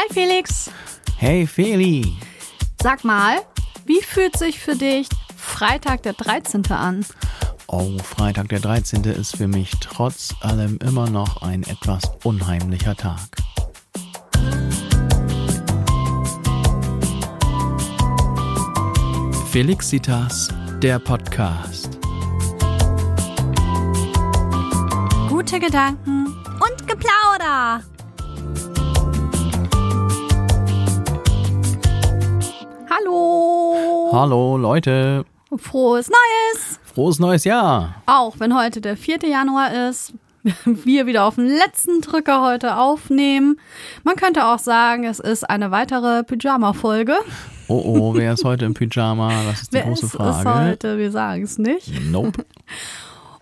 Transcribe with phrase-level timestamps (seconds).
[0.00, 0.70] Hi Felix.
[1.16, 2.16] Hey Feli.
[2.80, 3.38] Sag mal,
[3.84, 6.70] wie fühlt sich für dich Freitag der 13.
[6.70, 7.04] an?
[7.66, 9.02] Oh, Freitag der 13.
[9.02, 13.18] ist für mich trotz allem immer noch ein etwas unheimlicher Tag.
[19.50, 20.46] Felixitas,
[20.80, 21.98] der Podcast.
[25.28, 27.82] Gute Gedanken und Geplauder.
[33.08, 34.10] Hallo.
[34.12, 35.24] Hallo Leute.
[35.56, 36.78] Frohes Neues.
[36.84, 37.94] Frohes neues Jahr.
[38.04, 39.20] Auch wenn heute der 4.
[39.26, 40.12] Januar ist,
[40.66, 43.58] wir wieder auf den letzten Drücker heute aufnehmen.
[44.04, 47.16] Man könnte auch sagen, es ist eine weitere Pyjama-Folge.
[47.68, 49.30] Oh oh, wer ist heute im Pyjama?
[49.44, 50.38] Das ist die Wer große ist Frage.
[50.38, 50.98] es heute?
[50.98, 51.90] Wir sagen es nicht.
[52.10, 52.44] Nope.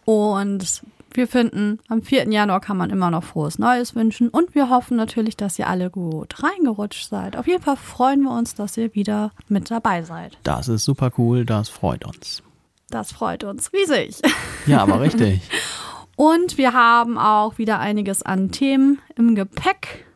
[0.05, 0.83] Und
[1.17, 2.31] wir finden, am 4.
[2.31, 4.29] Januar kann man immer noch frohes Neues wünschen.
[4.29, 7.37] Und wir hoffen natürlich, dass ihr alle gut reingerutscht seid.
[7.37, 10.39] Auf jeden Fall freuen wir uns, dass ihr wieder mit dabei seid.
[10.43, 12.43] Das ist super cool, das freut uns.
[12.89, 14.21] Das freut uns riesig.
[14.67, 15.41] Ja, aber richtig.
[16.17, 20.07] Und wir haben auch wieder einiges an Themen im Gepäck.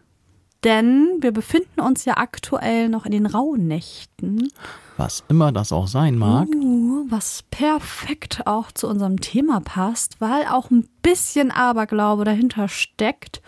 [0.65, 4.53] Denn wir befinden uns ja aktuell noch in den Rauhnächten.
[5.01, 6.47] Was immer das auch sein mag.
[6.55, 13.41] Uh, was perfekt auch zu unserem Thema passt, weil auch ein bisschen Aberglaube dahinter steckt.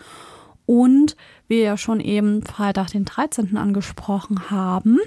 [0.65, 1.15] Und
[1.47, 3.55] wir ja schon eben Freitag den 13.
[3.55, 4.97] angesprochen haben.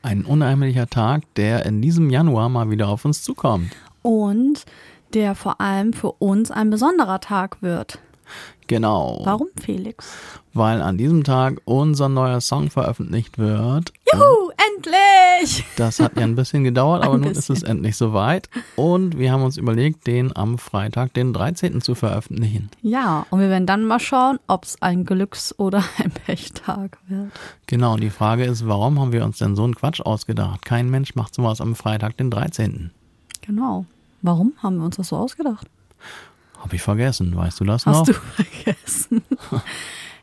[0.00, 3.70] Ein unheimlicher Tag, der in diesem Januar mal wieder auf uns zukommt.
[4.00, 4.64] Und
[5.12, 7.98] der vor allem für uns ein besonderer Tag wird.
[8.66, 9.20] Genau.
[9.24, 10.16] Warum, Felix?
[10.54, 13.92] Weil an diesem Tag unser neuer Song veröffentlicht wird.
[14.12, 15.64] Juhu, endlich!
[15.76, 18.48] Das hat ja ein bisschen gedauert, aber nun ist es endlich soweit.
[18.76, 21.80] Und wir haben uns überlegt, den am Freitag, den 13.
[21.80, 22.70] zu veröffentlichen.
[22.82, 27.32] Ja, und wir werden dann mal schauen, ob es ein Glücks- oder ein Pechtag wird.
[27.66, 30.64] Genau, und die Frage ist, warum haben wir uns denn so einen Quatsch ausgedacht?
[30.64, 32.90] Kein Mensch macht sowas am Freitag, den 13.
[33.42, 33.86] Genau.
[34.22, 35.66] Warum haben wir uns das so ausgedacht?
[36.58, 38.06] Hab ich vergessen, weißt du das Hast noch?
[38.06, 38.12] du
[38.44, 39.22] vergessen?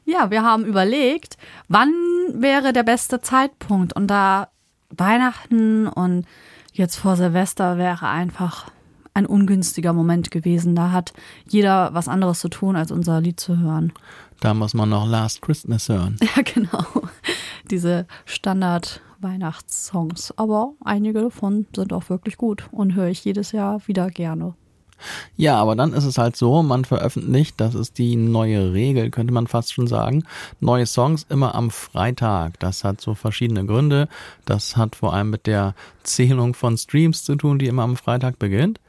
[0.07, 1.37] Ja, wir haben überlegt,
[1.67, 1.93] wann
[2.33, 3.93] wäre der beste Zeitpunkt?
[3.93, 4.49] Und da
[4.89, 6.25] Weihnachten und
[6.71, 8.71] jetzt vor Silvester wäre einfach
[9.13, 10.75] ein ungünstiger Moment gewesen.
[10.75, 11.11] Da hat
[11.49, 13.91] jeder was anderes zu tun, als unser Lied zu hören.
[14.39, 16.15] Da muss man noch Last Christmas hören.
[16.21, 16.85] Ja, genau.
[17.69, 20.33] Diese Standard-Weihnachtssongs.
[20.37, 24.53] Aber einige davon sind auch wirklich gut und höre ich jedes Jahr wieder gerne.
[25.35, 29.33] Ja, aber dann ist es halt so, man veröffentlicht, das ist die neue Regel, könnte
[29.33, 30.23] man fast schon sagen,
[30.59, 32.59] neue Songs immer am Freitag.
[32.59, 34.07] Das hat so verschiedene Gründe.
[34.45, 38.39] Das hat vor allem mit der Zählung von Streams zu tun, die immer am Freitag
[38.39, 38.79] beginnt.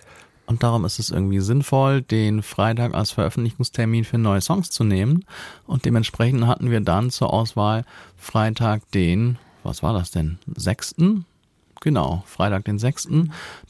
[0.49, 5.27] Und darum ist es irgendwie sinnvoll, den Freitag als Veröffentlichungstermin für neue Songs zu nehmen.
[5.67, 7.85] Und dementsprechend hatten wir dann zur Auswahl
[8.17, 11.27] Freitag den, was war das denn, sechsten?
[11.81, 13.09] Genau, Freitag den 6.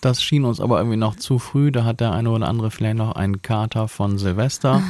[0.01, 1.71] Das schien uns aber irgendwie noch zu früh.
[1.71, 4.83] Da hat der eine oder andere vielleicht noch einen Kater von Silvester.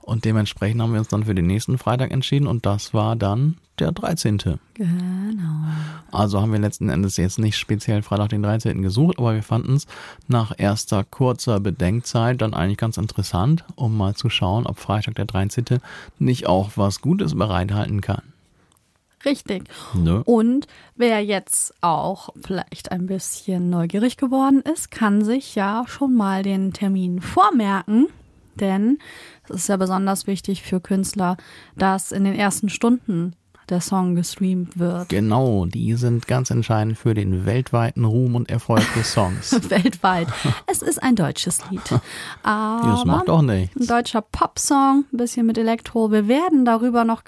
[0.00, 3.56] Und dementsprechend haben wir uns dann für den nächsten Freitag entschieden und das war dann
[3.78, 4.36] der 13.
[4.74, 5.64] Genau.
[6.12, 8.82] Also haben wir letzten Endes jetzt nicht speziell Freitag den 13.
[8.82, 9.86] gesucht, aber wir fanden es
[10.28, 15.24] nach erster kurzer Bedenkzeit dann eigentlich ganz interessant, um mal zu schauen, ob Freitag der
[15.24, 15.64] 13.
[16.18, 18.33] nicht auch was Gutes bereithalten kann.
[19.24, 19.64] Richtig.
[19.94, 20.22] Ne?
[20.24, 26.42] Und wer jetzt auch vielleicht ein bisschen neugierig geworden ist, kann sich ja schon mal
[26.42, 28.08] den Termin vormerken.
[28.54, 28.98] Denn
[29.48, 31.36] es ist ja besonders wichtig für Künstler,
[31.76, 33.34] dass in den ersten Stunden
[33.68, 35.08] der Song gestreamt wird.
[35.08, 39.52] Genau, die sind ganz entscheidend für den weltweiten Ruhm und Erfolg des Songs.
[39.70, 40.28] Weltweit.
[40.66, 41.80] Es ist ein deutsches Lied.
[42.42, 43.76] Aber Das macht auch nichts.
[43.80, 46.10] ein deutscher Popsong, ein bisschen mit Elektro.
[46.10, 47.22] Wir werden darüber noch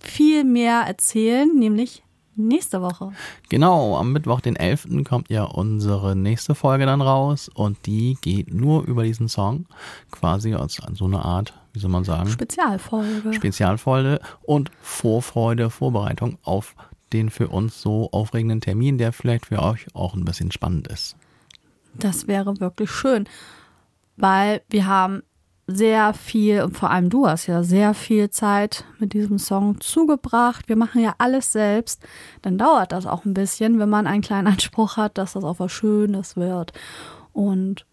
[0.00, 2.02] viel mehr erzählen, nämlich
[2.36, 3.12] nächste Woche.
[3.48, 4.88] Genau, am Mittwoch, den 11.
[5.04, 9.66] kommt ja unsere nächste Folge dann raus und die geht nur über diesen Song,
[10.10, 13.32] quasi als so eine Art, wie soll man sagen, Spezialfolge.
[13.32, 16.74] Spezialfolge und Vorfreude, Vorbereitung auf
[17.12, 21.16] den für uns so aufregenden Termin, der vielleicht für euch auch ein bisschen spannend ist.
[21.94, 23.28] Das wäre wirklich schön,
[24.16, 25.22] weil wir haben
[25.74, 30.68] sehr viel, und vor allem du hast ja sehr viel Zeit mit diesem Song zugebracht.
[30.68, 32.02] Wir machen ja alles selbst.
[32.42, 35.58] Dann dauert das auch ein bisschen, wenn man einen kleinen Anspruch hat, dass das auch
[35.58, 36.72] was Schönes wird.
[37.32, 37.86] Und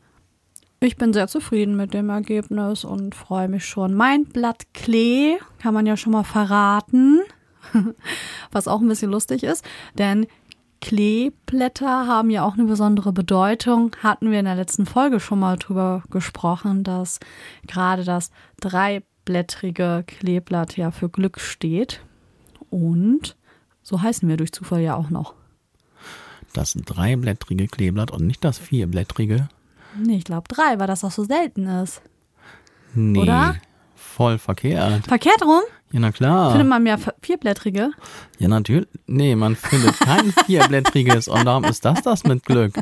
[0.81, 3.93] ich bin sehr zufrieden mit dem Ergebnis und freue mich schon.
[3.93, 7.19] Mein Blatt Klee kann man ja schon mal verraten,
[8.51, 9.65] was auch ein bisschen lustig ist,
[9.97, 10.25] denn
[10.81, 13.95] Kleeblätter haben ja auch eine besondere Bedeutung.
[14.01, 17.19] Hatten wir in der letzten Folge schon mal drüber gesprochen, dass
[17.67, 18.31] gerade das
[18.61, 22.01] dreiblättrige Kleeblatt ja für Glück steht.
[22.69, 23.35] Und
[23.81, 25.33] so heißen wir durch Zufall ja auch noch.
[26.53, 29.49] Das dreiblättrige Kleeblatt und nicht das vierblättrige.
[29.97, 32.01] Nee, ich glaube drei, weil das auch so selten ist.
[32.93, 33.19] Nee.
[33.19, 33.55] Oder?
[33.95, 35.05] Voll verkehrt.
[35.05, 35.61] Verkehrt rum?
[35.91, 36.51] Ja, na klar.
[36.51, 37.91] Findet man mehr vierblättrige?
[38.37, 38.87] Ja, natürlich.
[39.07, 42.73] Nee, man findet kein vierblättriges und darum ist das das mit Glück.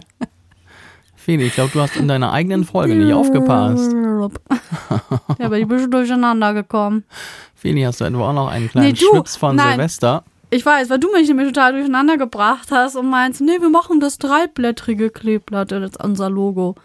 [1.16, 3.92] Feli, ich glaube, du hast in deiner eigenen Folge nicht aufgepasst.
[5.40, 7.04] ja, aber ich bin schon durcheinander gekommen.
[7.56, 9.72] Feli, hast du etwa auch noch einen kleinen Nee, du, Schwips von nein.
[9.72, 10.24] Silvester?
[10.50, 14.00] Ich weiß, weil du mich nämlich total durcheinander gebracht hast und meinst, nee, wir machen
[14.00, 16.76] das dreiblättrige Kleeblatt als unser Logo.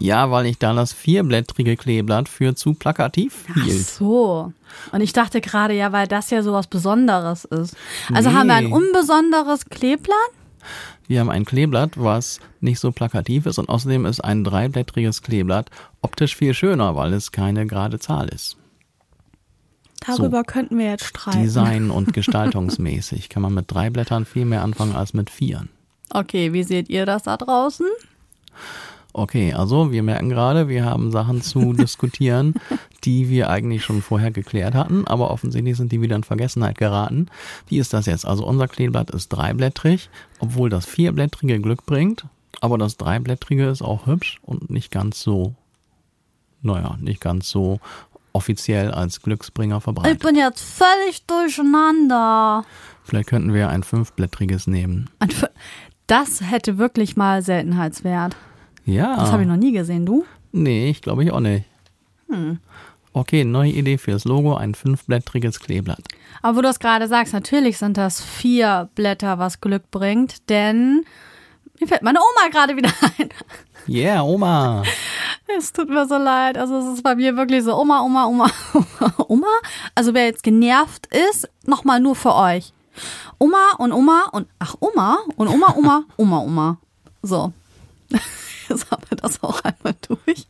[0.00, 3.86] Ja, weil ich da das vierblättrige Kleeblatt für zu plakativ Ach hielt.
[3.86, 4.52] so.
[4.92, 7.76] Und ich dachte gerade, ja, weil das ja so was Besonderes ist.
[8.12, 8.36] Also Nee.
[8.36, 10.16] haben wir ein unbesonderes Kleeblatt?
[11.06, 15.70] Wir haben ein Kleeblatt, was nicht so plakativ ist und außerdem ist ein dreiblättriges Kleeblatt
[16.02, 18.56] optisch viel schöner, weil es keine gerade Zahl ist.
[20.06, 21.42] Darüber könnten wir jetzt streiten.
[21.42, 25.68] Design- und gestaltungsmäßig kann man mit drei Blättern viel mehr anfangen als mit vieren.
[26.10, 27.86] Okay, wie seht ihr das da draußen?
[29.12, 32.54] Okay, also wir merken gerade, wir haben Sachen zu diskutieren,
[33.04, 37.26] die wir eigentlich schon vorher geklärt hatten, aber offensichtlich sind die wieder in Vergessenheit geraten.
[37.66, 38.24] Wie ist das jetzt?
[38.26, 42.24] Also unser Kleeblatt ist dreiblättrig, obwohl das vierblättrige Glück bringt,
[42.60, 45.54] aber das dreiblättrige ist auch hübsch und nicht ganz so,
[46.62, 47.80] naja, nicht ganz so
[48.32, 50.22] offiziell als Glücksbringer Ich verbreitet.
[50.22, 52.64] bin jetzt völlig durcheinander.
[53.02, 55.10] Vielleicht könnten wir ein fünfblättriges nehmen.
[56.06, 58.36] Das hätte wirklich mal Seltenheitswert.
[58.84, 59.16] Ja.
[59.16, 60.24] Das habe ich noch nie gesehen, du?
[60.52, 61.64] Nee, ich glaube ich auch nicht.
[63.12, 66.02] Okay, neue Idee fürs Logo, ein fünfblättriges Kleeblatt.
[66.42, 71.04] Aber wo du das gerade sagst, natürlich sind das vier Blätter, was Glück bringt, denn
[71.80, 73.30] mir fällt meine Oma gerade wieder ein.
[73.88, 74.82] Yeah, Oma.
[75.58, 76.56] Es tut mir so leid.
[76.56, 79.46] Also es ist bei mir wirklich so, Oma, Oma, Oma, Oma, Oma.
[79.94, 82.72] Also wer jetzt genervt ist, nochmal nur für euch.
[83.38, 86.78] Oma und Oma und, ach Oma und Oma, Oma, Oma, Oma.
[87.22, 87.52] So.
[88.70, 90.46] Wir das auch einmal durch.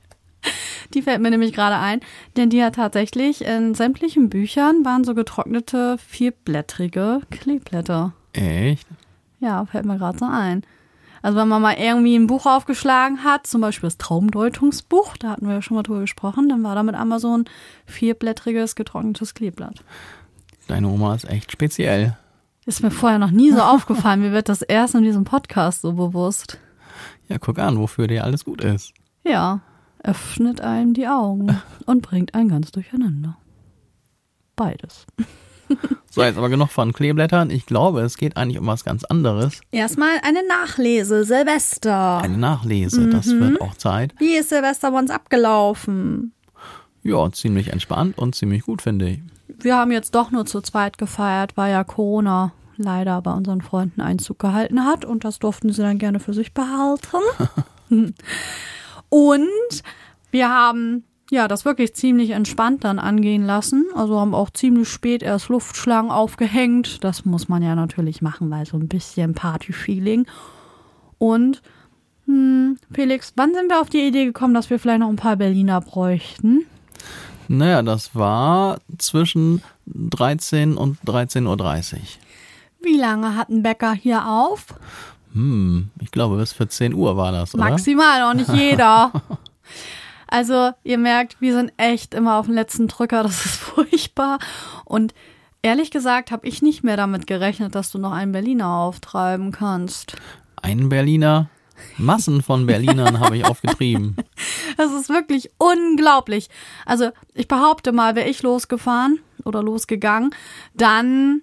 [0.95, 2.01] Die fällt mir nämlich gerade ein,
[2.37, 8.13] denn die hat tatsächlich in sämtlichen Büchern waren so getrocknete vierblättrige Kleeblätter.
[8.33, 8.87] Echt?
[9.39, 10.63] Ja, fällt mir gerade so ein.
[11.23, 15.47] Also wenn man mal irgendwie ein Buch aufgeschlagen hat, zum Beispiel das Traumdeutungsbuch, da hatten
[15.47, 17.45] wir ja schon mal drüber gesprochen, dann war damit einmal so ein
[17.85, 19.85] vierblättriges getrocknetes Kleeblatt.
[20.67, 22.17] Deine Oma ist echt speziell.
[22.65, 24.21] Ist mir vorher noch nie so aufgefallen.
[24.21, 26.59] Mir wird das erst in diesem Podcast so bewusst.
[27.31, 28.93] Ja, guck an, wofür dir alles gut ist.
[29.25, 29.61] Ja,
[30.03, 33.37] öffnet einem die Augen und bringt einen ganz durcheinander.
[34.57, 35.07] Beides.
[36.11, 37.51] So, jetzt aber genug von Kleeblättern.
[37.51, 39.61] Ich glaube, es geht eigentlich um was ganz anderes.
[39.71, 42.19] Erstmal eine Nachlese, Silvester.
[42.19, 44.13] Eine Nachlese, das wird auch Zeit.
[44.19, 46.33] Wie ist Silvester bei uns abgelaufen?
[47.05, 49.21] Ja, ziemlich entspannt und ziemlich gut, finde ich.
[49.61, 54.01] Wir haben jetzt doch nur zu zweit gefeiert, weil ja Corona leider bei unseren Freunden
[54.01, 57.19] Einzug gehalten hat und das durften sie dann gerne für sich behalten.
[59.09, 59.83] und
[60.31, 63.87] wir haben ja das wirklich ziemlich entspannt dann angehen lassen.
[63.95, 67.03] Also haben auch ziemlich spät erst Luftschlangen aufgehängt.
[67.05, 70.27] Das muss man ja natürlich machen, weil so ein bisschen Party-Feeling.
[71.19, 71.63] Und
[72.27, 75.37] hm, Felix, wann sind wir auf die Idee gekommen, dass wir vielleicht noch ein paar
[75.37, 76.65] Berliner bräuchten?
[77.49, 81.47] Naja, das war zwischen 13 und 13.30
[81.95, 81.99] Uhr.
[82.83, 84.67] Wie lange hat ein Bäcker hier auf?
[85.33, 87.65] Hm, ich glaube, bis 14 Uhr war das, oder?
[87.65, 89.13] Maximal, auch nicht jeder.
[90.33, 94.39] Also, ihr merkt, wir sind echt immer auf den letzten Drücker, das ist furchtbar.
[94.85, 95.13] Und
[95.61, 100.17] ehrlich gesagt habe ich nicht mehr damit gerechnet, dass du noch einen Berliner auftreiben kannst.
[100.63, 101.51] Ein Berliner.
[101.97, 104.17] Massen von Berlinern habe ich aufgetrieben.
[104.77, 106.49] Das ist wirklich unglaublich.
[106.87, 110.31] Also, ich behaupte mal, wäre ich losgefahren oder losgegangen,
[110.75, 111.43] dann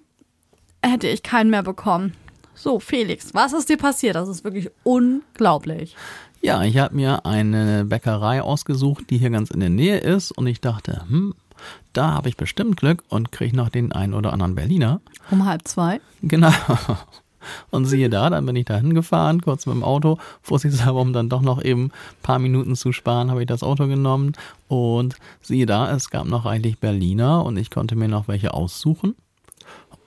[0.82, 2.14] hätte ich keinen mehr bekommen.
[2.54, 4.16] So, Felix, was ist dir passiert?
[4.16, 5.94] Das ist wirklich unglaublich.
[6.40, 10.46] Ja, ich habe mir eine Bäckerei ausgesucht, die hier ganz in der Nähe ist und
[10.46, 11.34] ich dachte, hm,
[11.92, 15.00] da habe ich bestimmt Glück und kriege noch den einen oder anderen Berliner.
[15.30, 16.00] Um halb zwei.
[16.22, 16.52] Genau.
[17.70, 20.18] Und siehe da, dann bin ich da hingefahren, kurz mit dem Auto.
[20.42, 23.86] Vorsichtshalber, um dann doch noch eben ein paar Minuten zu sparen, habe ich das Auto
[23.86, 24.32] genommen.
[24.66, 29.14] Und siehe da, es gab noch eigentlich Berliner und ich konnte mir noch welche aussuchen.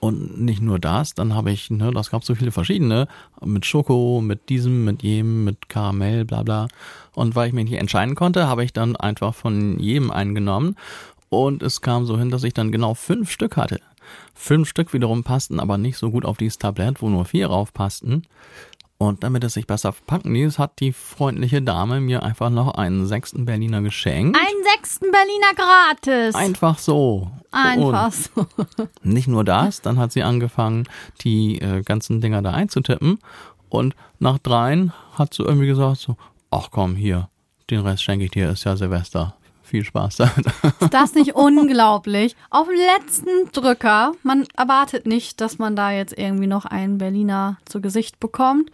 [0.02, 3.06] Und nicht nur das, dann habe ich, ne, das gab so viele verschiedene,
[3.40, 6.66] mit Schoko, mit diesem, mit jenem, mit Karamell, bla bla.
[7.14, 10.74] Und weil ich mich nicht entscheiden konnte, habe ich dann einfach von jedem einen genommen.
[11.28, 13.78] Und es kam so hin, dass ich dann genau fünf Stück hatte.
[14.34, 17.72] Fünf Stück wiederum passten aber nicht so gut auf dieses Tablett, wo nur vier rauf
[17.72, 18.24] passten.
[19.02, 23.04] Und damit es sich besser verpacken ließ, hat die freundliche Dame mir einfach noch einen
[23.04, 24.38] sechsten Berliner geschenkt.
[24.38, 26.36] Einen sechsten Berliner gratis.
[26.36, 27.28] Einfach so.
[27.50, 28.46] Einfach so.
[29.02, 30.84] Nicht nur das, dann hat sie angefangen,
[31.22, 33.18] die äh, ganzen Dinger da einzutippen.
[33.68, 36.16] Und nach dreien hat sie irgendwie gesagt so,
[36.52, 37.28] ach komm, hier,
[37.70, 39.34] den Rest schenke ich dir, ist ja Silvester.
[39.64, 40.46] Viel Spaß damit.
[40.80, 42.36] Ist das nicht unglaublich?
[42.50, 47.56] Auf dem letzten Drücker, man erwartet nicht, dass man da jetzt irgendwie noch einen Berliner
[47.64, 48.70] zu Gesicht bekommt,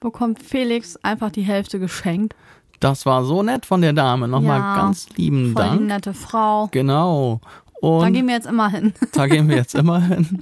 [0.00, 2.34] bekommt Felix einfach die Hälfte geschenkt.
[2.80, 4.26] Das war so nett von der Dame.
[4.26, 5.82] Nochmal Ja, ganz lieben Voll die Dank.
[5.82, 6.68] nette Frau.
[6.70, 7.40] Genau.
[7.82, 8.92] Und Da gehen wir jetzt immer hin.
[9.12, 10.40] Da gehen wir jetzt immer hin.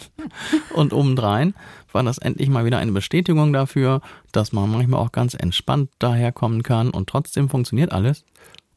[0.75, 1.55] Und obendrein
[1.93, 4.01] war das endlich mal wieder eine Bestätigung dafür,
[4.33, 8.25] dass man manchmal auch ganz entspannt daherkommen kann und trotzdem funktioniert alles.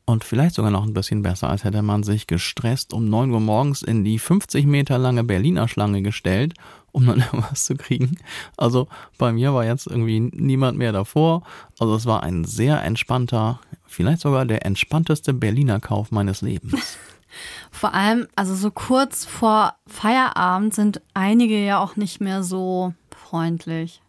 [0.06, 3.40] Und vielleicht sogar noch ein bisschen besser, als hätte man sich gestresst um 9 Uhr
[3.40, 6.54] morgens in die 50 Meter lange Berliner Schlange gestellt,
[6.92, 8.18] um dann irgendwas zu kriegen.
[8.58, 11.44] Also bei mir war jetzt irgendwie niemand mehr davor.
[11.80, 16.98] Also es war ein sehr entspannter, vielleicht sogar der entspannteste Berliner Kauf meines Lebens.
[17.72, 24.02] Vor allem, also so kurz vor Feierabend sind einige ja auch nicht mehr so freundlich.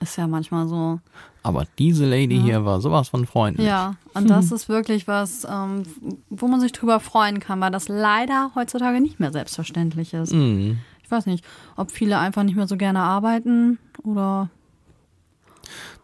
[0.00, 1.00] Ist ja manchmal so.
[1.42, 3.66] Aber diese Lady hier war sowas von freundlich.
[3.66, 5.82] Ja, und das ist wirklich was, ähm,
[6.28, 10.32] wo man sich drüber freuen kann, weil das leider heutzutage nicht mehr selbstverständlich ist.
[10.32, 10.78] Mhm.
[11.08, 11.42] Ich weiß nicht,
[11.76, 14.50] ob viele einfach nicht mehr so gerne arbeiten oder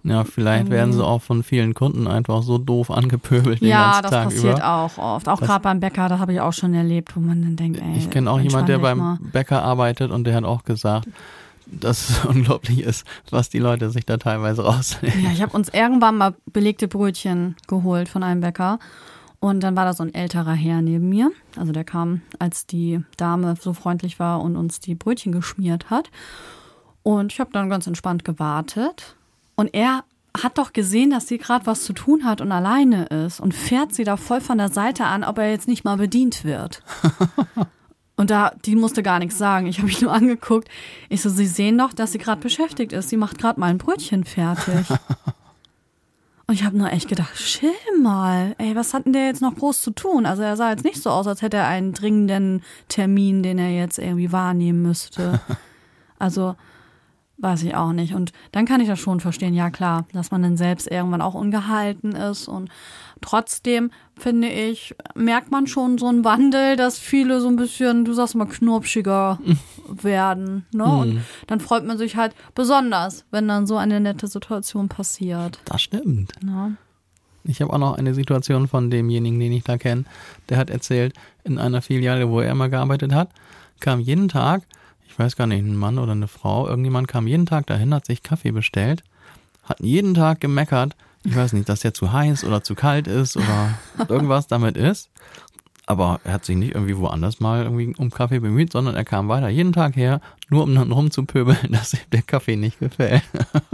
[0.03, 4.03] Ja, vielleicht werden sie auch von vielen Kunden einfach so doof angepöbelt den ja, ganzen
[4.03, 4.67] das Tag passiert über.
[4.75, 5.29] auch oft.
[5.29, 7.99] Auch gerade beim Bäcker, das habe ich auch schon erlebt, wo man dann denkt, ey,
[7.99, 9.19] Ich kenne auch jemanden, der beim mal.
[9.21, 11.07] Bäcker arbeitet und der hat auch gesagt,
[11.67, 15.23] dass es unglaublich ist, was die Leute sich da teilweise rausnehmen.
[15.23, 18.79] Ja, ich habe uns irgendwann mal belegte Brötchen geholt von einem Bäcker.
[19.45, 21.31] Und dann war da so ein älterer Herr neben mir.
[21.55, 26.11] Also der kam, als die Dame so freundlich war und uns die Brötchen geschmiert hat.
[27.03, 29.17] Und ich habe dann ganz entspannt gewartet.
[29.55, 33.39] Und er hat doch gesehen, dass sie gerade was zu tun hat und alleine ist
[33.39, 36.45] und fährt sie da voll von der Seite an, ob er jetzt nicht mal bedient
[36.45, 36.83] wird.
[38.17, 39.67] Und da, die musste gar nichts sagen.
[39.67, 40.69] Ich habe mich nur angeguckt.
[41.09, 43.09] Ich so, Sie sehen doch, dass sie gerade beschäftigt ist.
[43.09, 44.87] Sie macht gerade mal ein Brötchen fertig.
[46.47, 47.71] Und ich habe nur echt gedacht, chill
[48.03, 48.55] mal.
[48.59, 50.27] Ey, was hat denn der jetzt noch groß zu tun?
[50.27, 53.71] Also er sah jetzt nicht so aus, als hätte er einen dringenden Termin, den er
[53.71, 55.41] jetzt irgendwie wahrnehmen müsste.
[56.17, 56.55] Also
[57.39, 58.15] weiß ich auch nicht.
[58.15, 61.35] Und dann kann ich das schon verstehen, ja klar, dass man dann selbst irgendwann auch
[61.35, 62.49] ungehalten ist.
[62.49, 62.71] Und
[63.21, 68.13] trotzdem, finde ich, merkt man schon so einen Wandel, dass viele so ein bisschen, du
[68.13, 69.39] sagst mal, knurpschiger
[69.89, 70.65] werden.
[70.73, 70.85] Ne?
[70.85, 75.59] Und dann freut man sich halt besonders, wenn dann so eine nette Situation passiert.
[75.65, 76.33] Das stimmt.
[76.43, 76.77] Ne?
[77.45, 80.05] Ich habe auch noch eine Situation von demjenigen, den ich da kenne.
[80.49, 83.31] Der hat erzählt, in einer Filiale, wo er immer gearbeitet hat,
[83.81, 84.63] kam jeden Tag,
[85.15, 88.05] ich weiß gar nicht, ein Mann oder eine Frau, irgendjemand kam jeden Tag dahin, hat
[88.05, 89.05] sich Kaffee bestellt,
[89.63, 93.37] hat jeden Tag gemeckert, ich weiß nicht, dass der zu heiß oder zu kalt ist
[93.37, 93.71] oder
[94.09, 95.09] irgendwas damit ist.
[95.87, 99.29] Aber er hat sich nicht irgendwie woanders mal irgendwie um Kaffee bemüht, sondern er kam
[99.29, 103.23] weiter jeden Tag her, nur um dann rumzupöbeln, dass ihm der Kaffee nicht gefällt.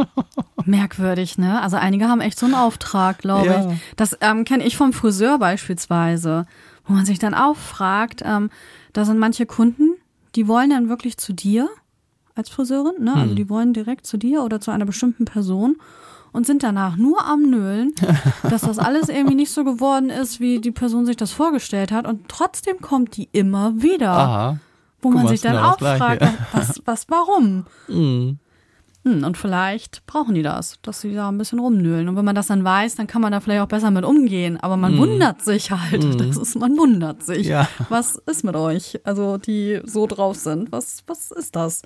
[0.64, 1.60] Merkwürdig, ne?
[1.62, 3.70] Also einige haben echt so einen Auftrag, glaube Ja.
[3.72, 3.78] ich.
[3.96, 6.46] Das ähm, kenne ich vom Friseur beispielsweise,
[6.86, 8.50] wo man sich dann auch fragt, ähm,
[8.92, 9.94] da sind manche Kunden,
[10.36, 11.68] die wollen dann wirklich zu dir
[12.34, 13.14] als Friseurin, ne?
[13.14, 15.76] Also die wollen direkt zu dir oder zu einer bestimmten Person
[16.32, 17.92] und sind danach nur am Nölen,
[18.48, 22.06] dass das alles irgendwie nicht so geworden ist, wie die Person sich das vorgestellt hat.
[22.06, 24.58] Und trotzdem kommt die immer wieder, Aha.
[25.02, 26.22] wo guck man sich genau dann auch fragt,
[26.52, 27.66] was, was, warum?
[27.88, 28.38] Mhm.
[29.04, 32.08] Hm, und vielleicht brauchen die das, dass sie da ein bisschen rumnöhlen.
[32.08, 34.58] Und wenn man das dann weiß, dann kann man da vielleicht auch besser mit umgehen.
[34.60, 36.20] Aber man wundert sich halt.
[36.20, 37.46] Das ist, man wundert sich.
[37.46, 37.66] Ja.
[37.88, 39.00] Was ist mit euch?
[39.04, 40.70] Also, die so drauf sind.
[40.70, 41.82] Was, was ist das?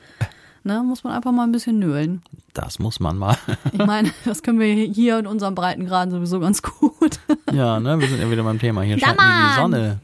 [0.64, 2.22] Ne, muss man einfach mal ein bisschen nölen.
[2.54, 3.36] Das muss man mal.
[3.72, 7.20] Ich meine, das können wir hier in unserem Breitengraden sowieso ganz gut.
[7.52, 8.82] Ja, ne, wir sind ja wieder beim Thema.
[8.82, 10.00] Hier scheint die Sonne.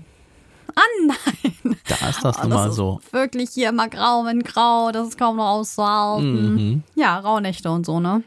[1.06, 1.76] Nein.
[1.88, 3.00] Da ist das Oh, nun mal ist so.
[3.10, 4.92] Wirklich hier immer grau in grau.
[4.92, 6.54] Das ist kaum noch auszuhalten.
[6.54, 6.82] Mhm.
[6.94, 8.22] Ja, Rauhnächte und so, ne?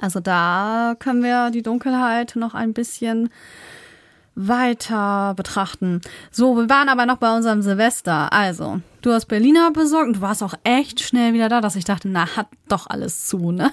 [0.00, 3.30] Also da können wir die Dunkelheit noch ein bisschen
[4.34, 6.00] weiter betrachten.
[6.30, 8.32] So, wir waren aber noch bei unserem Silvester.
[8.32, 11.84] Also, du hast Berliner besorgt und du warst auch echt schnell wieder da, dass ich
[11.84, 13.70] dachte, na, hat doch alles zu, ne?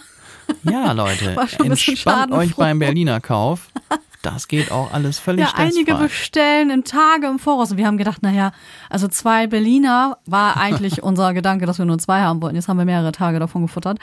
[0.64, 3.70] Ja, Leute, entspannt euch beim Berliner Kauf.
[4.22, 7.72] Das geht auch alles völlig Ja, einige bestellen in Tage im Voraus.
[7.72, 8.52] Und wir haben gedacht, naja,
[8.90, 12.56] also zwei Berliner war eigentlich unser Gedanke, dass wir nur zwei haben wollten.
[12.56, 13.98] Jetzt haben wir mehrere Tage davon gefuttert.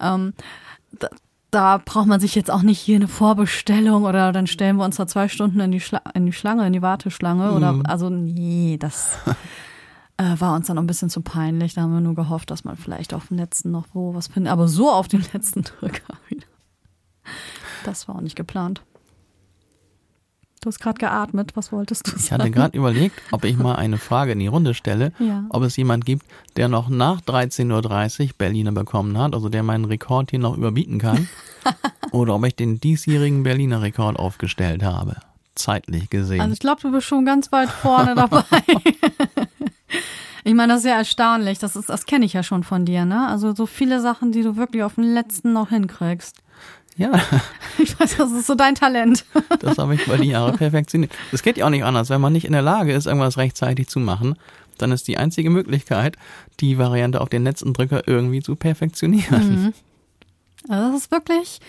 [0.00, 0.32] Ähm,
[0.98, 1.08] da,
[1.50, 4.96] da braucht man sich jetzt auch nicht hier eine Vorbestellung oder dann stellen wir uns
[4.96, 7.52] da zwei Stunden in die, Schla in die Schlange, in die Warteschlange.
[7.52, 9.18] Oder also nee, das
[10.16, 11.74] äh, war uns dann auch ein bisschen zu peinlich.
[11.74, 14.50] Da haben wir nur gehofft, dass man vielleicht auf dem letzten noch wo was findet.
[14.50, 16.46] Aber so auf dem letzten Drücker wieder.
[17.84, 18.82] Das war auch nicht geplant.
[20.60, 21.52] Du hast gerade geatmet.
[21.54, 22.22] Was wolltest du sagen?
[22.24, 25.44] Ich hatte gerade überlegt, ob ich mal eine Frage in die Runde stelle, Ja.
[25.50, 29.84] ob es jemand gibt, der noch nach 13.30 Uhr Berliner bekommen hat, also der meinen
[29.84, 31.28] Rekord hier noch überbieten kann,
[32.12, 35.16] oder ob ich den diesjährigen Berliner Rekord aufgestellt habe,
[35.54, 36.40] zeitlich gesehen.
[36.40, 38.44] Also ich glaube, du bist schon ganz weit vorne dabei.
[40.44, 41.58] ich meine, das ist ja erstaunlich.
[41.58, 43.28] Das, ist, das kenne ich ja schon von dir, ne?
[43.28, 46.36] Also so viele Sachen, die du wirklich auf den letzten noch hinkriegst.
[46.98, 47.12] Ja,
[47.78, 49.24] Ich weiß, das ist so dein Talent.
[49.60, 51.12] das habe ich über die Jahre perfektioniert.
[51.32, 52.10] Es geht ja auch nicht anders.
[52.10, 54.34] Wenn man nicht in der Lage ist, irgendwas rechtzeitig zu machen,
[54.78, 56.16] dann ist die einzige Möglichkeit,
[56.60, 59.72] die Variante auf den letzten Drücker irgendwie zu perfektionieren.
[60.68, 61.60] Also das ist wirklich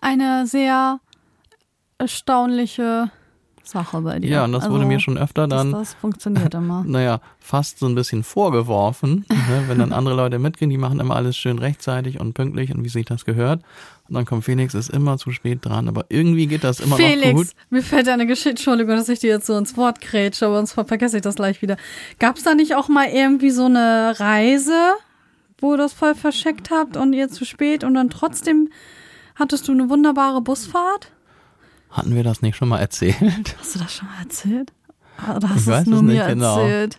[0.00, 1.00] eine sehr
[1.98, 3.10] erstaunliche
[3.64, 4.28] Sache bei dir.
[4.28, 6.84] Ja, und das also, wurde mir schon öfter dann das funktioniert immer.
[6.86, 9.64] naja, fast so ein bisschen vorgeworfen, ne?
[9.66, 12.88] wenn dann andere Leute mitkriegen, die machen immer alles schön rechtzeitig und pünktlich und wie
[12.88, 13.62] sich das gehört.
[14.08, 16.98] Und dann kommt Felix, ist immer zu spät dran, aber irgendwie geht das immer noch
[16.98, 17.06] gut.
[17.06, 20.56] Felix, mir fällt eine Geschichte, Entschuldigung, dass ich dir jetzt so ins Wort grätsche, aber
[20.56, 21.78] sonst vergesse ich das gleich wieder.
[22.18, 24.92] Gab es da nicht auch mal irgendwie so eine Reise,
[25.58, 28.68] wo ihr das voll verscheckt habt und ihr zu spät und dann trotzdem
[29.36, 31.10] hattest du eine wunderbare Busfahrt?
[31.94, 33.56] Hatten wir das nicht schon mal erzählt?
[33.58, 34.72] Hast du das schon mal erzählt?
[35.36, 36.58] Oder hast Ich weiß es nur es nicht mir genau.
[36.58, 36.98] erzählt?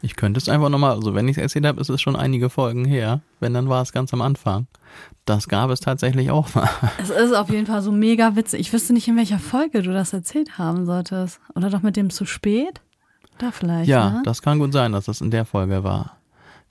[0.00, 2.48] Ich könnte es einfach nochmal, also wenn ich es erzählt habe, ist es schon einige
[2.48, 3.20] Folgen her.
[3.40, 4.68] Wenn, dann war es ganz am Anfang.
[5.24, 6.68] Das gab es tatsächlich auch mal.
[7.02, 8.60] Es ist auf jeden Fall so mega witzig.
[8.60, 11.40] Ich wüsste nicht, in welcher Folge du das erzählt haben solltest.
[11.56, 12.80] Oder doch mit dem zu spät?
[13.38, 13.88] Da vielleicht.
[13.88, 14.22] Ja, ne?
[14.24, 16.16] das kann gut sein, dass das in der Folge war.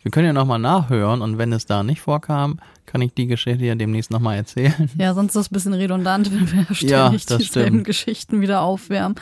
[0.03, 3.63] Wir können ja nochmal nachhören und wenn es da nicht vorkam, kann ich die Geschichte
[3.63, 4.89] ja demnächst nochmal erzählen.
[4.98, 7.84] Ja, sonst ist es ein bisschen redundant, wenn wir ständig Ja, dieselben stimmt.
[7.86, 9.15] Geschichten wieder aufwärmen.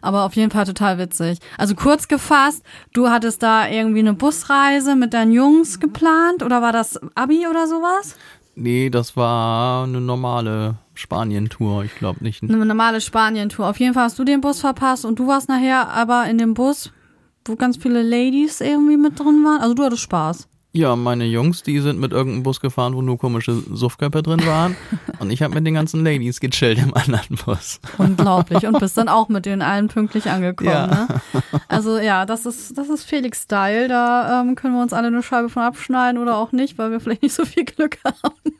[0.00, 1.38] Aber auf jeden Fall total witzig.
[1.58, 2.62] Also kurz gefasst,
[2.92, 7.66] du hattest da irgendwie eine Busreise mit deinen Jungs geplant oder war das Abi oder
[7.66, 8.16] sowas?
[8.56, 11.84] Nee, das war eine normale Spanien-Tour.
[11.84, 12.42] Ich glaube nicht.
[12.42, 13.66] Eine normale Spanien-Tour.
[13.68, 16.54] Auf jeden Fall hast du den Bus verpasst und du warst nachher aber in dem
[16.54, 16.92] Bus,
[17.44, 19.60] wo ganz viele Ladies irgendwie mit drin waren.
[19.60, 20.48] Also du hattest Spaß.
[20.76, 24.74] Ja, meine Jungs, die sind mit irgendeinem Bus gefahren, wo nur komische Suffköpfe drin waren.
[25.20, 27.78] und ich habe mit den ganzen Ladies gechillt im anderen Bus.
[27.96, 28.66] Unglaublich.
[28.66, 30.70] Und bist dann auch mit denen allen pünktlich angekommen.
[30.70, 30.86] Ja.
[30.88, 31.08] Ne?
[31.68, 33.86] Also ja, das ist, das ist Felix Style.
[33.86, 36.98] Da ähm, können wir uns alle eine Scheibe von abschneiden oder auch nicht, weil wir
[36.98, 38.53] vielleicht nicht so viel Glück haben.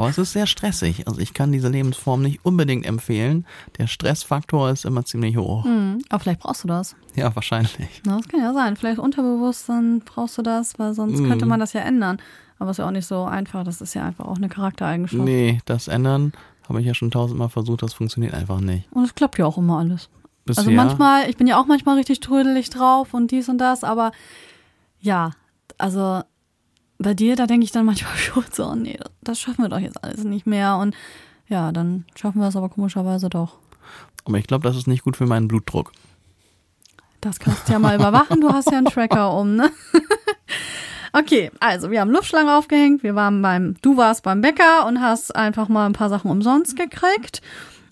[0.00, 1.06] Aber es ist sehr stressig.
[1.06, 3.44] Also ich kann diese Lebensform nicht unbedingt empfehlen.
[3.76, 5.64] Der Stressfaktor ist immer ziemlich hoch.
[5.64, 6.96] Hm, aber vielleicht brauchst du das.
[7.16, 8.00] Ja, wahrscheinlich.
[8.06, 8.76] Na, das kann ja sein.
[8.76, 11.28] Vielleicht unterbewusst, dann brauchst du das, weil sonst Mhm.
[11.28, 12.16] könnte man das ja ändern.
[12.58, 13.62] Aber ist ja auch nicht so einfach.
[13.62, 15.22] Das ist ja einfach auch eine Charaktereigenschaft.
[15.22, 16.32] Nee, das ändern
[16.66, 17.82] habe ich ja schon tausendmal versucht.
[17.82, 18.90] Das funktioniert einfach nicht.
[18.92, 20.08] Und es klappt ja auch immer alles.
[20.46, 23.84] Bisher, Also manchmal, ich bin ja auch manchmal richtig trödelig drauf und dies und das,
[23.84, 24.12] aber
[25.00, 25.32] ja,
[25.76, 26.22] also
[27.00, 29.78] bei dir, da denke ich dann manchmal schon so, oh nee, das schaffen wir doch
[29.78, 30.76] jetzt alles nicht mehr.
[30.76, 30.94] Und
[31.48, 33.58] ja, dann schaffen wir es aber komischerweise doch.
[34.24, 35.92] Aber ich glaube, das ist nicht gut für meinen Blutdruck.
[37.20, 39.70] Das kannst du ja mal überwachen, du hast ja einen Tracker um, ne?
[41.12, 45.34] Okay, also wir haben Luftschlange aufgehängt, wir waren beim, du warst beim Bäcker und hast
[45.34, 47.42] einfach mal ein paar Sachen umsonst gekriegt.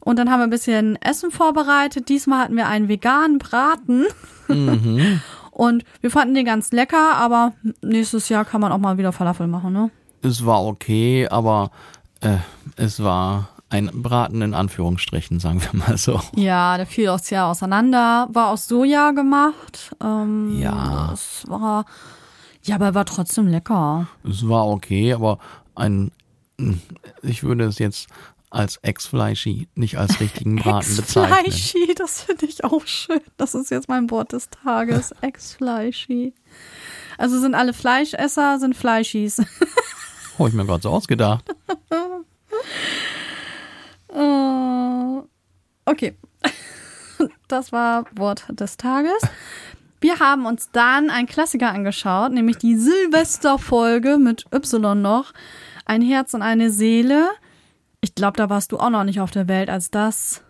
[0.00, 2.08] Und dann haben wir ein bisschen Essen vorbereitet.
[2.08, 4.06] Diesmal hatten wir einen veganen Braten.
[5.58, 9.48] Und wir fanden den ganz lecker, aber nächstes Jahr kann man auch mal wieder Falafel
[9.48, 9.90] machen, ne?
[10.22, 11.72] Es war okay, aber
[12.20, 12.36] äh,
[12.76, 16.20] es war ein Braten in Anführungsstrichen, sagen wir mal so.
[16.36, 19.90] Ja, der fiel aus Jahr auseinander, war aus Soja gemacht.
[20.00, 21.10] Ähm, Ja.
[21.12, 21.86] Es war,
[22.62, 24.06] ja, aber war trotzdem lecker.
[24.22, 25.40] Es war okay, aber
[25.74, 26.12] ein,
[27.22, 28.06] ich würde es jetzt
[28.50, 31.46] als Ex-Fleischi, nicht als richtigen Braten bezeichnen.
[31.46, 33.20] Ex-Fleischi, das finde ich auch schön.
[33.36, 35.12] Das ist jetzt mein Wort des Tages.
[35.20, 36.34] Ex-Fleischi.
[37.18, 39.38] Also sind alle Fleischesser, sind Fleischis.
[40.38, 41.44] Habe ich mir gerade so ausgedacht.
[44.08, 45.24] Oh.
[45.84, 46.16] Okay.
[47.48, 49.20] Das war Wort des Tages.
[50.00, 55.32] Wir haben uns dann einen Klassiker angeschaut, nämlich die Silvesterfolge mit Y noch.
[55.84, 57.28] Ein Herz und eine Seele.
[58.00, 60.42] Ich glaube, da warst du auch noch nicht auf der Welt, als das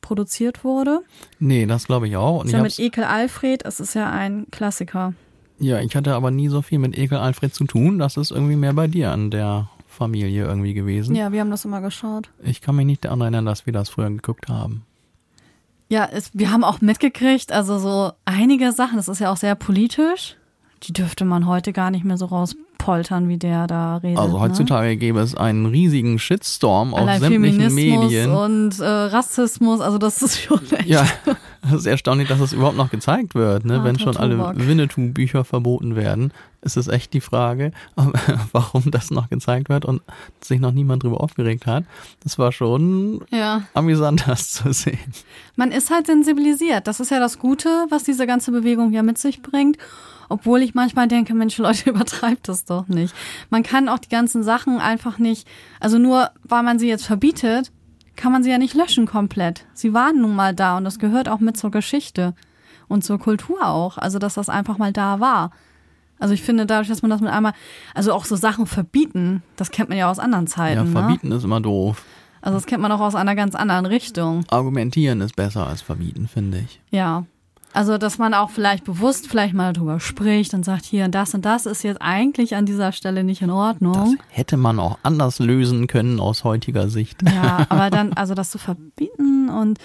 [0.00, 1.00] produziert wurde.
[1.38, 2.40] Nee, das glaube ich auch.
[2.40, 5.14] Und Ist ja mit Ekel Alfred, es ist ja ein Klassiker.
[5.58, 7.98] ja, ich hatte aber nie so viel mit Ekel Alfred zu tun.
[7.98, 11.14] Das ist irgendwie mehr bei dir an der Familie irgendwie gewesen.
[11.16, 12.30] Ja, wir haben das immer geschaut.
[12.42, 14.84] Ich kann mich nicht daran erinnern, dass wir das früher geguckt haben.
[15.88, 19.56] Ja, es, wir haben auch mitgekriegt, also so einige Sachen, das ist ja auch sehr
[19.56, 20.36] politisch,
[20.82, 24.18] die dürfte man heute gar nicht mehr so rauspoltern, wie der da redet.
[24.18, 24.40] Also ne?
[24.40, 28.30] heutzutage gäbe es einen riesigen Shitstorm auf Allein sämtlichen Feminismus Medien.
[28.30, 30.86] und äh, Rassismus, also das ist schon echt.
[30.86, 31.06] Ja,
[31.62, 33.80] Das ist erstaunlich, dass es überhaupt noch gezeigt wird, ne?
[33.80, 34.38] Ah, wenn schon alle.
[34.56, 36.32] Winnetou-Bücher verboten werden.
[36.62, 37.72] Ist es echt die Frage,
[38.52, 40.00] warum das noch gezeigt wird und
[40.40, 41.84] sich noch niemand drüber aufgeregt hat.
[42.22, 43.64] Das war schon Ja.
[43.74, 44.98] amüsant, das zu sehen.
[45.56, 46.86] Man ist halt sensibilisiert.
[46.86, 49.76] Das ist ja das Gute, was diese ganze Bewegung ja mit sich bringt.
[50.30, 53.14] Obwohl ich manchmal denke, Mensch, Leute, übertreibt das doch nicht.
[53.50, 55.46] Man kann auch die ganzen Sachen einfach nicht,
[55.80, 57.70] also nur weil man sie jetzt verbietet,
[58.16, 59.66] kann man sie ja nicht löschen komplett.
[59.74, 62.34] Sie waren nun mal da und das gehört auch mit zur Geschichte
[62.88, 63.98] und zur Kultur auch.
[63.98, 65.50] Also, dass das einfach mal da war.
[66.18, 67.54] Also ich finde, dadurch, dass man das mit einmal,
[67.94, 70.84] also auch so Sachen verbieten, das kennt man ja aus anderen Ja, Zeiten.
[70.84, 70.90] ne?
[70.90, 72.04] verbieten ist immer doof.
[72.42, 74.44] Also das kennt man auch aus einer ganz anderen Richtung.
[74.50, 76.80] Argumentieren ist besser als verbieten, finde ich.
[76.90, 77.24] Ja.
[77.72, 81.44] Also, dass man auch vielleicht bewusst vielleicht mal darüber spricht und sagt, hier, das und
[81.44, 84.18] das ist jetzt eigentlich an dieser Stelle nicht in Das Ordnung.
[84.28, 87.20] hätte man auch anders lösen können aus heutiger Sicht.
[87.22, 89.78] Ja, aber dann, also das zu verbieten und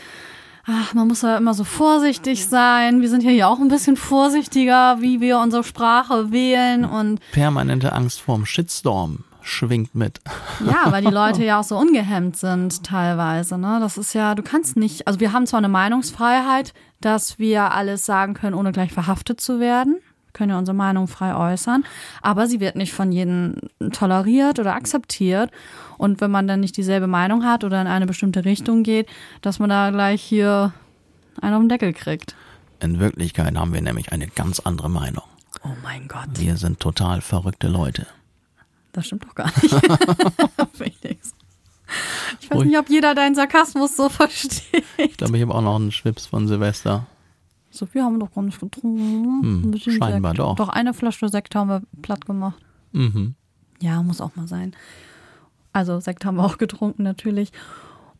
[0.65, 3.01] ach, man muss ja immer so vorsichtig sein.
[3.01, 7.93] Wir sind hier ja auch ein bisschen vorsichtiger, wie wir unsere Sprache wählen und Permanente
[7.93, 10.21] Angst vorm Shitstorm schwingt mit.
[10.65, 13.59] Ja, weil die Leute ja auch so ungehemmt sind teilweise.
[13.59, 13.77] Ne?
[13.79, 16.73] Das ist ja, du kannst nicht, also wir haben zwar eine Meinungsfreiheit,
[17.05, 19.99] dass wir alles sagen können, ohne gleich verhaftet zu werden.
[20.25, 21.85] Wir können ja unsere Meinung frei äußern,
[22.23, 23.57] aber sie wird nicht von jedem
[23.93, 25.51] toleriert oder akzeptiert.
[25.99, 29.07] Und wenn man dann nicht dieselbe Meinung hat oder in eine bestimmte Richtung geht,
[29.41, 30.73] dass man da gleich hier
[31.39, 32.35] einen auf den Deckel kriegt.
[32.79, 35.23] In Wirklichkeit haben wir nämlich eine ganz andere Meinung.
[35.63, 36.27] Oh mein Gott.
[36.33, 38.07] Wir sind total verrückte Leute.
[38.93, 39.75] Das stimmt doch gar nicht.
[40.73, 41.33] Felix.
[42.41, 44.83] Ich weiß nicht, ob jeder deinen Sarkasmus so versteht.
[44.97, 47.05] Ich glaube, ich habe auch noch einen Schwips von Silvester.
[47.69, 49.73] So viel haben wir doch gar nicht getrunken.
[49.73, 50.39] Hm, scheinbar Sekt.
[50.39, 50.55] doch.
[50.55, 52.57] Doch eine Flasche Sekt haben wir platt gemacht.
[52.93, 53.35] Mhm.
[53.81, 54.75] Ja, muss auch mal sein.
[55.73, 57.51] Also Sekt haben wir auch getrunken natürlich.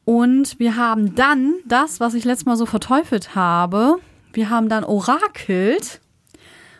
[0.04, 3.96] Und wir haben dann das, was ich letztes Mal so verteufelt habe,
[4.34, 6.02] wir haben dann orakelt.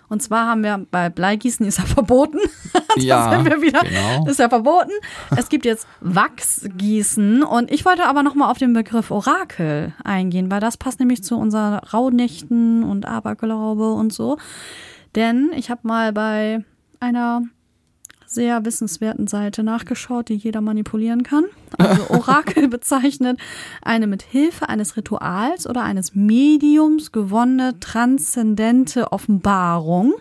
[0.08, 2.40] Und zwar haben wir bei Bleigießen ist ja verboten.
[2.98, 3.82] Ja, sind wir wieder.
[3.82, 4.26] genau.
[4.26, 4.92] Ist ja verboten.
[5.36, 10.50] Es gibt jetzt Wachsgießen und ich wollte aber noch mal auf den Begriff Orakel eingehen,
[10.50, 14.38] weil das passt nämlich zu unseren Rauhnächten und Aberglaube und so.
[15.16, 16.64] Denn ich habe mal bei
[17.02, 17.42] einer
[18.36, 21.46] sehr wissenswerten Seite nachgeschaut, die jeder manipulieren kann.
[21.78, 23.40] Also Orakel bezeichnet
[23.82, 30.14] eine mit Hilfe eines Rituals oder eines Mediums gewonnene transzendente Offenbarung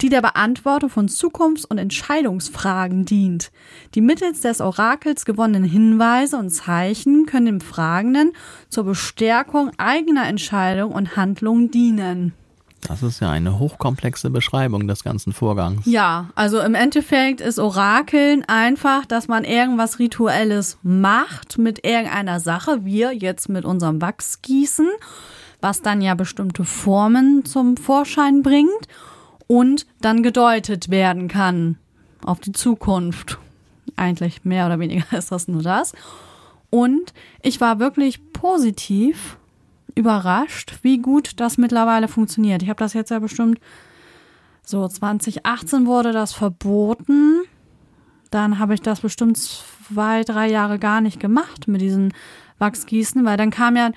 [0.00, 3.50] die der Beantwortung von Zukunfts- und Entscheidungsfragen dient.
[3.94, 8.32] Die mittels des Orakels gewonnenen Hinweise und Zeichen können dem Fragenden
[8.68, 12.34] zur Bestärkung eigener Entscheidungen und Handlungen dienen.
[12.82, 15.84] Das ist ja eine hochkomplexe Beschreibung des ganzen Vorgangs.
[15.86, 22.84] Ja, also im Endeffekt ist Orakeln einfach, dass man irgendwas Rituelles macht mit irgendeiner Sache.
[22.84, 24.88] Wir jetzt mit unserem Wachsgießen,
[25.60, 28.86] was dann ja bestimmte Formen zum Vorschein bringt
[29.48, 31.78] und dann gedeutet werden kann
[32.24, 33.38] auf die Zukunft.
[33.96, 35.92] Eigentlich mehr oder weniger ist das nur das.
[36.70, 39.38] Und ich war wirklich positiv
[39.96, 42.62] überrascht, wie gut das mittlerweile funktioniert.
[42.62, 43.58] Ich habe das jetzt ja bestimmt
[44.64, 47.42] so 2018 wurde das verboten.
[48.30, 52.12] Dann habe ich das bestimmt zwei, drei Jahre gar nicht gemacht mit diesen
[52.58, 53.92] Wachsgießen, weil dann kam ja,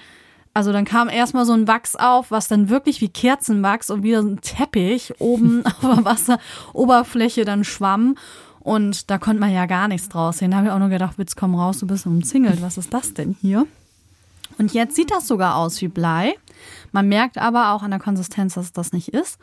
[0.53, 4.21] also dann kam erstmal so ein Wachs auf, was dann wirklich wie Kerzenwachs und wieder
[4.21, 8.15] so ein Teppich oben auf der Wasseroberfläche dann schwamm.
[8.59, 10.51] Und da konnte man ja gar nichts draus sehen.
[10.51, 12.61] Da habe ich auch nur gedacht, Witz, komm raus, du bist umzingelt.
[12.61, 13.65] Was ist das denn hier?
[14.59, 16.35] Und jetzt sieht das sogar aus wie Blei.
[16.91, 19.39] Man merkt aber auch an der Konsistenz, dass es das nicht ist.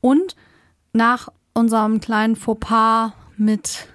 [0.00, 0.34] Und
[0.92, 3.88] nach unserem kleinen Fauxpas mit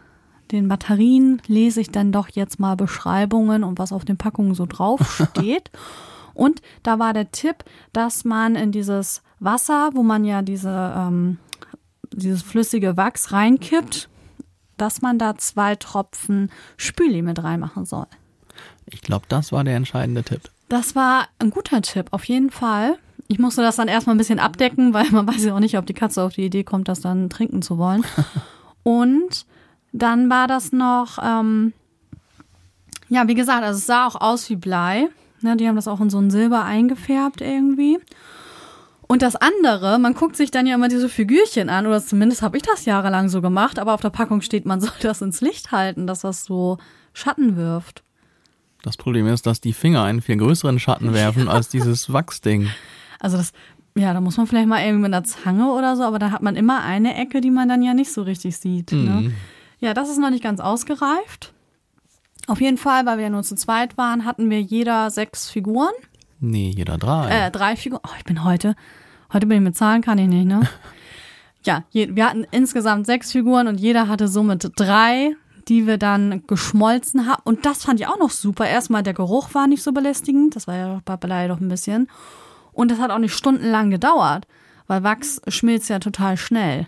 [0.52, 4.68] den Batterien lese ich dann doch jetzt mal Beschreibungen und was auf den Packungen so
[4.68, 5.72] drauf steht.
[6.36, 11.40] und da war der Tipp, dass man in dieses Wasser, wo man ja diese, ähm,
[12.12, 14.10] dieses flüssige Wachs reinkippt,
[14.78, 18.08] dass man da zwei Tropfen Spüli mit reinmachen soll.
[18.86, 20.42] Ich glaube, das war der entscheidende Tipp.
[20.70, 22.98] Das war ein guter Tipp, auf jeden Fall.
[23.28, 25.86] Ich musste das dann erstmal ein bisschen abdecken, weil man weiß ja auch nicht, ob
[25.86, 28.04] die Katze auf die Idee kommt, das dann trinken zu wollen.
[28.84, 29.46] Und
[29.92, 31.74] dann war das noch, ähm,
[33.10, 35.08] ja, wie gesagt, also es sah auch aus wie Blei.
[35.42, 38.00] Ne, die haben das auch in so ein Silber eingefärbt irgendwie.
[39.08, 42.58] Und das andere, man guckt sich dann ja immer diese Figürchen an, oder zumindest habe
[42.58, 45.72] ich das jahrelang so gemacht, aber auf der Packung steht, man soll das ins Licht
[45.72, 46.78] halten, dass das so
[47.14, 48.04] Schatten wirft.
[48.84, 52.70] Das Problem ist, dass die Finger einen viel größeren Schatten werfen als dieses Wachsding.
[53.20, 53.54] Also das,
[53.96, 56.44] ja, da muss man vielleicht mal irgendwie mit einer Zange oder so, aber da hat
[56.44, 58.92] man immer eine Ecke, die man dann ja nicht so richtig sieht.
[58.92, 58.98] Ne?
[58.98, 59.34] Mhm.
[59.80, 61.54] Ja, das ist noch nicht ganz ausgereift.
[62.48, 65.94] Auf jeden Fall, weil wir ja nur zu zweit waren, hatten wir jeder sechs Figuren.
[66.42, 67.30] Nee, jeder drei.
[67.30, 68.02] Äh, drei Figuren.
[68.06, 68.76] Oh, ich bin heute,
[69.32, 70.68] heute bin ich mit Zahlen, kann ich nicht, ne?
[71.66, 76.44] ja, je, wir hatten insgesamt sechs Figuren und jeder hatte somit drei, die wir dann
[76.48, 77.42] geschmolzen haben.
[77.44, 78.68] Und das fand ich auch noch super.
[78.68, 82.08] Erstmal der Geruch war nicht so belästigend, das war ja bei Blei doch ein bisschen.
[82.72, 84.48] Und das hat auch nicht stundenlang gedauert,
[84.88, 86.88] weil Wachs schmilzt ja total schnell.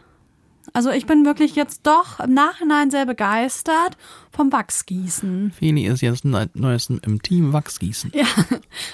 [0.74, 3.98] Also ich bin wirklich jetzt doch im Nachhinein sehr begeistert
[4.32, 5.52] vom Wachsgießen.
[5.52, 8.12] Feli ist jetzt neues im Team Wachsgießen.
[8.14, 8.26] Ja,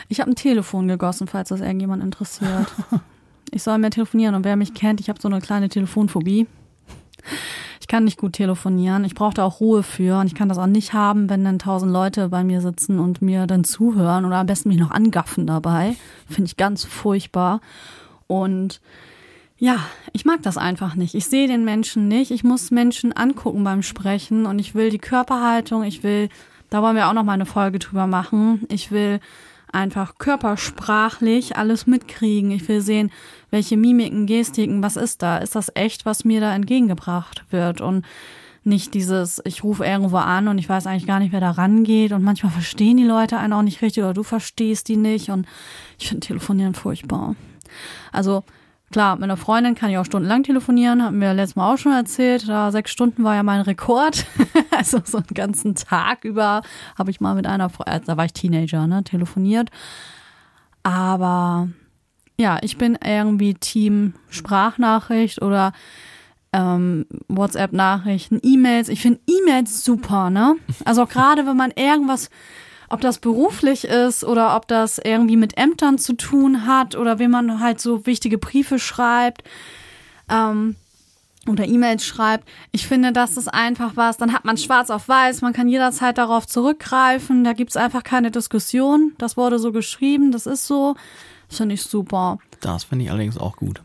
[0.10, 2.68] ich habe ein Telefon gegossen, falls das irgendjemand interessiert.
[3.54, 6.48] Ich soll mehr telefonieren und wer mich kennt, ich habe so eine kleine Telefonphobie.
[7.82, 9.04] Ich kann nicht gut telefonieren.
[9.06, 11.58] Ich brauche da auch Ruhe für und ich kann das auch nicht haben, wenn dann
[11.58, 15.48] tausend Leute bei mir sitzen und mir dann zuhören oder am besten mich noch angaffen
[15.48, 15.96] dabei.
[16.30, 17.60] Finde ich ganz furchtbar.
[18.28, 18.82] Und
[19.58, 19.80] ja,
[20.14, 21.16] ich mag das einfach nicht.
[21.16, 22.30] Ich sehe den Menschen nicht.
[22.30, 26.30] Ich muss Menschen angucken beim Sprechen und ich will die Körperhaltung, ich will,
[26.70, 28.66] da wollen wir auch noch mal eine Folge drüber machen.
[28.70, 29.20] Ich will
[29.74, 32.52] einfach körpersprachlich alles mitkriegen.
[32.52, 33.12] Ich will sehen,
[33.50, 35.38] welche Mimiken, Gestiken, was ist da?
[35.38, 37.82] Ist das echt, was mir da entgegengebracht wird?
[37.82, 38.06] Und
[38.64, 42.12] nicht dieses, ich rufe irgendwo an und ich weiß eigentlich gar nicht, wer da rangeht
[42.12, 45.48] und manchmal verstehen die Leute einen auch nicht richtig oder du verstehst die nicht und
[45.98, 47.36] ich finde Telefonieren furchtbar.
[48.12, 48.44] Also
[48.92, 51.94] Klar, mit einer Freundin kann ich auch stundenlang telefonieren, haben wir letztes Mal auch schon
[51.94, 52.48] erzählt.
[52.50, 54.26] Da sechs Stunden war ja mein Rekord.
[54.72, 56.62] also so einen ganzen Tag über
[56.98, 59.70] habe ich mal mit einer, äh, da war ich Teenager, ne, telefoniert.
[60.84, 61.70] Aber
[62.38, 65.72] ja, ich bin irgendwie Team Sprachnachricht oder
[66.54, 68.90] ähm, WhatsApp-Nachrichten, E-Mails.
[68.90, 70.56] Ich finde E-Mails super, ne?
[70.84, 72.30] Also gerade wenn man irgendwas
[72.92, 77.32] ob das beruflich ist oder ob das irgendwie mit Ämtern zu tun hat oder wenn
[77.32, 79.44] man halt so wichtige Briefe schreibt
[80.30, 80.76] ähm,
[81.48, 82.48] oder E-Mails schreibt.
[82.72, 86.18] Ich finde, das ist einfach was, dann hat man schwarz auf weiß, man kann jederzeit
[86.18, 89.14] darauf zurückgreifen, da gibt's einfach keine Diskussion.
[89.18, 90.96] Das wurde so geschrieben, das ist so.
[91.48, 92.40] Das finde ich super.
[92.62, 93.82] Das finde ich allerdings auch gut.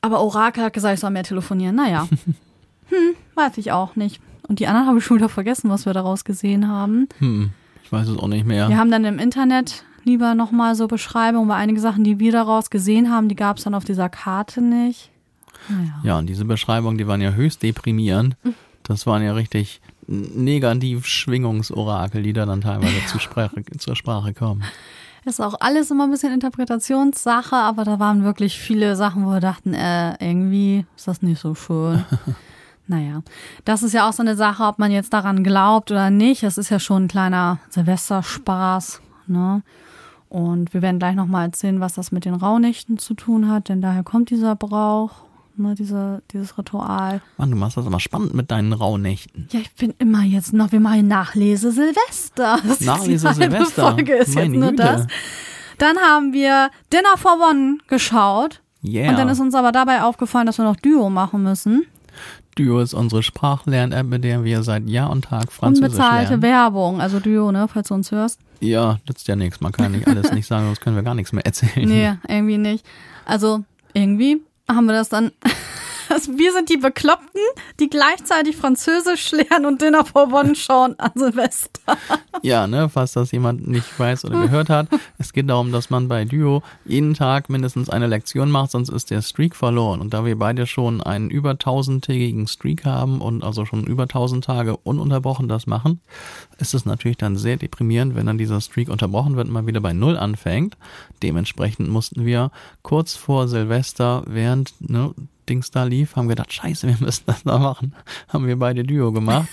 [0.00, 1.74] Aber Orakel hat gesagt, ich soll mehr telefonieren.
[1.74, 2.08] Naja.
[2.88, 4.20] hm, weiß ich auch nicht.
[4.46, 7.08] Und die anderen habe ich schon wieder vergessen, was wir daraus gesehen haben.
[7.18, 7.50] Hm.
[7.88, 8.68] Ich weiß es auch nicht mehr.
[8.68, 12.68] Wir haben dann im Internet lieber nochmal so Beschreibungen, weil einige Sachen, die wir daraus
[12.68, 15.08] gesehen haben, die gab es dann auf dieser Karte nicht.
[15.70, 15.94] Naja.
[16.02, 18.36] Ja, und diese Beschreibungen, die waren ja höchst deprimierend.
[18.82, 23.06] Das waren ja richtig negativ Schwingungsorakel, die da dann teilweise ja.
[23.06, 24.64] zur, Sprache, zur Sprache kommen.
[25.24, 29.40] Ist auch alles immer ein bisschen Interpretationssache, aber da waren wirklich viele Sachen, wo wir
[29.40, 32.04] dachten, äh, irgendwie ist das nicht so schön.
[32.88, 33.22] Naja,
[33.64, 36.42] das ist ja auch so eine Sache, ob man jetzt daran glaubt oder nicht.
[36.42, 39.62] Es ist ja schon ein kleiner Silvesterspaß, ne?
[40.30, 43.80] Und wir werden gleich nochmal erzählen, was das mit den Rauhnächten zu tun hat, denn
[43.80, 45.12] daher kommt dieser Brauch,
[45.56, 47.22] ne, diese, dieses Ritual.
[47.38, 49.48] Mann, du machst das immer spannend mit deinen Rauhnächten.
[49.52, 52.58] Ja, ich bin immer jetzt noch, wir machen Nachlese Silvester.
[52.66, 53.92] Das Nachlese Silvester.
[53.92, 54.82] Folge ist Meine jetzt nur Güte.
[54.82, 55.06] das.
[55.78, 58.60] Dann haben wir Dinner for One geschaut.
[58.84, 59.10] Yeah.
[59.10, 61.86] Und dann ist uns aber dabei aufgefallen, dass wir noch Duo machen müssen.
[62.58, 66.42] Duo ist unsere Sprachlern-App, mit der wir seit Jahr und Tag Französisch Unbezahlte lernen.
[66.42, 68.40] Werbung, also Duo, ne, falls du uns hörst.
[68.60, 69.60] Ja, nützt ja nichts.
[69.60, 71.88] Man kann nicht alles nicht sagen, sonst können wir gar nichts mehr erzählen.
[71.88, 72.84] Nee, irgendwie nicht.
[73.24, 75.30] Also irgendwie haben wir das dann
[76.08, 77.40] Also wir sind die Bekloppten,
[77.80, 81.96] die gleichzeitig Französisch lernen und Dinner for One schauen an Silvester.
[82.42, 84.88] Ja, ne, falls das jemand nicht weiß oder gehört hat.
[85.18, 89.10] Es geht darum, dass man bei Duo jeden Tag mindestens eine Lektion macht, sonst ist
[89.10, 90.00] der Streak verloren.
[90.00, 94.44] Und da wir beide schon einen über tausendtägigen Streak haben und also schon über tausend
[94.44, 96.00] Tage ununterbrochen das machen,
[96.58, 99.80] ist es natürlich dann sehr deprimierend, wenn dann dieser Streak unterbrochen wird und mal wieder
[99.80, 100.76] bei Null anfängt.
[101.22, 102.50] Dementsprechend mussten wir
[102.82, 105.14] kurz vor Silvester, während ne,
[105.48, 107.94] Dings da lief, haben gedacht, scheiße, wir müssen das da machen.
[108.28, 109.48] Haben wir beide Duo gemacht.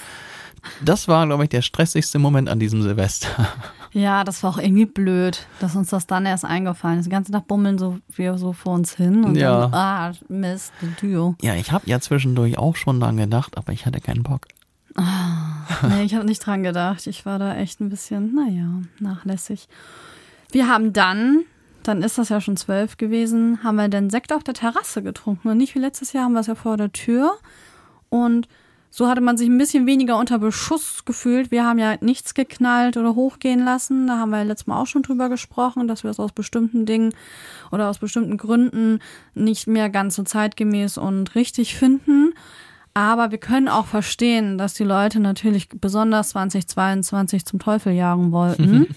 [0.84, 3.30] Das war, glaube ich, der stressigste Moment an diesem Silvester.
[3.96, 7.06] Ja, das war auch irgendwie blöd, dass uns das dann erst eingefallen ist.
[7.06, 9.70] Den ganzen Tag bummeln so wir so vor uns hin und ja.
[9.70, 11.36] dann, ah, Mist, Duo.
[11.42, 14.48] Ja, ich habe ja zwischendurch auch schon dran gedacht, aber ich hatte keinen Bock.
[14.98, 17.08] Oh, nee, ich habe nicht dran gedacht.
[17.08, 19.70] Ich war da echt ein bisschen, naja, nachlässig.
[20.52, 21.46] Wir haben dann
[21.88, 25.50] dann ist das ja schon zwölf gewesen, haben wir den Sekt auf der Terrasse getrunken.
[25.50, 27.34] Und nicht wie letztes Jahr haben wir es ja vor der Tür.
[28.10, 28.48] Und
[28.90, 31.52] so hatte man sich ein bisschen weniger unter Beschuss gefühlt.
[31.52, 34.08] Wir haben ja nichts geknallt oder hochgehen lassen.
[34.08, 37.14] Da haben wir letztes Mal auch schon drüber gesprochen, dass wir es aus bestimmten Dingen
[37.72, 39.00] oder aus bestimmten Gründen
[39.34, 42.34] nicht mehr ganz so zeitgemäß und richtig finden.
[42.94, 48.88] Aber wir können auch verstehen, dass die Leute natürlich besonders 2022 zum Teufel jagen wollten.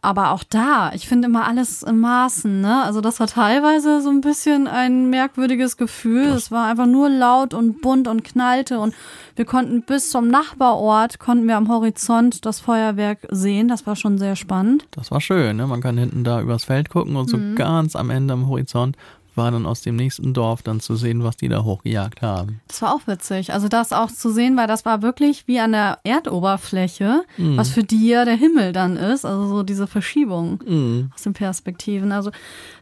[0.00, 2.84] Aber auch da, ich finde immer alles in Maßen, ne?
[2.84, 6.26] Also das war teilweise so ein bisschen ein merkwürdiges Gefühl.
[6.28, 8.94] Es war einfach nur laut und bunt und knallte und
[9.34, 13.66] wir konnten bis zum Nachbarort, konnten wir am Horizont das Feuerwerk sehen.
[13.66, 14.86] Das war schon sehr spannend.
[14.92, 15.66] Das war schön, ne?
[15.66, 17.56] Man kann hinten da übers Feld gucken und so Mhm.
[17.56, 18.96] ganz am Ende am Horizont
[19.38, 22.60] war dann aus dem nächsten Dorf dann zu sehen, was die da hochgejagt haben.
[22.68, 23.54] Das war auch witzig.
[23.54, 27.82] Also das auch zu sehen, weil das war wirklich wie an der Erdoberfläche, was für
[27.84, 29.24] die ja der Himmel dann ist.
[29.24, 31.10] Also so diese Verschiebung Mhm.
[31.14, 32.12] aus den Perspektiven.
[32.12, 32.30] Also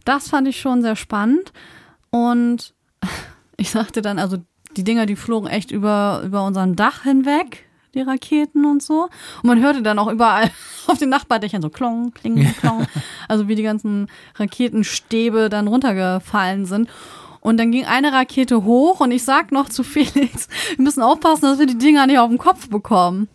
[0.04, 1.52] das fand ich schon sehr spannend.
[2.10, 2.74] Und
[3.56, 4.38] ich sagte dann, also
[4.76, 7.65] die Dinger, die flogen echt über, über unserem Dach hinweg,
[7.96, 9.08] die Raketen und so.
[9.42, 10.50] Und man hörte dann auch überall
[10.86, 12.86] auf den Nachbardächern so klong, kling, klong.
[13.28, 16.88] Also wie die ganzen Raketenstäbe dann runtergefallen sind.
[17.40, 21.42] Und dann ging eine Rakete hoch und ich sag noch zu Felix, wir müssen aufpassen,
[21.42, 23.28] dass wir die Dinger nicht auf den Kopf bekommen.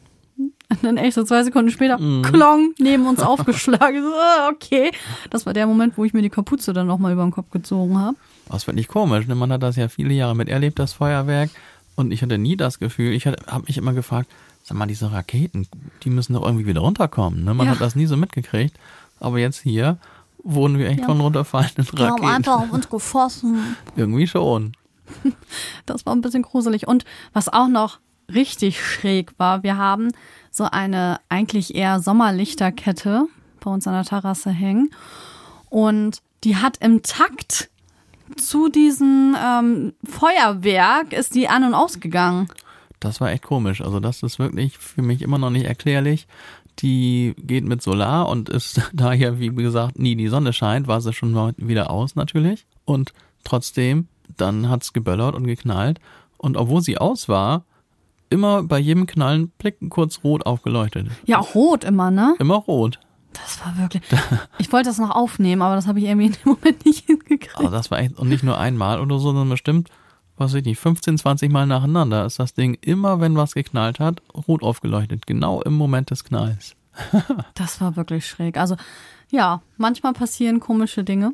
[0.71, 4.02] Und dann echt so zwei Sekunden später, klong, neben uns aufgeschlagen.
[4.02, 4.91] So, ah, okay.
[5.30, 7.97] Das war der Moment, wo ich mir die Kapuze dann nochmal über den Kopf gezogen
[7.97, 8.15] habe.
[8.50, 9.36] Das finde ich komisch, ne?
[9.36, 11.50] Man hat das ja viele Jahre miterlebt, das Feuerwerk.
[11.95, 14.30] Und ich hatte nie das Gefühl, ich habe mich immer gefragt,
[14.63, 15.67] sag mal, diese Raketen,
[16.04, 17.43] die müssen doch irgendwie wieder runterkommen.
[17.43, 17.54] Ne?
[17.54, 17.74] Man Ja.
[17.74, 18.78] hat das nie so mitgekriegt.
[19.19, 19.97] Aber jetzt hier
[20.43, 21.06] wurden wir echt Ja.
[21.06, 22.28] von runterfallenden Die haben Raketen.
[22.30, 23.76] einfach auf uns geschossen.
[23.95, 24.74] Irgendwie schon.
[25.86, 26.88] Das war ein bisschen gruselig.
[26.88, 28.00] Und was auch noch
[28.34, 30.12] richtig schräg war, wir haben
[30.52, 33.26] so eine eigentlich eher Sommerlichterkette
[33.60, 34.89] bei uns an der Terrasse hängen.
[35.69, 37.69] Und die hat im Takt
[38.38, 42.47] zu diesem ähm, Feuerwerk ist die an und ausgegangen.
[43.02, 43.82] Das war echt komisch.
[43.82, 46.28] Also das ist wirklich für mich immer noch nicht erklärlich.
[46.80, 51.12] Die geht mit Solar und ist daher, wie gesagt, nie die Sonne scheint, war sie
[51.12, 52.66] schon mal wieder aus natürlich.
[52.86, 53.12] Und
[53.44, 56.00] trotzdem, dann hat's geböllert und geknallt.
[56.38, 57.66] Und obwohl sie aus war,
[58.30, 61.08] immer bei jedem Knallen blicken kurz rot aufgeleuchtet.
[61.26, 62.36] Ja, rot immer, ne?
[62.40, 63.00] Immer rot.
[63.34, 64.04] Das war wirklich.
[64.60, 67.58] Ich wollte das noch aufnehmen, aber das habe ich irgendwie in dem Moment nicht hingekriegt.
[67.58, 69.90] Also das war echt, und nicht nur einmal oder so, sondern bestimmt,
[70.41, 73.99] was weiß ich nicht, 15, 20 Mal nacheinander ist das Ding immer, wenn was geknallt
[73.99, 75.27] hat, rot aufgeleuchtet.
[75.27, 76.75] Genau im Moment des Knalls.
[77.56, 78.58] Das war wirklich schräg.
[78.58, 78.75] Also,
[79.30, 81.34] ja, manchmal passieren komische Dinge.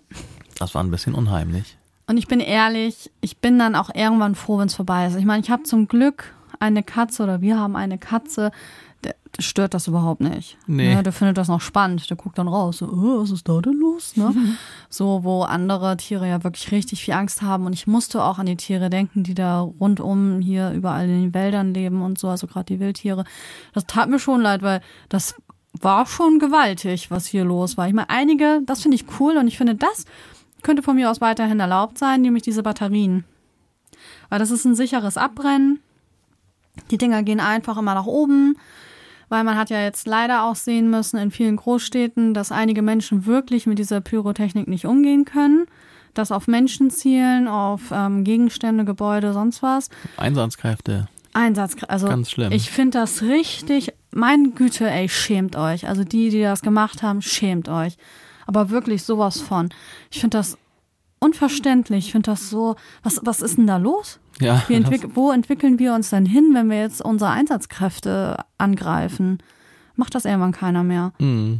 [0.60, 1.78] Das war ein bisschen unheimlich.
[2.06, 5.16] Und ich bin ehrlich, ich bin dann auch irgendwann froh, wenn es vorbei ist.
[5.16, 8.52] Ich meine, ich habe zum Glück eine Katze oder wir haben eine Katze,
[9.40, 10.58] stört das überhaupt nicht.
[10.66, 10.96] Nee.
[10.96, 12.10] Ne, der findet das noch spannend.
[12.10, 12.78] Der guckt dann raus.
[12.78, 14.16] So, oh, was ist da denn los?
[14.16, 14.34] Ne?
[14.90, 17.66] So, wo andere Tiere ja wirklich richtig viel Angst haben.
[17.66, 21.34] Und ich musste auch an die Tiere denken, die da rundum hier überall in den
[21.34, 23.26] Wäldern leben und so, also gerade die Wildtiere.
[23.74, 25.36] Das tat mir schon leid, weil das
[25.82, 27.88] war schon gewaltig, was hier los war.
[27.88, 30.06] Ich meine, einige, das finde ich cool und ich finde, das
[30.64, 33.26] könnte von mir aus weiterhin erlaubt sein, nämlich diese Batterien.
[34.30, 35.80] Weil das ist ein sicheres Abbrennen.
[36.92, 38.58] Die Dinger gehen einfach immer nach oben,
[39.30, 43.26] weil man hat ja jetzt leider auch sehen müssen in vielen Großstädten, dass einige Menschen
[43.26, 45.66] wirklich mit dieser Pyrotechnik nicht umgehen können.
[46.14, 49.90] Das auf Menschen zielen, auf ähm, Gegenstände, Gebäude, sonst was.
[50.18, 51.08] Einsatzkräfte.
[51.34, 52.52] Einsatz, also Ganz schlimm.
[52.52, 55.88] ich finde das richtig, meine Güte, ey, schämt euch.
[55.88, 57.98] Also die, die das gemacht haben, schämt euch.
[58.48, 59.70] Aber wirklich sowas von.
[60.10, 60.58] Ich finde das
[61.20, 62.08] unverständlich.
[62.08, 64.20] Ich finde das so, was, was ist denn da los?
[64.40, 69.40] Ja, entwick wo entwickeln wir uns denn hin, wenn wir jetzt unsere Einsatzkräfte angreifen?
[69.96, 71.12] Macht das irgendwann keiner mehr.
[71.20, 71.60] mh,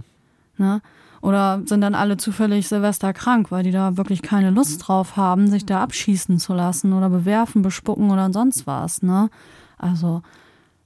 [0.58, 0.82] Ne?
[1.22, 5.50] Oder sind dann alle zufällig Silvester krank, weil die da wirklich keine Lust drauf haben,
[5.50, 9.30] sich da abschießen zu lassen oder bewerfen, bespucken oder sonst was, ne?
[9.78, 10.22] Also,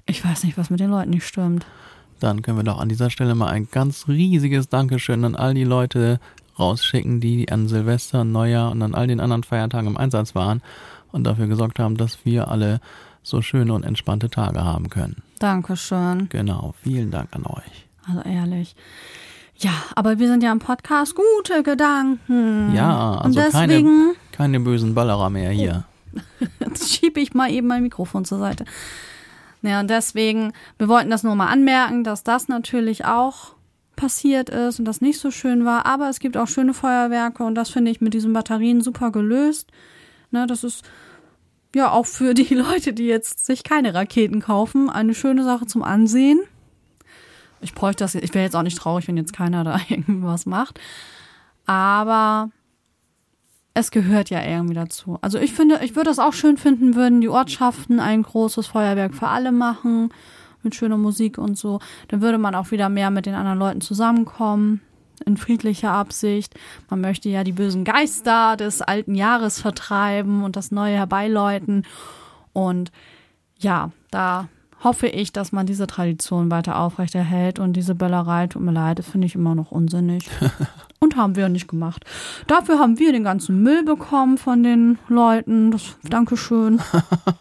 [0.06, 1.66] ich weiß nicht, was mit den Leuten nicht stimmt.
[2.20, 5.64] dann können wir doch an dieser Stelle mal ein ganz riesiges Dankeschön an all die
[5.64, 6.20] Leute
[6.60, 10.62] rausschicken, die an Silvester, Neujahr und an all den anderen Feiertagen im Einsatz waren
[11.12, 12.80] und dafür gesorgt haben, dass wir alle
[13.24, 15.22] so schöne und entspannte Tage haben können.
[15.40, 16.30] Dankeschön.
[16.30, 17.88] Genau, vielen Dank an euch.
[18.08, 18.76] Also ehrlich.
[19.58, 22.74] Ja, aber wir sind ja im Podcast gute Gedanken.
[22.76, 25.86] Ja, also Und keine, deswegen keine bösen Ballerer mehr hier.
[26.60, 28.66] Jetzt schiebe ich mal eben mein Mikrofon zur Seite.
[29.62, 33.54] Ja, und deswegen, wir wollten das nur mal anmerken, dass das natürlich auch
[33.96, 35.86] passiert ist und das nicht so schön war.
[35.86, 39.72] Aber es gibt auch schöne Feuerwerke und das finde ich mit diesen Batterien super gelöst.
[40.32, 40.84] Ne, das ist
[41.76, 45.84] ja auch für die Leute, die jetzt sich keine Raketen kaufen, eine schöne Sache zum
[45.84, 46.40] Ansehen.
[47.62, 50.46] Ich bräuchte das, ich wäre jetzt auch nicht traurig, wenn jetzt keiner da irgendwie was
[50.46, 50.80] macht.
[51.66, 52.50] Aber
[53.74, 55.18] es gehört ja irgendwie dazu.
[55.22, 59.14] Also ich finde, ich würde das auch schön finden, würden die Ortschaften ein großes Feuerwerk
[59.14, 60.14] für alle machen,
[60.64, 61.80] mit schöner Musik und so.
[62.10, 64.82] Dann würde man auch wieder mehr mit den anderen Leuten zusammenkommen,
[65.26, 66.56] in friedlicher Absicht.
[66.90, 71.86] Man möchte ja die bösen Geister des alten Jahres vertreiben und das Neue herbeiläuten.
[72.54, 72.92] Und
[73.60, 74.50] ja, da
[74.84, 79.08] hoffe ich, dass man diese Tradition weiter aufrechterhält und diese Böllerei, tut mir leid, das
[79.08, 80.30] finde ich immer noch unsinnig.
[81.00, 82.06] und haben wir nicht gemacht.
[82.48, 85.72] Dafür haben wir den ganzen Müll bekommen von den Leuten.
[85.72, 86.82] Das, Dankeschön.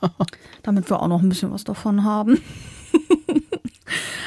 [0.63, 2.41] Damit wir auch noch ein bisschen was davon haben.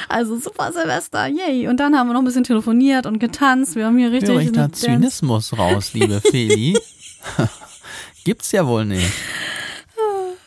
[0.08, 1.68] also super Silvester, yay.
[1.68, 3.76] Und dann haben wir noch ein bisschen telefoniert und getanzt.
[3.76, 4.30] Wir haben hier richtig.
[4.30, 6.78] Höre ich da Zynismus raus, liebe Feli?
[8.24, 9.12] Gibt's ja wohl nicht.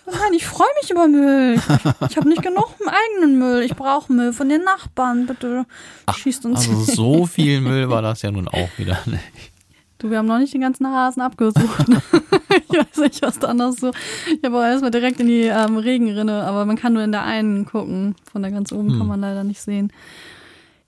[0.10, 1.56] Nein, ich freue mich über Müll.
[1.56, 3.64] Ich, ich habe nicht genug eigenen Müll.
[3.64, 5.26] Ich brauche Müll von den Nachbarn.
[5.26, 5.66] Bitte
[6.06, 9.52] Ach, schießt uns Also so viel Müll war das ja nun auch wieder nicht.
[10.00, 11.86] Du, wir haben noch nicht den ganzen Hasen abgesucht.
[12.70, 13.92] ich weiß nicht, was da noch so.
[14.28, 17.24] Ich habe auch erstmal direkt in die ähm, Regenrinne, aber man kann nur in der
[17.24, 18.16] einen gucken.
[18.32, 18.98] Von da ganz oben Hm.
[19.00, 19.92] kann man leider nicht sehen.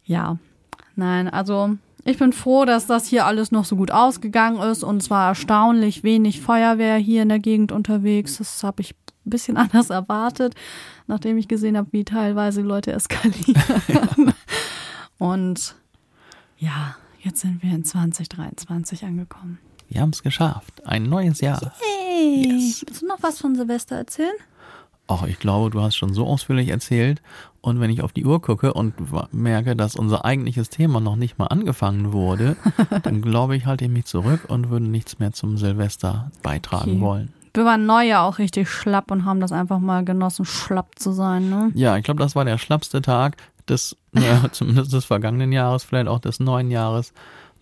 [0.04, 0.38] Ja,
[0.96, 5.02] nein, also ich bin froh, dass das hier alles noch so gut ausgegangen ist und
[5.02, 8.38] zwar erstaunlich wenig Feuerwehr hier in der Gegend unterwegs.
[8.38, 8.92] Das habe ich
[9.26, 10.54] ein bisschen anders erwartet,
[11.08, 14.34] nachdem ich gesehen habe, wie teilweise Leute eskalieren.
[15.18, 15.76] Und
[16.58, 19.60] ja, jetzt sind wir in 2023 angekommen.
[19.90, 20.86] Wir haben es geschafft.
[20.86, 21.60] Ein neues Jahr.
[21.80, 22.84] Hey, Yes.
[22.86, 24.34] willst du noch was von Silvester erzählen?
[25.08, 27.22] Ach, ich glaube, du hast schon so ausführlich erzählt.
[27.62, 28.94] Und wenn ich auf die Uhr gucke und
[29.34, 32.56] merke, dass unser eigentliches Thema noch nicht mal angefangen wurde,
[33.04, 37.02] dann glaube ich, halte ich mich zurück und würde nichts mehr zum Silvester beitragen Okay.
[37.02, 37.34] wollen.
[37.56, 41.12] Wir waren neu ja auch richtig schlapp und haben das einfach mal genossen, schlapp zu
[41.12, 41.72] sein, ne?
[41.74, 43.36] Ja, ich glaube, das war der schlappste Tag
[43.70, 47.14] des, naja, zumindest des vergangenen Jahres, vielleicht auch des neuen Jahres.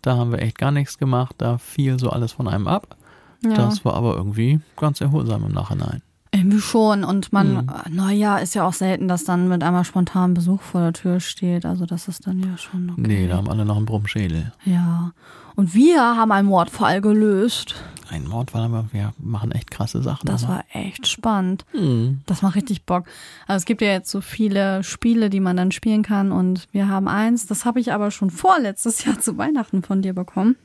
[0.02, 1.36] Da haben wir echt gar nichts gemacht.
[1.38, 2.96] Da fiel so alles von einem ab.
[3.44, 3.54] Ja.
[3.54, 6.02] Das war aber irgendwie ganz erholsam im Nachhinein.
[6.32, 7.04] Irgendwie schon.
[7.04, 7.96] Und man, Mhm.
[7.96, 11.66] Neujahr ist ja auch selten, dass dann mit einmal spontan Besuch vor der Tür steht.
[11.66, 13.02] Also das ist dann ja schon okay.
[13.02, 14.52] Nee, da haben alle noch einen Brummschädel.
[14.66, 15.12] Ja.
[15.56, 17.76] Und wir haben einen Mordfall gelöst.
[18.10, 20.28] Ein Mordfall, aber wir machen echt krasse Sachen.
[20.28, 20.56] Das aber.
[20.56, 21.66] war echt spannend.
[21.74, 22.22] Mhm.
[22.26, 23.06] Das macht richtig Bock.
[23.48, 26.88] Also es gibt ja jetzt so viele Spiele, die man dann spielen kann und wir
[26.88, 30.56] haben eins, das habe ich aber schon vorletztes Jahr zu Weihnachten von dir bekommen.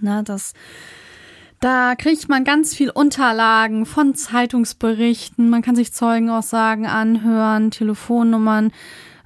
[0.00, 0.54] Na, das
[1.60, 8.72] da kriegt man ganz viel Unterlagen von Zeitungsberichten, man kann sich Zeugenaussagen anhören, Telefonnummern,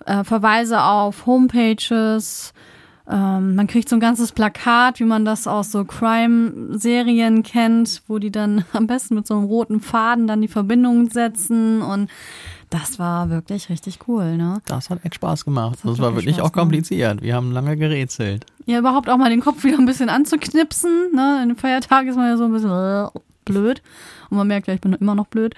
[0.05, 2.53] äh, Verweise auf Homepages,
[3.11, 8.19] ähm, man kriegt so ein ganzes Plakat, wie man das aus so Crime-Serien kennt, wo
[8.19, 12.11] die dann am besten mit so einem roten Faden dann die Verbindungen setzen und
[12.71, 14.61] das war wirklich richtig cool, ne?
[14.67, 15.79] Das hat echt Spaß gemacht.
[15.85, 17.23] hat Das, war wirklich Spaß auch kompliziert.
[17.23, 18.47] Wir haben lange gerätselt.
[18.67, 21.41] Ja, überhaupt auch mal den Kopf wieder ein bisschen anzuknipsen, ne?
[21.43, 23.07] In den Feiertagen ist man ja so ein bisschen äh,
[23.45, 23.83] blöd
[24.31, 25.55] und man merkt ja, ich bin immer noch blöd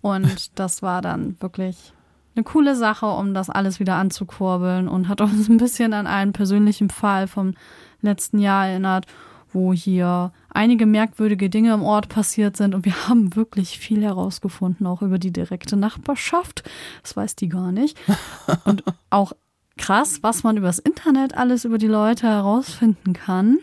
[0.00, 1.92] und das war dann wirklich
[2.34, 6.32] eine coole Sache, um das alles wieder anzukurbeln und hat uns ein bisschen an einen
[6.32, 7.54] persönlichen Fall vom
[8.00, 9.06] letzten Jahr erinnert,
[9.52, 14.86] wo hier einige merkwürdige Dinge im Ort passiert sind und wir haben wirklich viel herausgefunden,
[14.86, 16.68] auch über die direkte Nachbarschaft.
[17.02, 17.98] Das weiß die gar nicht.
[18.64, 19.32] Und auch
[19.76, 23.58] krass, was man übers Internet alles über die Leute herausfinden kann.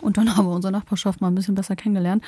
[0.00, 2.24] Und dann haben wir unsere Nachbarschaft mal ein bisschen besser kennengelernt.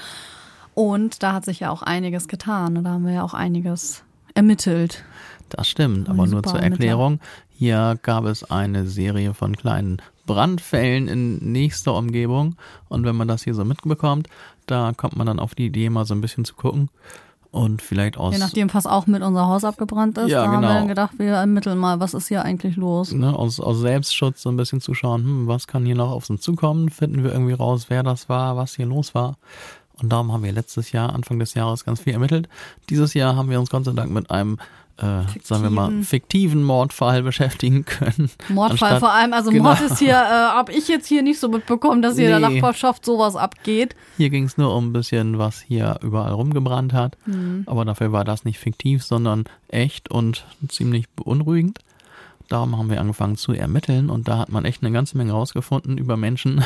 [0.75, 2.77] Und da hat sich ja auch einiges getan.
[2.77, 4.05] Und da haben wir ja auch einiges
[4.35, 5.05] ermittelt.
[5.49, 6.61] Das stimmt, aber nur zur.
[6.61, 7.21] Erklärung.
[7.51, 12.57] Hier gab es eine Serie von kleinen Brandfällen in nächster Umgebung.
[12.89, 14.29] Und wenn man das hier so mitbekommt,
[14.67, 16.89] da kommt man dann auf die Idee, mal so ein bisschen zu gucken.
[17.51, 20.31] Und vielleicht aus, Je nachdem, was auch mit unser Haus abgebrannt ist.
[20.31, 20.73] Ja, da haben wir genau.
[20.73, 23.13] dann gedacht, wir ermitteln mal, was ist hier eigentlich los.
[23.13, 26.31] ne, aus, aus Selbstschutz so ein bisschen zu schauen, hm, was kann hier noch auf
[26.31, 26.89] uns zukommen?
[26.89, 29.37] Finden wir irgendwie raus, wer das war, was hier los war?
[30.01, 32.49] Und darum haben wir letztes Jahr, Anfang des Jahres, ganz viel ermittelt.
[32.91, 34.59] Dieses Jahr haben wir uns Gott sei Dank mit einem,
[34.99, 36.63] äh, sagen wir mal, Fiktiven.
[36.65, 38.31] Mordfall beschäftigen können.
[38.49, 39.33] Mordfall vor allem.
[39.33, 39.65] Also Genau.
[39.65, 40.17] Mord ist hier, äh,
[40.55, 42.57] habe ich jetzt hier nicht so mitbekommen, dass hier in der Nee.
[42.61, 43.95] Nachbarschaft sowas abgeht.
[44.17, 47.17] Hier ging es nur um ein bisschen, was hier überall rumgebrannt hat.
[47.27, 47.63] Mhm.
[47.67, 51.79] Aber dafür war das nicht fiktiv, sondern echt und ziemlich beunruhigend.
[52.49, 55.97] Darum haben wir angefangen zu ermitteln und da hat man echt eine ganze Menge rausgefunden
[55.97, 56.63] über Menschen.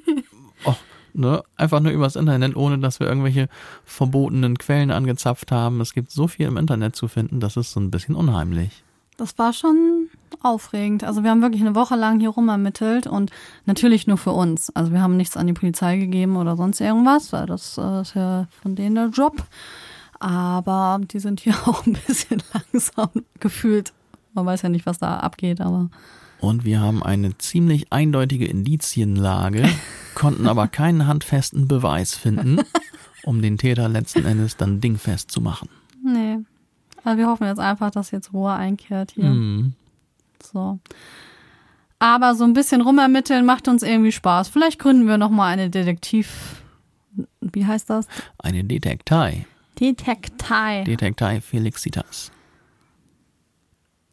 [0.64, 0.74] oh,
[1.14, 1.42] ne?
[1.56, 3.48] Einfach nur übers Internet, ohne dass wir irgendwelche
[3.84, 5.80] verbotenen Quellen angezapft haben.
[5.80, 8.84] Es gibt so viel im Internet zu finden, das ist so ein bisschen unheimlich.
[9.16, 10.08] Das war schon
[10.42, 11.04] aufregend.
[11.04, 13.30] Also wir haben wirklich eine Woche lang hier rum ermittelt und
[13.64, 14.74] natürlich nur für uns.
[14.74, 18.14] Also wir haben nichts an die Polizei gegeben oder sonst irgendwas, weil das äh, ist
[18.14, 19.44] ja von denen der Job.
[20.18, 22.42] Aber die sind hier auch ein bisschen
[22.72, 23.92] langsam gefühlt.
[24.32, 25.90] Man weiß ja nicht, was da abgeht, aber
[26.40, 29.68] Und wir haben eine ziemlich eindeutige Indizienlage,
[30.14, 32.60] konnten aber keinen handfesten Beweis finden,
[33.24, 35.68] um den Täter letzten Endes dann dingfest zu machen.
[36.04, 36.38] nee.
[37.04, 39.24] Also wir hoffen jetzt einfach, dass jetzt Ruhe einkehrt hier.
[39.24, 39.74] Hm.
[40.42, 40.78] So.
[41.98, 44.48] Aber so ein bisschen rumermitteln macht uns irgendwie Spaß.
[44.48, 46.62] Vielleicht gründen wir noch mal eine Detektiv.
[47.40, 48.06] Wie heißt das?
[48.38, 49.46] Eine Detektei.
[49.78, 50.84] Detektei.
[50.84, 52.32] Detektei Felixitas.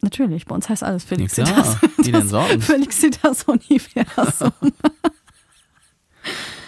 [0.02, 1.80] Natürlich, bei uns heißt alles Ja, Felicitas.
[1.80, 1.92] klar.
[1.98, 2.64] Wie denn sonst?
[2.66, 4.52] Felicitas Universum.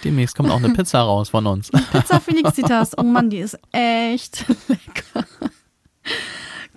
[0.04, 1.72] Demnächst kommt auch eine Pizza raus von uns.
[1.92, 2.98] Pizza Felicitas.
[2.98, 5.26] Oh Mann, die ist echt lecker.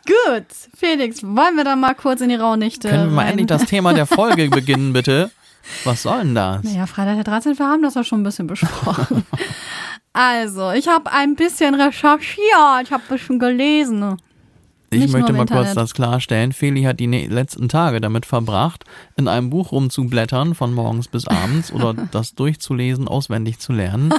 [0.06, 0.46] Gut,
[0.76, 3.30] Felix, wollen wir dann mal kurz in die Rauhnächte Können wir mal rein?
[3.38, 5.32] endlich das Thema der Folge beginnen, bitte?
[5.82, 6.62] Was soll denn das?
[6.62, 7.58] Naja, Freitag der 13.
[7.58, 9.26] Wir haben das ja schon ein bisschen besprochen.
[10.12, 14.16] Also, ich habe ein bisschen recherchiert, ich habe ein bisschen gelesen.
[14.90, 16.52] Ich Nicht möchte mal kurz das klarstellen.
[16.52, 18.84] Feli hat die ne- letzten Tage damit verbracht,
[19.16, 24.14] in einem Buch rumzublättern, von morgens bis abends, oder das durchzulesen, auswendig zu lernen.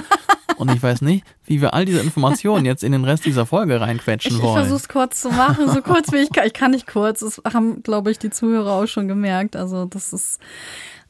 [0.56, 3.80] Und ich weiß nicht, wie wir all diese Informationen jetzt in den Rest dieser Folge
[3.80, 4.56] reinquetschen Ich, ich wollen.
[4.56, 6.46] versuche es kurz zu machen, so kurz wie ich kann.
[6.46, 9.56] Ich kann nicht kurz, das haben, glaube ich, die Zuhörer auch schon gemerkt.
[9.56, 10.40] Also, das ist.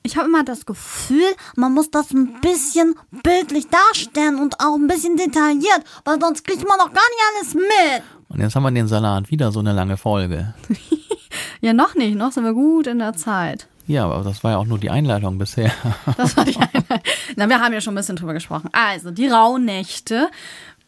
[0.05, 1.25] Ich habe immer das Gefühl,
[1.57, 6.67] man muss das ein bisschen bildlich darstellen und auch ein bisschen detailliert, weil sonst kriegt
[6.69, 8.03] man doch gar nicht alles mit.
[8.29, 10.55] Und jetzt haben wir den Salat, wieder so eine lange Folge.
[11.61, 13.67] Ja, noch nicht, noch sind wir gut in der Zeit.
[13.87, 15.73] Ja, aber das war ja auch nur die Einleitung bisher.
[16.17, 16.85] Das war die eine.
[17.37, 18.71] Na, wir haben ja schon ein bisschen drüber gesprochen.
[18.73, 20.29] Also, die Rauhnächte.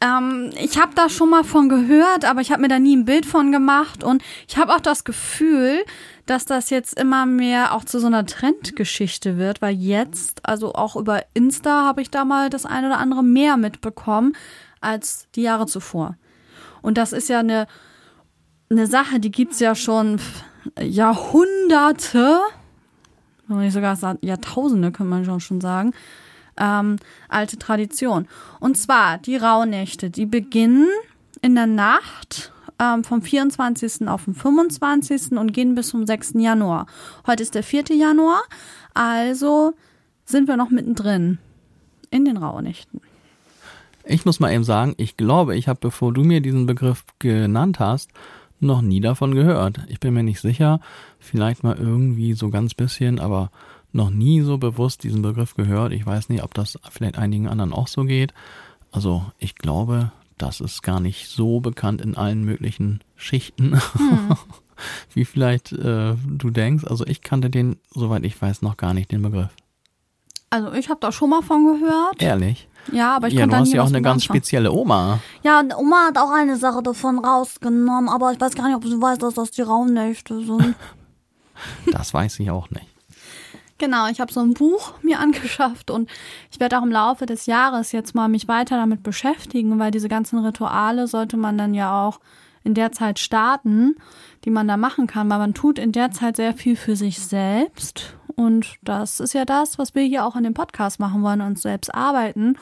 [0.00, 3.04] Ähm, ich habe da schon mal von gehört, aber ich habe mir da nie ein
[3.04, 4.04] Bild von gemacht.
[4.04, 5.84] Und ich habe auch das Gefühl,
[6.26, 10.94] dass das jetzt immer mehr auch zu so einer Trendgeschichte wird, weil jetzt, also auch
[10.94, 14.34] über Insta, habe ich da mal das eine oder andere mehr mitbekommen
[14.80, 16.16] als die Jahre zuvor.
[16.82, 17.66] Und das ist ja eine,
[18.70, 20.20] eine Sache, die gibt's ja schon
[20.78, 22.40] Jahrhunderte
[23.50, 25.92] wenn man nicht sogar Jahrtausende, kann man schon schon sagen,
[26.56, 26.96] ähm,
[27.28, 28.28] alte Tradition.
[28.60, 30.86] Und zwar die Rauhnächte, die beginnen
[31.42, 34.06] in der Nacht ähm, vom 24.
[34.06, 35.32] auf den 25.
[35.32, 36.34] und gehen bis zum 6.
[36.36, 36.86] Januar.
[37.26, 37.86] Heute ist der 4.
[37.90, 38.40] Januar,
[38.94, 39.74] also
[40.24, 41.38] sind wir noch mittendrin
[42.10, 43.00] in den Rauhnächten.
[44.10, 47.78] Ich muss mal eben sagen, ich glaube, ich habe, bevor du mir diesen Begriff genannt
[47.78, 48.10] hast,
[48.58, 49.80] noch nie davon gehört.
[49.86, 50.80] Ich bin mir nicht sicher,
[51.20, 53.50] vielleicht mal irgendwie so ganz bisschen, aber
[53.92, 55.92] noch nie so bewusst diesen Begriff gehört.
[55.92, 58.34] Ich weiß nicht, ob das vielleicht einigen anderen auch so geht.
[58.90, 63.80] Also ich glaube, das ist gar nicht so bekannt in allen möglichen Schichten,
[65.14, 66.84] wie vielleicht äh, du denkst.
[66.84, 69.50] Also ich kannte den, soweit ich weiß, noch gar nicht den Begriff.
[70.50, 72.20] Also ich habe da schon mal von gehört.
[72.20, 72.68] Ehrlich?
[72.92, 74.38] Ja, aber ich ja, kann du hast ja auch eine ganz anfangen.
[74.38, 75.20] spezielle Oma.
[75.42, 79.00] Ja, Oma hat auch eine Sache davon rausgenommen, aber ich weiß gar nicht, ob sie
[79.00, 80.74] weiß, dass das die Rauhnächte sind.
[81.92, 82.86] Das weiß ich auch nicht.
[83.76, 86.08] Genau, ich habe so ein Buch mir angeschafft und
[86.50, 90.08] ich werde auch im Laufe des Jahres jetzt mal mich weiter damit beschäftigen, weil diese
[90.08, 92.20] ganzen Rituale sollte man dann ja auch
[92.62, 93.96] in der Zeit starten,
[94.44, 97.18] die man da machen kann, weil man tut in der Zeit sehr viel für sich
[97.20, 101.42] selbst und das ist ja das, was wir hier auch in dem Podcast machen wollen,
[101.42, 102.56] uns selbst arbeiten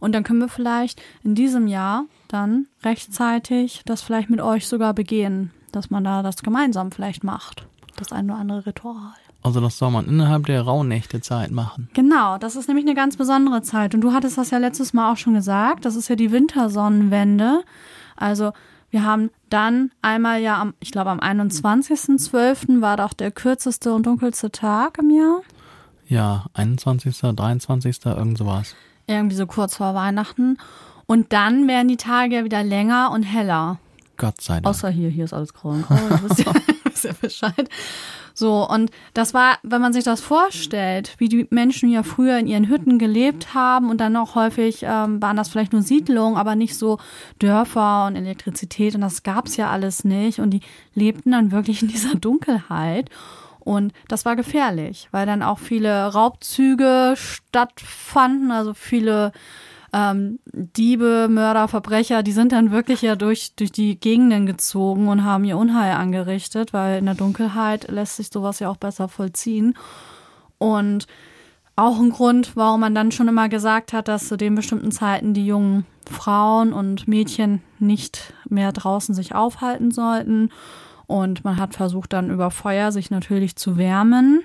[0.00, 4.94] und dann können wir vielleicht in diesem Jahr dann rechtzeitig das vielleicht mit euch sogar
[4.94, 7.66] begehen, dass man da das gemeinsam vielleicht macht,
[7.96, 9.12] das ein oder andere Ritual.
[9.42, 11.88] Also das soll man innerhalb der Rauhnächte-Zeit machen.
[11.94, 13.94] Genau, das ist nämlich eine ganz besondere Zeit.
[13.94, 15.84] Und du hattest das ja letztes Mal auch schon gesagt.
[15.84, 17.62] Das ist ja die Wintersonnenwende.
[18.16, 18.52] Also
[18.90, 22.80] wir haben dann einmal ja am, ich glaube am 21.12.
[22.80, 25.42] war doch der kürzeste und dunkelste Tag im Jahr.
[26.06, 28.74] Ja, 21., 23., irgend sowas.
[29.06, 30.56] Irgendwie so kurz vor Weihnachten.
[31.06, 33.78] Und dann werden die Tage ja wieder länger und heller.
[34.16, 34.66] Gott sei Dank.
[34.66, 35.94] Außer hier, hier ist alles grau und grau.
[35.96, 36.52] Ihr wisst ja,
[36.84, 37.68] wisst ja Bescheid.
[38.38, 42.46] So, und das war, wenn man sich das vorstellt, wie die Menschen ja früher in
[42.46, 46.54] ihren Hütten gelebt haben und dann auch häufig ähm, waren das vielleicht nur Siedlungen, aber
[46.54, 46.98] nicht so
[47.40, 50.60] Dörfer und Elektrizität und das gab's ja alles nicht und die
[50.94, 53.10] lebten dann wirklich in dieser Dunkelheit.
[53.58, 59.32] Und das war gefährlich, weil dann auch viele Raubzüge stattfanden, also viele
[59.92, 65.24] ähm, Diebe, Mörder, Verbrecher, die sind dann wirklich ja durch, durch die Gegenden gezogen und
[65.24, 69.74] haben ihr Unheil angerichtet, weil in der Dunkelheit lässt sich sowas ja auch besser vollziehen.
[70.58, 71.06] Und
[71.76, 75.32] auch ein Grund, warum man dann schon immer gesagt hat, dass zu den bestimmten Zeiten
[75.32, 80.50] die jungen Frauen und Mädchen nicht mehr draußen sich aufhalten sollten.
[81.06, 84.42] Und man hat versucht dann über Feuer sich natürlich zu wärmen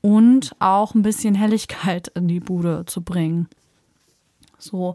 [0.00, 3.48] und auch ein bisschen Helligkeit in die Bude zu bringen.
[4.66, 4.94] So.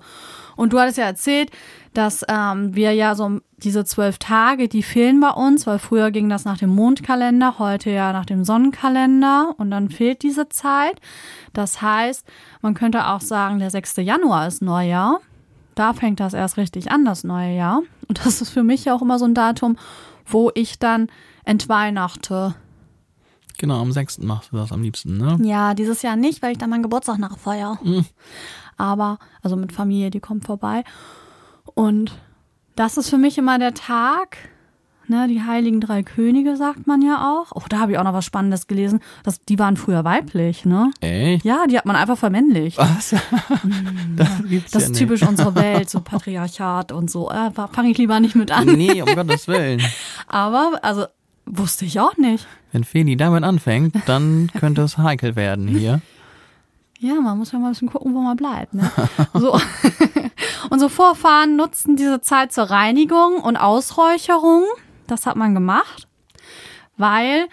[0.55, 1.51] Und du hattest ja erzählt,
[1.93, 6.29] dass ähm, wir ja so diese zwölf Tage, die fehlen bei uns, weil früher ging
[6.29, 10.99] das nach dem Mondkalender, heute ja nach dem Sonnenkalender und dann fehlt diese Zeit.
[11.53, 12.25] Das heißt,
[12.61, 13.97] man könnte auch sagen, der 6.
[13.97, 15.19] Januar ist Neujahr.
[15.75, 17.81] Da fängt das erst richtig an, das neue Jahr.
[18.07, 19.77] Und das ist für mich ja auch immer so ein Datum,
[20.25, 21.07] wo ich dann
[21.45, 22.55] entweihnachte.
[23.57, 24.19] Genau, am 6.
[24.19, 25.37] machst du das am liebsten, ne?
[25.43, 27.79] Ja, dieses Jahr nicht, weil ich dann meinen Geburtstag nachfeier.
[28.77, 30.83] Aber, also mit Familie, die kommt vorbei.
[31.73, 32.11] Und
[32.75, 34.37] das ist für mich immer der Tag
[35.11, 37.51] ne, die heiligen drei Könige, sagt man ja auch.
[37.53, 39.01] Oh, da habe ich auch noch was Spannendes gelesen.
[39.23, 40.89] Das, die waren früher weiblich, ne?
[41.01, 41.45] Echt?
[41.45, 42.79] Ja, die hat man einfach vermännlicht.
[42.79, 43.13] Was?
[44.15, 44.99] das gibt's Das ja ist nicht.
[44.99, 47.29] typisch unsere Welt, so Patriarchat und so.
[47.29, 48.65] Äh, Fange ich lieber nicht mit an.
[48.65, 49.81] Nee, um Gottes Willen.
[50.27, 51.05] Aber, also,
[51.45, 52.47] wusste ich auch nicht.
[52.71, 56.01] Wenn Feli damit anfängt, dann könnte es heikel werden hier.
[57.03, 58.75] Ja, man muss ja mal ein bisschen gucken, wo man bleibt.
[58.75, 58.89] Ne?
[59.33, 59.59] So.
[60.69, 64.65] Unsere Vorfahren nutzten diese Zeit zur Reinigung und Ausräucherung.
[65.07, 66.07] Das hat man gemacht,
[66.97, 67.47] weil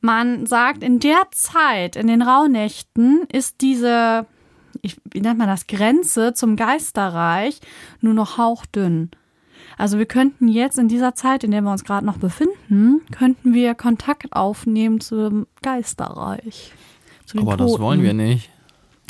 [0.00, 4.26] man sagt, in der Zeit, in den Rauhnächten, ist diese,
[4.82, 7.60] ich, wie nennt man das, Grenze zum Geisterreich
[8.00, 9.10] nur noch hauchdünn.
[9.76, 13.52] Also wir könnten jetzt in dieser Zeit, in der wir uns gerade noch befinden, könnten
[13.52, 16.72] wir Kontakt aufnehmen zum Geisterreich.
[17.36, 17.82] Aber das Toten.
[17.82, 18.51] wollen wir nicht.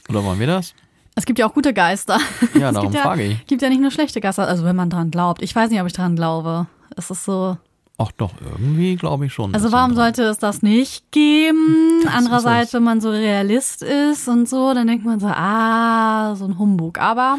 [0.08, 0.74] Oder wollen wir das?
[1.14, 2.18] Es gibt ja auch gute Geister.
[2.58, 3.46] Ja, es darum ja, frage ich.
[3.46, 5.42] gibt ja nicht nur schlechte Geister, also wenn man dran glaubt.
[5.42, 6.66] Ich weiß nicht, ob ich dran glaube.
[6.96, 7.56] Es ist so.
[7.98, 9.54] Ach doch, irgendwie glaube ich schon.
[9.54, 12.00] Also warum sollte es das nicht geben?
[12.04, 12.74] Das Andererseits, es.
[12.74, 16.98] wenn man so Realist ist und so, dann denkt man so, ah, so ein Humbug.
[16.98, 17.38] Aber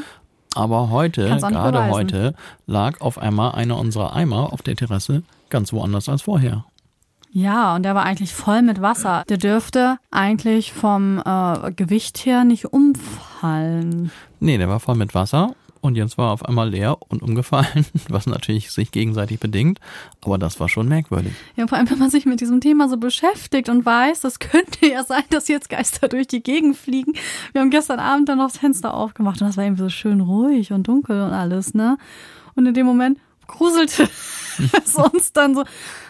[0.56, 1.92] Aber heute, gerade beweisen.
[1.92, 2.36] heute,
[2.68, 6.66] lag auf einmal einer unserer Eimer auf der Terrasse ganz woanders als vorher.
[7.36, 9.24] Ja, und der war eigentlich voll mit Wasser.
[9.28, 14.12] Der dürfte eigentlich vom äh, Gewicht her nicht umfallen.
[14.40, 17.88] Nee, der war voll mit Wasser und jetzt war er auf einmal leer und umgefallen,
[18.08, 19.80] was natürlich sich gegenseitig bedingt.
[20.22, 21.34] Aber das war schon merkwürdig.
[21.56, 24.88] Ja, vor allem, wenn man sich mit diesem Thema so beschäftigt und weiß, das könnte
[24.88, 27.14] ja sein, dass jetzt Geister durch die Gegend fliegen.
[27.52, 30.22] Wir haben gestern Abend dann noch das Fenster aufgemacht und das war irgendwie so schön
[30.22, 31.98] ruhig und dunkel und alles, ne?
[32.54, 33.18] Und in dem Moment
[33.48, 34.10] gruselte
[34.86, 35.64] es uns dann so.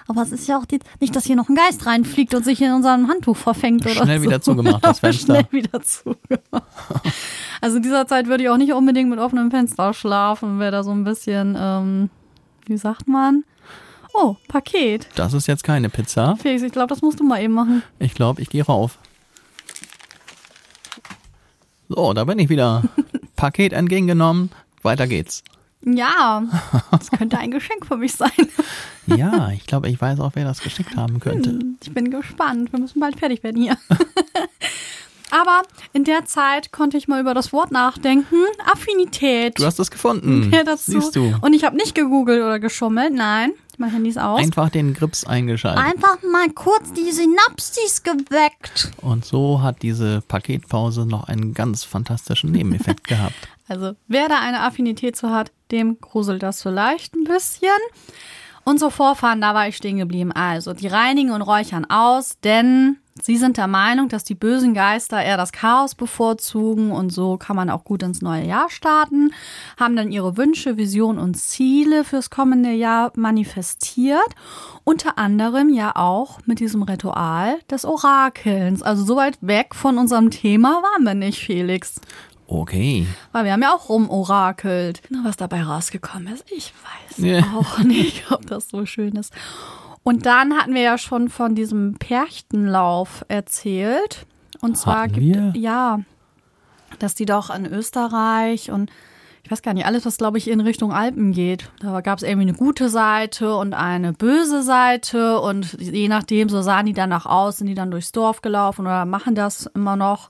[0.08, 2.62] Aber es ist ja auch die, nicht, dass hier noch ein Geist reinfliegt und sich
[2.62, 4.26] in unserem Handtuch verfängt oder Schnell so.
[4.26, 5.26] wieder zugemacht, das Fenster.
[5.26, 6.64] Schnell wieder zugemacht.
[7.62, 10.84] Also in dieser Zeit würde ich auch nicht unbedingt mit offenem Fenster schlafen, wäre da
[10.84, 12.10] so ein bisschen, ähm,
[12.66, 13.44] wie sagt man?
[14.14, 15.08] Oh, Paket.
[15.16, 16.36] Das ist jetzt keine Pizza.
[16.36, 17.82] Felix, ich glaube, das musst du mal eben machen.
[17.98, 19.00] Ich glaube, ich gehe rauf.
[21.90, 22.84] So, da bin ich wieder.
[23.36, 24.52] Paket entgegengenommen.
[24.84, 25.44] Weiter geht's.
[25.86, 26.44] Ja,
[26.92, 28.32] das könnte ein Geschenk für mich sein.
[29.06, 31.60] Ja, ich glaube, ich weiß auch, wer das geschickt haben könnte.
[31.84, 32.72] Ich bin gespannt.
[32.72, 33.78] Wir müssen bald fertig werden hier.
[35.30, 35.64] Aber
[35.94, 38.36] in der Zeit konnte ich mal über das Wort nachdenken.
[38.72, 39.60] Affinität.
[39.60, 40.52] Du hast es gefunden.
[40.54, 40.92] Ja, dazu.
[40.92, 41.36] Siehst du.
[41.42, 43.14] Und ich habe nicht gegoogelt oder geschummelt.
[43.14, 44.40] Nein, mein Handy ist aus.
[44.40, 45.84] Einfach den Grips eingeschaltet.
[45.84, 48.92] Einfach mal kurz die Synapsis geweckt.
[49.02, 53.36] Und so hat diese Paketpause noch einen ganz fantastischen Nebeneffekt gehabt.
[53.68, 57.70] Also wer da eine Affinität zu hat, dem gruselt das vielleicht ein bisschen.
[58.66, 60.32] Unsere Vorfahren, da war ich stehen geblieben.
[60.32, 65.22] Also, die reinigen und räuchern aus, denn sie sind der Meinung, dass die bösen Geister
[65.22, 69.32] eher das Chaos bevorzugen und so kann man auch gut ins neue Jahr starten.
[69.78, 74.22] Haben dann ihre Wünsche, Visionen und Ziele fürs kommende Jahr manifestiert.
[74.86, 78.82] Unter anderem ja auch mit diesem Ritual des Orakelns.
[78.82, 82.00] Also, so weit weg von unserem Thema waren wir nicht, Felix.
[82.54, 83.08] Okay.
[83.32, 85.02] Weil wir haben ja auch rumorakelt.
[85.10, 86.74] Na, was dabei rausgekommen ist, ich
[87.16, 87.44] weiß Ja.
[87.58, 89.34] auch nicht, ob das so schön ist.
[90.04, 94.26] Und dann hatten wir ja schon von diesem Perchtenlauf erzählt.
[94.62, 96.00] Und zwar Hatten gibt ja,
[97.00, 98.92] dass die doch in Österreich und
[99.46, 101.70] ich weiß gar nicht, alles, was glaube ich in Richtung Alpen geht.
[101.82, 106.62] Da gab es irgendwie eine gute Seite und eine böse Seite und je nachdem, so
[106.62, 110.30] sahen die danach aus, sind die dann durchs Dorf gelaufen oder machen das immer noch.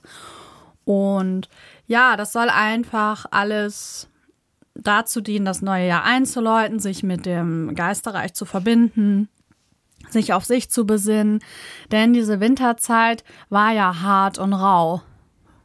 [0.84, 1.48] Und
[1.86, 4.08] ja, das soll einfach alles
[4.74, 9.28] dazu dienen, das neue Jahr einzuläuten, sich mit dem Geisterreich zu verbinden,
[10.10, 11.40] sich auf sich zu besinnen.
[11.90, 15.02] Denn diese Winterzeit war ja hart und rau.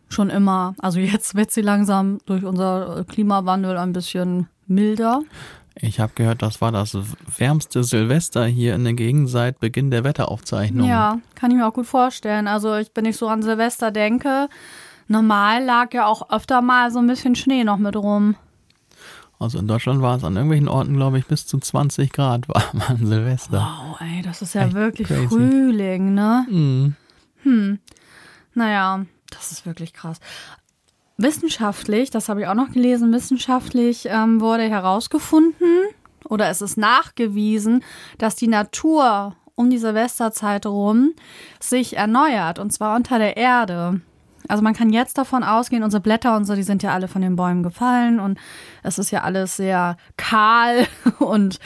[0.09, 0.75] Schon immer.
[0.79, 5.21] Also jetzt wird sie langsam durch unser Klimawandel ein bisschen milder.
[5.81, 6.97] Ich habe gehört, das war das
[7.37, 10.87] wärmste Silvester hier in der Gegend seit Beginn der Wetteraufzeichnung.
[10.87, 12.47] Ja, kann ich mir auch gut vorstellen.
[12.47, 14.49] Also ich, wenn ich so an Silvester denke,
[15.09, 18.35] normal lag ja auch öfter mal so ein bisschen Schnee noch mit rum.
[19.39, 22.81] Also in Deutschland war es an irgendwelchen Orten, glaube ich, bis zu 20 Grad warm
[22.87, 23.67] an Silvester.
[23.89, 25.27] Wow, ey, das ist ja Echt wirklich crazy.
[25.27, 26.45] Frühling, ne?
[26.49, 27.79] Mhm.
[28.53, 30.19] Naja, das ist wirklich krass.
[31.17, 35.83] Wissenschaftlich, das habe ich auch noch gelesen, wissenschaftlich ähm, wurde herausgefunden
[36.25, 37.83] oder es ist nachgewiesen,
[38.17, 41.13] dass die Natur um die Silvesterzeit rum
[41.59, 44.01] sich erneuert und zwar unter der Erde.
[44.49, 47.21] Also man kann jetzt davon ausgehen, unsere Blätter und so, die sind ja alle von
[47.21, 48.37] den Bäumen gefallen und
[48.83, 50.87] es ist ja alles sehr kahl
[51.19, 51.59] und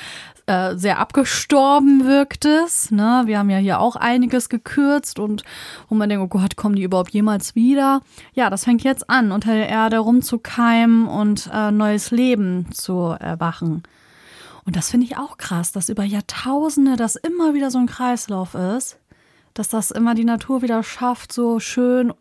[0.46, 2.92] äh, sehr abgestorben wirkt es.
[2.92, 3.24] Ne?
[3.26, 5.44] Wir haben ja hier auch einiges gekürzt und
[5.88, 8.02] wo man denkt, oh Gott, kommen die überhaupt jemals wieder?
[8.34, 13.84] Ja, das fängt jetzt an, unter der Erde rumzukeimen und äh, neues Leben zu erwachen.
[14.66, 18.54] Und das finde ich auch krass, dass über Jahrtausende das immer wieder so ein Kreislauf
[18.54, 18.98] ist,
[19.54, 22.14] dass das immer die Natur wieder schafft, so schön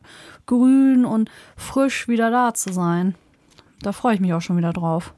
[0.46, 3.14] grün und frisch wieder da zu sein.
[3.80, 5.14] Da freue ich mich auch schon wieder drauf.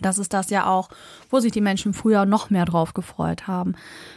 [0.00, 0.88] Das ist das ja auch,
[1.30, 3.74] wo sich die Menschen früher noch mehr drauf gefreut haben,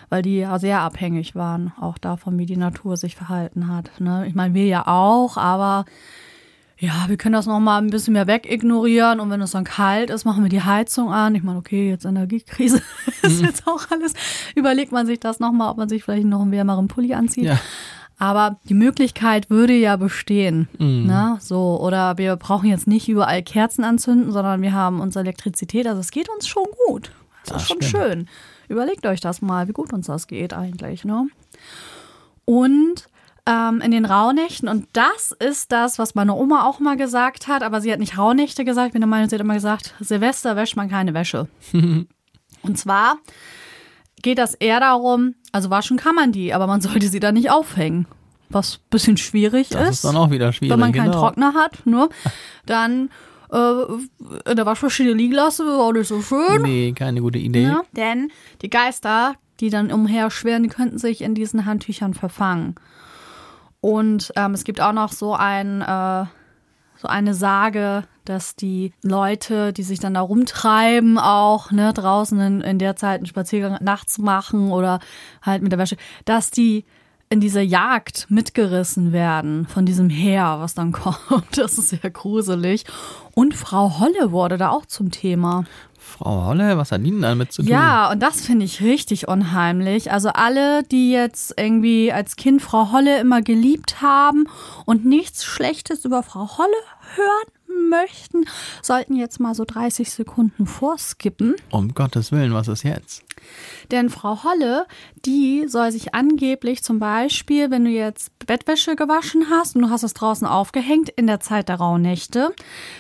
[0.10, 4.00] weil die ja sehr abhängig waren, auch davon, wie die Natur sich verhalten hat.
[4.00, 4.26] Ne?
[4.28, 5.86] Ich meine, wir ja auch, aber
[6.78, 10.10] ja, wir können das noch mal ein bisschen mehr wegignorieren und wenn es dann kalt
[10.10, 11.36] ist, machen wir die Heizung an.
[11.36, 12.82] Ich meine, okay, jetzt Energiekrise
[13.22, 14.14] ist jetzt auch alles.
[14.56, 17.46] Überlegt man sich das noch mal, ob man sich vielleicht noch einen wärmeren Pulli anzieht.
[17.46, 17.60] Ja.
[18.20, 20.68] Aber die Möglichkeit würde ja bestehen.
[20.78, 21.38] Ne?
[21.42, 25.88] So, oder wir brauchen jetzt nicht überall Kerzen anzünden, sondern wir haben unsere Elektrizität.
[25.88, 27.12] Also es geht uns schon gut.
[27.44, 28.04] Das, Das ist schon stimmt.
[28.04, 28.30] schön.
[28.70, 31.04] Überlegt euch das mal, wie gut uns das geht eigentlich.
[31.04, 31.28] Ne?
[32.46, 33.08] Und
[33.46, 37.62] ähm, in den Rauhnächten, und das ist das, was meine Oma auch mal gesagt hat,
[37.64, 40.56] aber sie hat nicht Rauhnächte gesagt, ich bin der Meinung, sie hat immer gesagt, Silvester
[40.56, 41.48] wäscht man keine Wäsche.
[41.74, 43.18] und zwar
[44.24, 47.52] geht das eher darum, also waschen kann man die, aber man sollte sie dann nicht
[47.52, 48.08] aufhängen.
[48.50, 50.72] Was ein bisschen schwierig Das ist, ist dann auch wieder schwierig.
[50.74, 51.20] wenn man keinen genau.
[51.20, 52.10] Trockner hat, ne?
[52.66, 53.10] Dann
[53.52, 56.62] äh, in der Waschmaschine liegen lassen, wäre auch nicht so schön.
[56.62, 57.64] Nee, keine gute Idee.
[57.64, 62.76] Ja, denn die Geister, die dann umherschwirren, die könnten sich in diesen Handtüchern verfangen.
[63.82, 66.26] Und ähm, es gibt auch noch so ein, äh,
[67.04, 72.62] so eine Sage, dass die Leute, die sich dann da rumtreiben, auch ne, draußen in,
[72.62, 75.02] in der Zeit einen Spaziergang nachts machen oder
[75.42, 76.86] halt mit der Wäsche, dass die
[77.30, 81.58] in diese Jagd mitgerissen werden von diesem Heer, was dann kommt.
[81.58, 82.86] Das ist sehr gruselig.
[83.34, 85.66] Und Frau Holle wurde da auch zum Thema.
[85.98, 87.72] Frau Holle, was hat denn damit zu tun?
[87.72, 90.12] Ja, und das finde ich richtig unheimlich.
[90.12, 94.46] Also alle, die jetzt irgendwie als Kind Frau Holle immer geliebt haben
[94.86, 96.70] und nichts Schlechtes über Frau Holle
[97.16, 98.46] hören möchten,
[98.82, 101.56] sollten jetzt mal so 30 Sekunden vorskippen.
[101.72, 103.24] Um Gottes Willen, was ist jetzt?
[103.92, 104.86] Denn Frau Holle,
[105.26, 110.04] die soll sich angeblich zum Beispiel, wenn du jetzt Bettwäsche gewaschen hast und du hast
[110.04, 112.54] es draußen aufgehängt in der Zeit der Rauhnächte,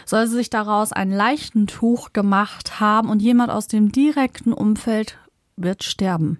[0.05, 5.18] soll sie sich daraus ein Leichentuch gemacht haben und jemand aus dem direkten Umfeld
[5.55, 6.39] wird sterben.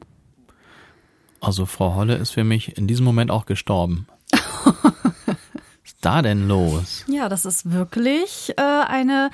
[1.39, 4.07] Also Frau Holle ist für mich in diesem Moment auch gestorben.
[6.04, 7.06] was ist da denn los?
[7.08, 9.30] Ja, das ist wirklich äh, eine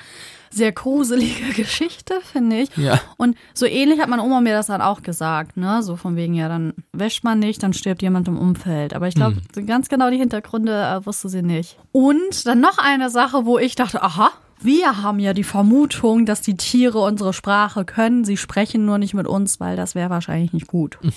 [0.50, 2.76] sehr gruselige Geschichte, finde ich.
[2.76, 3.00] Ja.
[3.16, 5.82] Und so ähnlich hat meine Oma mir das dann auch gesagt, ne?
[5.82, 8.94] So von wegen, ja, dann wäscht man nicht, dann stirbt jemand im Umfeld.
[8.94, 11.76] Aber ich glaube, ganz genau die Hintergründe äh, wusste sie nicht.
[11.92, 14.30] Und dann noch eine Sache, wo ich dachte, aha,
[14.62, 18.24] wir haben ja die Vermutung, dass die Tiere unsere Sprache können.
[18.24, 20.98] Sie sprechen nur nicht mit uns, weil das wäre wahrscheinlich nicht gut.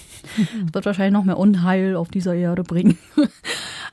[0.68, 2.97] Es wird wahrscheinlich noch mehr Unheil auf dieser Erde bringen.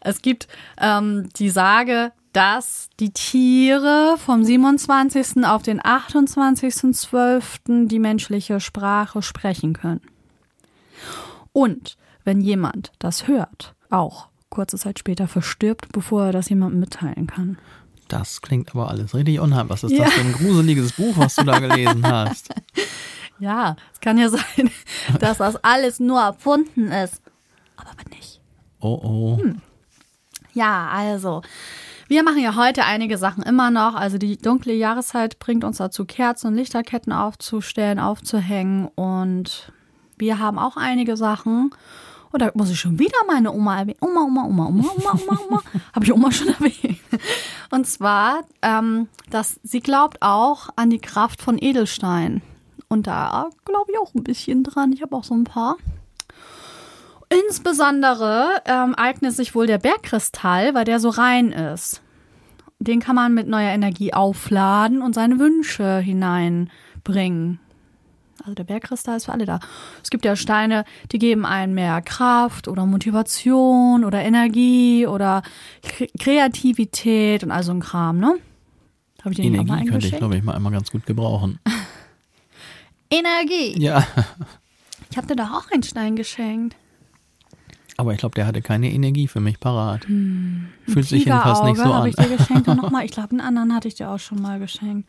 [0.01, 0.49] Es gibt
[0.81, 5.45] ähm, die Sage, dass die Tiere vom 27.
[5.45, 7.87] auf den 28.12.
[7.89, 10.03] die menschliche Sprache sprechen können.
[11.53, 17.27] Und wenn jemand das hört, auch kurze Zeit später verstirbt, bevor er das jemandem mitteilen
[17.27, 17.59] kann.
[18.09, 19.71] Das klingt aber alles richtig unheimlich.
[19.71, 20.05] Was ist Ja.
[20.05, 22.49] das für ein gruseliges Buch, was du da gelesen hast?
[23.43, 24.71] Ja, es kann ja sein,
[25.19, 27.23] dass das alles nur erfunden ist.
[27.75, 28.39] Aber nicht.
[28.81, 29.41] Oh oh.
[30.53, 31.43] Ja, also,
[32.11, 33.95] wir machen ja heute einige Sachen immer noch.
[33.95, 38.89] Also die dunkle Jahreszeit bringt uns dazu, Kerzen und Lichterketten aufzustellen, aufzuhängen.
[38.97, 39.73] Und
[40.19, 41.71] wir haben auch einige Sachen.
[42.33, 43.99] Oder muss ich schon wieder meine Oma erwähnen?
[44.01, 45.63] Oma, Oma, Oma, Oma, Oma, Oma, Oma.
[45.95, 46.99] Habe ich Oma schon erwähnt.
[47.71, 52.43] Und zwar, ähm, dass sie glaubt auch an die Kraft von Edelstein.
[52.89, 54.93] Und da glaube ich auch ein bisschen dran.
[54.93, 55.77] Ich habe auch so ein paar.
[57.47, 62.03] Insbesondere ähm, eignet sich wohl der Bergkristall, weil der so rein ist.
[62.81, 67.61] Den kann man mit neuer Energie aufladen und seine Wünsche hineinbringen.
[68.41, 69.61] Also der Bergkristall ist für alle da.
[70.03, 75.43] Es gibt ja Steine, die geben einen mehr Kraft oder Motivation oder Energie oder
[75.83, 78.37] Kre Kreativität und all so ein Kram, ne?
[79.23, 81.59] Habe ich den auch mal Energie könnte ich, glaube ich, mal einmal ganz gut gebrauchen.
[83.11, 83.79] Energie.
[83.79, 84.07] Ja,
[85.11, 86.77] Ich habe dir doch auch einen Stein geschenkt.
[88.01, 90.05] Aber ich glaube, der hatte keine Energie für mich parat.
[90.05, 92.07] Fühlt sich jedenfalls nicht so habe an.
[92.09, 94.59] ich dir geschenkt und nochmal, ich glaube, einen anderen hatte ich dir auch schon mal
[94.59, 95.09] geschenkt.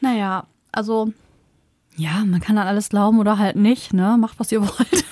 [0.00, 1.12] Naja, also,
[1.96, 4.16] ja, man kann an alles glauben oder halt nicht, ne?
[4.18, 5.04] Macht, was ihr wollt.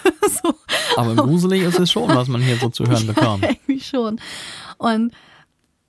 [0.42, 0.54] so.
[0.96, 3.44] Aber gruselig ist es schon, was man hier so zu hören bekommt.
[3.44, 4.20] Irgendwie schon.
[4.78, 5.12] Und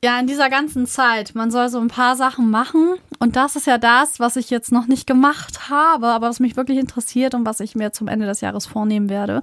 [0.03, 2.95] ja, in dieser ganzen Zeit, man soll so ein paar Sachen machen.
[3.19, 6.57] Und das ist ja das, was ich jetzt noch nicht gemacht habe, aber was mich
[6.57, 9.41] wirklich interessiert und was ich mir zum Ende des Jahres vornehmen werde,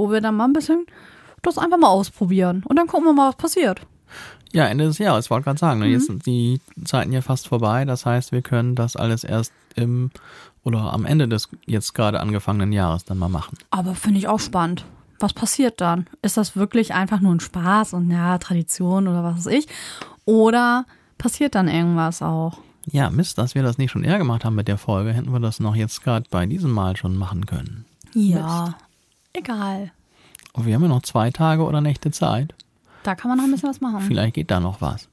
[0.00, 0.86] wo wir dann mal ein bisschen
[1.42, 2.62] das einfach mal ausprobieren.
[2.66, 3.80] Und dann gucken wir mal, was passiert.
[4.52, 5.92] Ja, Ende des Jahres, ich wollte gerade sagen, ne, Mhm.
[5.92, 7.84] jetzt sind die Zeiten ja fast vorbei.
[7.84, 10.10] Das heißt, wir können das alles erst im
[10.64, 13.56] Oder am Ende des jetzt gerade angefangenen Jahres dann mal machen.
[13.70, 14.84] Aber finde ich auch spannend.
[15.18, 16.06] Was passiert dann?
[16.22, 19.68] Ist das wirklich einfach nur ein Spaß und ja, Tradition oder was weiß ich?
[20.26, 20.84] Oder
[21.16, 22.58] passiert dann irgendwas auch?
[22.90, 25.40] Ja, Mist, dass wir das nicht schon eher gemacht haben mit der Folge, hätten wir
[25.40, 27.84] das noch jetzt gerade bei diesem Mal schon machen können.
[28.14, 28.74] Ja,
[29.32, 29.92] egal.
[30.52, 32.54] Und wir haben ja noch zwei Tage oder Nächte Zeit.
[33.02, 34.00] Da kann man noch ein bisschen was machen.
[34.00, 35.08] Vielleicht geht da noch was.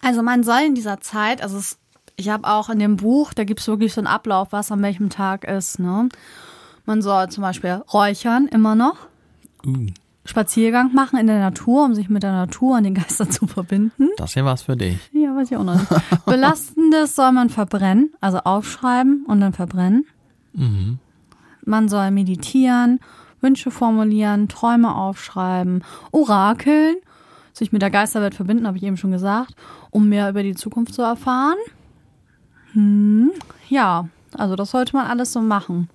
[0.00, 1.78] Also man soll in dieser Zeit, also es,
[2.16, 4.82] ich habe auch in dem Buch, da gibt es wirklich so einen Ablauf, was an
[4.82, 5.78] welchem Tag ist.
[5.78, 6.08] Ne?
[6.84, 8.96] Man soll zum Beispiel räuchern, immer noch.
[9.64, 9.86] Uh,
[10.24, 14.08] Spaziergang machen in der Natur, um sich mit der Natur und den Geistern zu verbinden.
[14.16, 14.98] das ja was für dich.
[15.12, 15.88] Ja, weiß ich auch noch nicht.
[16.26, 20.06] Belastendes soll man verbrennen, also aufschreiben und dann verbrennen.
[20.52, 20.98] Mhm.
[21.64, 23.00] Man soll meditieren,
[23.42, 26.96] Wünsche formulieren, Träume aufschreiben, orakeln,
[27.52, 29.54] sich mit der Geisterwelt verbinden, habe ich eben schon gesagt,
[29.90, 31.58] um mehr über die Zukunft zu erfahren.
[32.72, 33.32] Hm,
[33.68, 35.90] ja, also das sollte man alles so machen.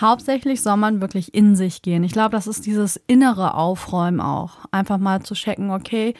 [0.00, 2.04] Hauptsächlich soll man wirklich in sich gehen.
[2.04, 4.58] Ich glaube, das ist dieses innere Aufräumen auch.
[4.70, 6.14] Einfach mal zu checken, okay,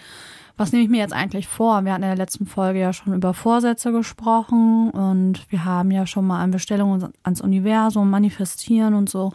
[0.61, 1.87] was nehme ich mir jetzt eigentlich vor?
[1.87, 6.07] Wir hatten in der letzten Folge ja schon über Vorsätze gesprochen und wir haben ja
[6.07, 9.33] schon mal an Bestellungen ans Universum, manifestieren und so.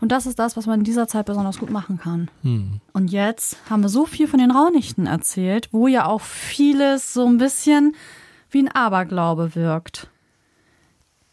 [0.00, 2.30] Und das ist das, was man in dieser Zeit besonders gut machen kann.
[2.42, 2.80] Hm.
[2.92, 7.26] Und jetzt haben wir so viel von den Raunichten erzählt, wo ja auch vieles so
[7.26, 7.96] ein bisschen
[8.52, 10.08] wie ein Aberglaube wirkt.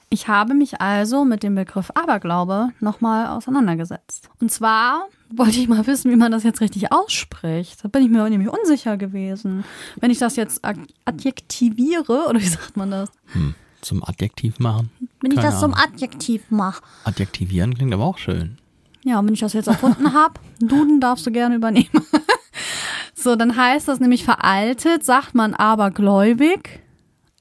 [0.10, 4.30] Ich habe mich also mit dem Begriff Aberglaube nochmal auseinandergesetzt.
[4.40, 7.84] Und zwar wollte ich mal wissen, wie man das jetzt richtig ausspricht.
[7.84, 9.64] Da bin ich mir nämlich unsicher gewesen.
[10.00, 13.10] Wenn ich das jetzt ad- adjektiviere, oder wie sagt man das?
[13.34, 13.56] Hm.
[13.82, 14.90] Zum Adjektiv machen.
[15.22, 15.94] Wenn ich Keine das zum Ahnung.
[15.94, 16.82] Adjektiv mache.
[17.04, 18.58] Adjektivieren klingt aber auch schön.
[19.04, 21.90] Ja, und wenn ich das jetzt erfunden habe, Duden darfst du gerne übernehmen.
[23.14, 26.82] so, dann heißt das nämlich veraltet, sagt man abergläubig.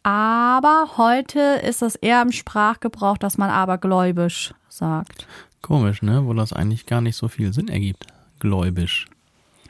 [0.04, 5.26] Aber heute ist das eher im Sprachgebrauch, dass man abergläubisch sagt.
[5.62, 6.26] Komisch, ne?
[6.26, 8.06] Wo das eigentlich gar nicht so viel Sinn ergibt.
[8.38, 9.06] Gläubisch.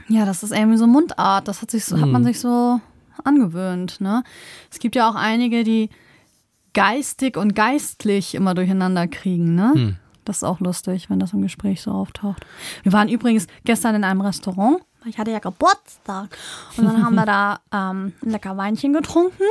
[0.08, 1.46] Ja, das ist irgendwie so Mundart.
[1.46, 2.80] Das hat, sich so, hat man sich so
[3.22, 4.00] angewöhnt.
[4.00, 4.24] Ne?
[4.72, 5.88] Es gibt ja auch einige, die
[6.72, 9.54] geistig und geistlich immer durcheinander kriegen.
[9.54, 9.72] Ne?
[9.72, 9.96] Hm.
[10.24, 12.44] Das ist auch lustig, wenn das im Gespräch so auftaucht.
[12.82, 14.80] Wir waren übrigens gestern in einem Restaurant.
[15.06, 16.36] Ich hatte ja Geburtstag.
[16.76, 19.44] Und dann haben wir da ähm, ein lecker Weinchen getrunken.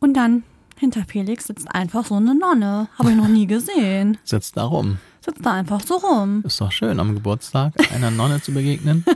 [0.00, 0.42] Und dann
[0.78, 2.88] hinter Felix sitzt einfach so eine Nonne.
[2.98, 4.18] Habe ich noch nie gesehen.
[4.24, 4.98] Sitzt da rum.
[5.20, 6.42] Sitzt da einfach so rum.
[6.46, 9.04] Ist doch schön, am Geburtstag einer Nonne zu begegnen.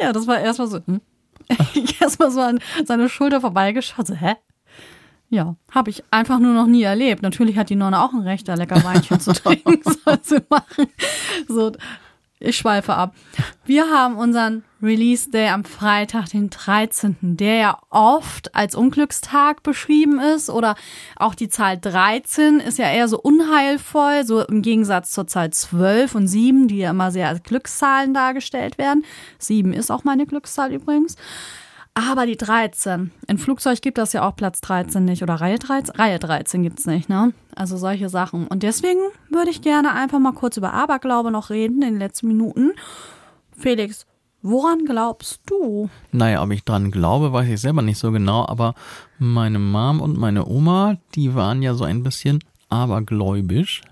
[0.00, 0.78] Ja, das war erstmal so.
[0.86, 1.00] Hm?
[2.00, 4.06] Erstmal so an seine Schulter vorbeigeschaut.
[4.06, 4.34] So, hä?
[5.28, 7.22] Ja, habe ich einfach nur noch nie erlebt.
[7.22, 10.86] Natürlich hat die Nonne auch ein Recht, da lecker Weinchen zu trinken, soll sie machen.
[11.48, 11.72] So,
[12.40, 13.14] ich schweife ab.
[13.64, 20.20] Wir haben unseren Release Day am Freitag, den 13., der ja oft als Unglückstag beschrieben
[20.20, 20.76] ist oder
[21.16, 26.14] auch die Zahl 13 ist ja eher so unheilvoll, so im Gegensatz zur Zahl 12
[26.14, 29.04] und 7, die ja immer sehr als Glückszahlen dargestellt werden.
[29.38, 31.16] 7 ist auch meine Glückszahl übrigens.
[31.98, 33.10] Aber die 13.
[33.26, 35.96] Im Flugzeug gibt das ja auch Platz 13 nicht oder Reihe 13.
[35.96, 37.32] Reihe 13 gibt's nicht, ne?
[37.56, 38.46] Also solche Sachen.
[38.46, 42.28] Und deswegen würde ich gerne einfach mal kurz über Aberglaube noch reden in den letzten
[42.28, 42.70] Minuten.
[43.50, 44.06] Felix,
[44.42, 45.90] woran glaubst du?
[46.12, 48.74] Naja, ob ich dran glaube, weiß ich selber nicht so genau, aber
[49.18, 52.38] meine Mom und meine Oma, die waren ja so ein bisschen
[52.68, 53.82] abergläubisch.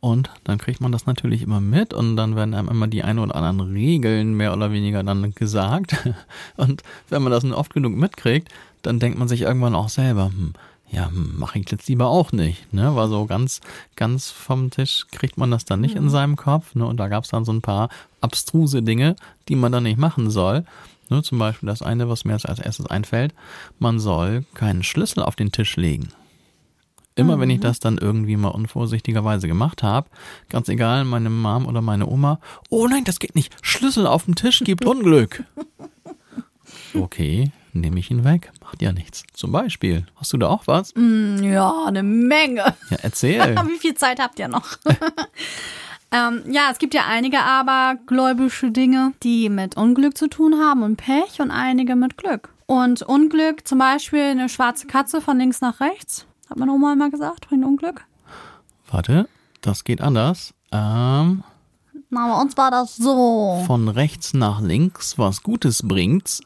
[0.00, 3.18] Und dann kriegt man das natürlich immer mit und dann werden einem immer die ein
[3.18, 5.96] oder anderen Regeln mehr oder weniger dann gesagt.
[6.56, 8.48] Und wenn man das nun oft genug mitkriegt,
[8.82, 10.52] dann denkt man sich irgendwann auch selber, hm,
[10.90, 12.94] ja, mache ich jetzt lieber auch nicht, ne?
[12.94, 13.60] Weil so ganz,
[13.96, 16.86] ganz vom Tisch kriegt man das dann nicht in seinem Kopf, ne?
[16.86, 17.88] Und da gab es dann so ein paar
[18.20, 19.16] abstruse Dinge,
[19.48, 20.64] die man dann nicht machen soll.
[21.10, 21.22] Ne?
[21.22, 23.34] Zum Beispiel das eine, was mir jetzt als erstes einfällt,
[23.78, 26.08] man soll keinen Schlüssel auf den Tisch legen.
[27.18, 30.08] Immer wenn ich das dann irgendwie mal unvorsichtigerweise gemacht habe,
[30.48, 32.38] ganz egal, meine Mom oder meine Oma,
[32.70, 35.44] oh nein, das geht nicht, Schlüssel auf dem Tisch gibt Unglück.
[36.94, 39.24] Okay, nehme ich ihn weg, macht ja nichts.
[39.34, 40.94] Zum Beispiel, hast du da auch was?
[40.96, 42.74] Ja, eine Menge.
[42.90, 43.40] Ja, erzähl.
[43.68, 44.78] Wie viel Zeit habt ihr noch?
[46.12, 50.96] ähm, ja, es gibt ja einige abergläubische Dinge, die mit Unglück zu tun haben und
[50.96, 52.50] Pech und einige mit Glück.
[52.66, 57.10] Und Unglück, zum Beispiel eine schwarze Katze von links nach rechts, hat meine Oma immer
[57.10, 58.04] gesagt, von Unglück.
[58.90, 59.28] Warte,
[59.60, 60.54] das geht anders.
[60.72, 61.42] Ähm,
[62.10, 63.62] Na, bei uns war das so.
[63.66, 66.40] von rechts nach links was Gutes bringt's,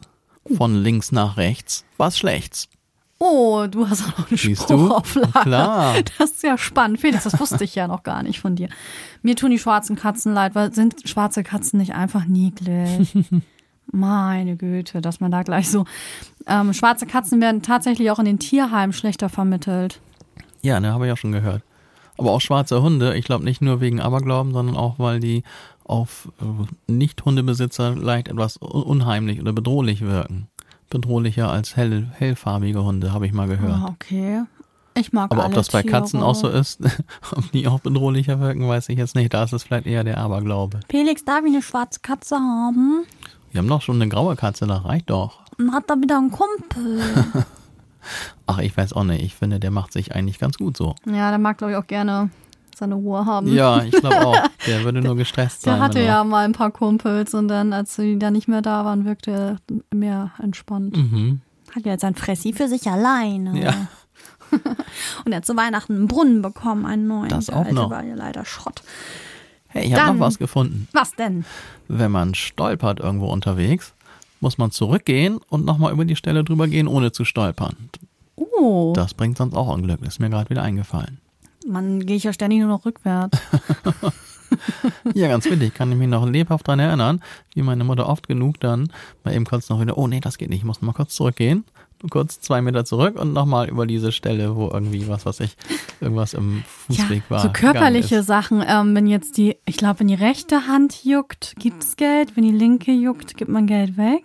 [0.56, 2.68] von links nach rechts was Schlechts.
[3.24, 4.94] Oh, du hast auch noch einen Siehst Spruch du?
[4.94, 5.40] auf Lager.
[5.42, 5.94] Klar.
[6.18, 6.98] Das ist ja spannend.
[7.00, 8.68] Felix, das wusste ich ja noch gar nicht von dir.
[9.22, 13.14] Mir tun die schwarzen Katzen leid, weil sind schwarze Katzen nicht einfach niedlich?
[13.90, 15.84] Meine Güte, dass man da gleich so.
[16.46, 20.00] Ähm, schwarze Katzen werden tatsächlich auch in den Tierheimen schlechter vermittelt.
[20.62, 21.62] Ja, ne, habe ich auch schon gehört.
[22.18, 25.42] Aber auch schwarze Hunde, ich glaube nicht nur wegen Aberglauben, sondern auch, weil die
[25.84, 30.48] auf äh, Nicht-Hundebesitzer leicht etwas un- unheimlich oder bedrohlich wirken.
[30.90, 33.72] Bedrohlicher als hell, hellfarbige Hunde, habe ich mal gehört.
[33.72, 34.42] Ah, okay.
[34.94, 35.92] Ich mag Aber ob das bei Tiere.
[36.00, 36.80] Katzen auch so ist,
[37.34, 39.32] ob die auch bedrohlicher wirken, weiß ich jetzt nicht.
[39.32, 40.80] Da ist es vielleicht eher der Aberglaube.
[40.90, 43.04] Felix, darf ich eine schwarze Katze haben?
[43.52, 45.40] Wir haben doch schon eine graue Katze, das reicht doch.
[45.58, 47.02] Und hat da wieder einen Kumpel.
[48.46, 49.22] Ach, ich weiß auch nicht.
[49.22, 50.94] Ich finde, der macht sich eigentlich ganz gut so.
[51.06, 52.30] Ja, der mag, glaube ich, auch gerne
[52.74, 53.52] seine Ruhe haben.
[53.52, 54.36] Ja, ich glaube auch.
[54.66, 55.74] Der würde nur gestresst sein.
[55.74, 58.84] Der hatte ja mal ein paar Kumpels und dann, als sie da nicht mehr da
[58.84, 59.56] waren, wirkte er
[59.96, 60.96] mehr entspannt.
[60.96, 61.42] Mhm.
[61.74, 63.62] Hat ja jetzt ein Fressi für sich alleine.
[63.62, 63.74] Ja.
[65.24, 67.28] Und er hat zu Weihnachten einen Brunnen bekommen, einen neuen.
[67.30, 67.90] Das Der auch alte noch.
[67.90, 68.82] war ja leider Schrott.
[69.72, 70.88] Hey, ich habe noch was gefunden.
[70.92, 71.44] Was denn?
[71.88, 73.94] Wenn man stolpert irgendwo unterwegs,
[74.40, 77.76] muss man zurückgehen und nochmal über die Stelle drüber gehen, ohne zu stolpern.
[78.36, 80.00] Oh, Das bringt sonst auch Unglück.
[80.00, 81.18] Das ist mir gerade wieder eingefallen.
[81.66, 83.38] man gehe ich ja ständig nur noch rückwärts.
[85.14, 85.72] Ja, ganz witzig.
[85.72, 87.22] Kann ich mich noch lebhaft dran erinnern,
[87.54, 88.92] wie meine Mutter oft genug dann
[89.24, 91.64] mal eben kurz noch wieder, oh nee, das geht nicht, ich muss mal kurz zurückgehen.
[92.10, 95.56] Kurz zwei Meter zurück und nochmal über diese Stelle, wo irgendwie, was weiß ich,
[96.00, 97.40] irgendwas im Fußweg war.
[97.40, 98.22] so körperliche.
[98.22, 102.36] Sachen, ähm, wenn jetzt die, ich glaube, wenn die rechte Hand juckt, gibt es Geld,
[102.36, 104.24] wenn die linke juckt, gibt man Geld weg.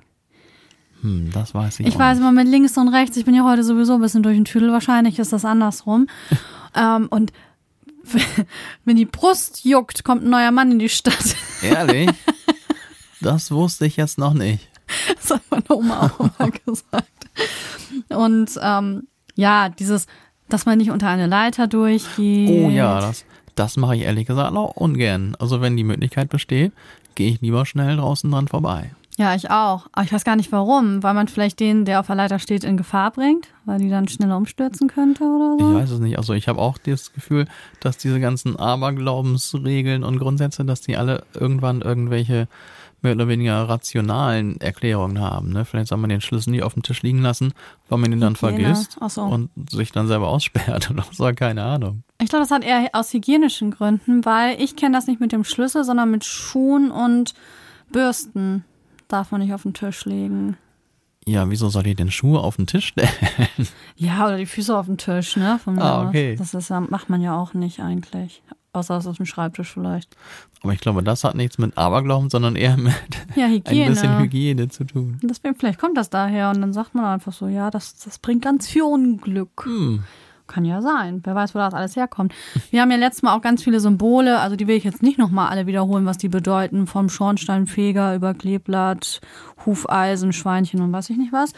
[1.01, 3.63] Hm, das weiß ich, Ich weiß immer mit links und rechts, ich bin ja heute
[3.63, 6.07] sowieso ein bisschen durch den Tüdel, wahrscheinlich ist das andersrum.
[6.75, 7.31] ähm, und
[8.85, 11.35] wenn die Brust juckt, kommt ein neuer Mann in die Stadt.
[11.61, 12.09] Ehrlich?
[13.19, 14.67] Das wusste ich jetzt noch nicht.
[15.15, 17.26] Das hat meine Oma auch immer gesagt.
[18.09, 20.07] Und ähm, ja, dieses,
[20.49, 22.49] dass man nicht unter eine Leiter durchgeht.
[22.49, 23.25] Oh ja, das,
[23.55, 25.35] das mache ich ehrlich gesagt auch ungern.
[25.39, 26.71] Also wenn die Möglichkeit besteht,
[27.15, 28.91] gehe ich lieber schnell draußen dran vorbei.
[29.19, 29.87] Ja, ich auch.
[29.93, 31.01] Aber ich weiß gar nicht warum.
[31.01, 34.07] Weil man vielleicht den, der auf der Leiter steht, in Gefahr bringt, weil die dann
[34.07, 35.73] schneller umstürzen könnte oder Ich so.
[35.73, 36.19] weiß es nicht.
[36.19, 37.47] Also ich habe auch das Gefühl,
[37.79, 42.47] dass diese ganzen Aberglaubensregeln und Grundsätze, dass die alle irgendwann irgendwelche
[43.01, 45.51] mehr oder weniger rationalen Erklärungen haben.
[45.51, 45.65] Ne?
[45.65, 47.53] Vielleicht soll man den Schlüssel nie auf dem Tisch liegen lassen,
[47.89, 48.73] weil man ihn dann Hygiene.
[48.73, 49.21] vergisst so.
[49.21, 52.03] und sich dann selber aussperrt oder so, keine Ahnung.
[52.21, 55.43] Ich glaube, das hat eher aus hygienischen Gründen, weil ich kenne das nicht mit dem
[55.43, 57.33] Schlüssel, sondern mit Schuhen und
[57.91, 58.63] Bürsten.
[59.07, 60.57] Darf man nicht auf den Tisch legen.
[61.27, 63.09] Ja, wieso soll ich denn Schuhe auf den Tisch stellen?
[63.97, 65.59] Ja, oder die Füße auf den Tisch, ne?
[65.61, 66.35] Von Ah, okay.
[66.37, 68.41] Das ist macht man ja auch nicht eigentlich.
[68.77, 70.15] Außer aus dem Schreibtisch vielleicht.
[70.61, 72.93] Aber ich glaube, das hat nichts mit Aberglauben, sondern eher mit
[73.35, 75.19] Ja, ein bisschen Hygiene zu tun.
[75.23, 78.43] Deswegen, vielleicht kommt das daher und dann sagt man einfach so, ja, das, das bringt
[78.43, 79.65] ganz viel Unglück.
[79.65, 80.03] Hm.
[80.45, 81.21] Kann ja sein.
[81.25, 82.33] Wer weiß, wo das alles herkommt.
[82.71, 85.17] Wir haben ja letztes Mal auch ganz viele Symbole, also die will ich jetzt nicht
[85.17, 86.87] nochmal alle wiederholen, was die bedeuten.
[86.87, 89.19] Vom Schornsteinfeger über Kleeblatt,
[89.65, 91.51] Hufeisen, Schweinchen und weiß ich nicht was.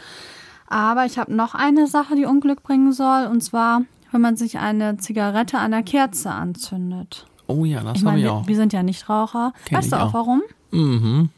[0.66, 3.82] Aber ich habe noch eine Sache, die Unglück bringen soll, und zwar,
[4.12, 7.26] wenn man sich eine Zigarette an der Kerze anzündet.
[7.46, 8.46] Oh ja, das Ich habe ich wir, auch.
[8.46, 9.52] wir sind ja Nichtraucher.
[9.64, 10.14] Kenn weißt du auch auch.
[10.14, 10.42] warum?
[10.70, 11.30] Mhm.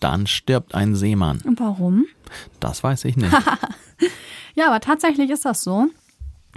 [0.00, 1.40] Dann stirbt ein Seemann.
[1.44, 2.04] Und warum?
[2.60, 3.32] Das weiß ich nicht.
[4.54, 5.86] Ja, aber tatsächlich ist das so,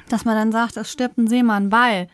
[0.10, 2.08] dass man dann sagt, es stirbt ein Seemann, weil,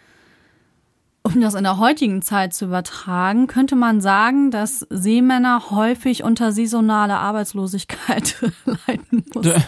[1.23, 6.51] um das in der heutigen Zeit zu übertragen, könnte man sagen, dass Seemänner häufig unter
[6.51, 8.35] saisonale Arbeitslosigkeit
[8.65, 9.63] leiden mussten.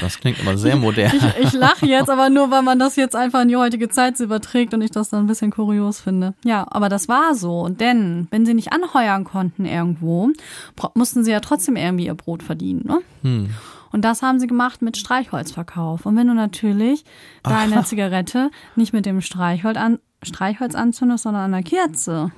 [0.00, 1.12] Das klingt aber sehr modern.
[1.14, 4.18] Ich, ich lache jetzt aber nur, weil man das jetzt einfach in die heutige Zeit
[4.20, 6.34] überträgt und ich das dann ein bisschen kurios finde.
[6.44, 7.68] Ja, aber das war so.
[7.68, 10.30] Denn wenn sie nicht anheuern konnten irgendwo,
[10.94, 12.84] mussten sie ja trotzdem irgendwie ihr Brot verdienen.
[12.86, 12.98] Ne?
[13.22, 13.50] Hm.
[13.92, 16.06] Und das haben sie gemacht mit Streichholzverkauf.
[16.06, 17.04] Und wenn du natürlich
[17.42, 22.32] deine Zigarette nicht mit dem Streichholz, an, Streichholz anzündest, sondern an der Kerze,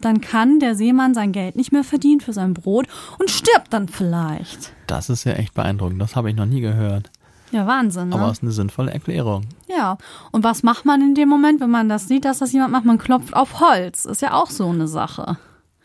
[0.00, 2.86] dann kann der Seemann sein Geld nicht mehr verdienen für sein Brot
[3.18, 4.72] und stirbt dann vielleicht.
[4.90, 6.00] Das ist ja echt beeindruckend.
[6.00, 7.10] Das habe ich noch nie gehört.
[7.52, 8.14] Ja, Wahnsinn, ne?
[8.14, 9.44] Aber es ist eine sinnvolle Erklärung.
[9.68, 9.98] Ja.
[10.30, 12.84] Und was macht man in dem Moment, wenn man das sieht, dass das jemand macht?
[12.84, 14.04] Man klopft auf Holz.
[14.04, 15.36] Ist ja auch so eine Sache,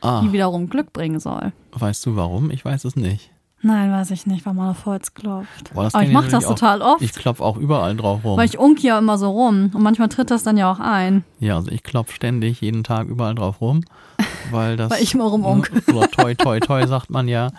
[0.01, 1.53] Ah, die wiederum Glück bringen soll.
[1.71, 2.51] weißt du warum?
[2.51, 3.31] Ich weiß es nicht.
[3.65, 5.73] Nein, weiß ich nicht, weil man auf Holz klopft.
[5.73, 7.01] Boah, Aber ich mache das total oft.
[7.01, 8.37] Ich klopf auch überall drauf rum.
[8.37, 11.23] Weil ich unk ja immer so rum und manchmal tritt das dann ja auch ein.
[11.39, 13.83] ja, also ich klopf ständig jeden Tag überall drauf rum,
[14.51, 14.91] weil das.
[14.91, 15.71] Weil ich immer rumunk.
[15.87, 17.49] Oder toi, toi, toi sagt man ja.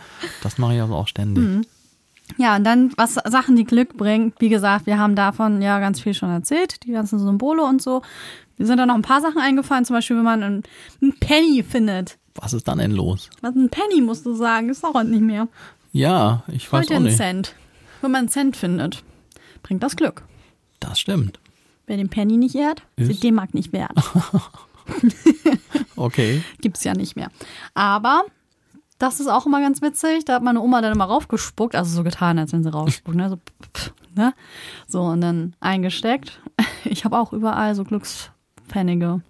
[0.44, 1.42] Das mache ich also auch ständig.
[1.42, 1.66] Mhm.
[2.38, 4.32] Ja, und dann was Sachen, die Glück bringen.
[4.38, 8.02] Wie gesagt, wir haben davon ja ganz viel schon erzählt, die ganzen Symbole und so.
[8.58, 10.62] Mir sind da noch ein paar Sachen eingefallen, zum Beispiel, wenn man einen,
[11.18, 12.16] Penny findet.
[12.36, 13.30] Was ist dann denn los?
[13.40, 15.48] Was ein Penny musst du sagen, ist auch nicht mehr.
[15.96, 17.16] Ja, ich weiß Heute auch ein nicht.
[17.16, 17.54] Cent.
[18.02, 19.02] Wenn man einen Cent findet,
[19.62, 20.24] bringt das Glück.
[20.78, 21.40] Das stimmt.
[21.86, 23.92] Wer den Penny nicht ehrt, Ist- wird D-Mark nicht wert.
[25.96, 26.42] Okay.
[26.60, 27.28] Gibt's ja nicht mehr.
[27.74, 28.24] Aber
[28.98, 30.24] das ist auch immer ganz witzig.
[30.26, 33.30] Da hat meine Oma dann immer raufgespuckt, also so getan, als wenn sie rausspuckt, ne?
[33.30, 33.36] So,
[33.74, 34.34] pff, ne?
[34.86, 36.40] so und dann eingesteckt.
[36.84, 38.30] Ich habe auch überall so Glücks,
[38.68, 39.20] Pfennige.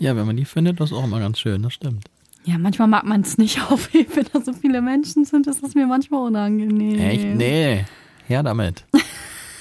[0.00, 2.06] Ja, wenn man die findet, das ist auch immer ganz schön, das stimmt.
[2.48, 5.46] Ja, manchmal mag man es nicht aufheben, wenn da so viele Menschen sind.
[5.46, 6.98] Das ist mir manchmal unangenehm.
[6.98, 7.24] Echt?
[7.36, 7.84] Nee.
[8.26, 8.86] Her damit.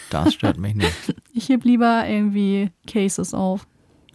[0.09, 0.93] Das stört mich nicht.
[1.33, 3.67] Ich heb lieber irgendwie Cases auf.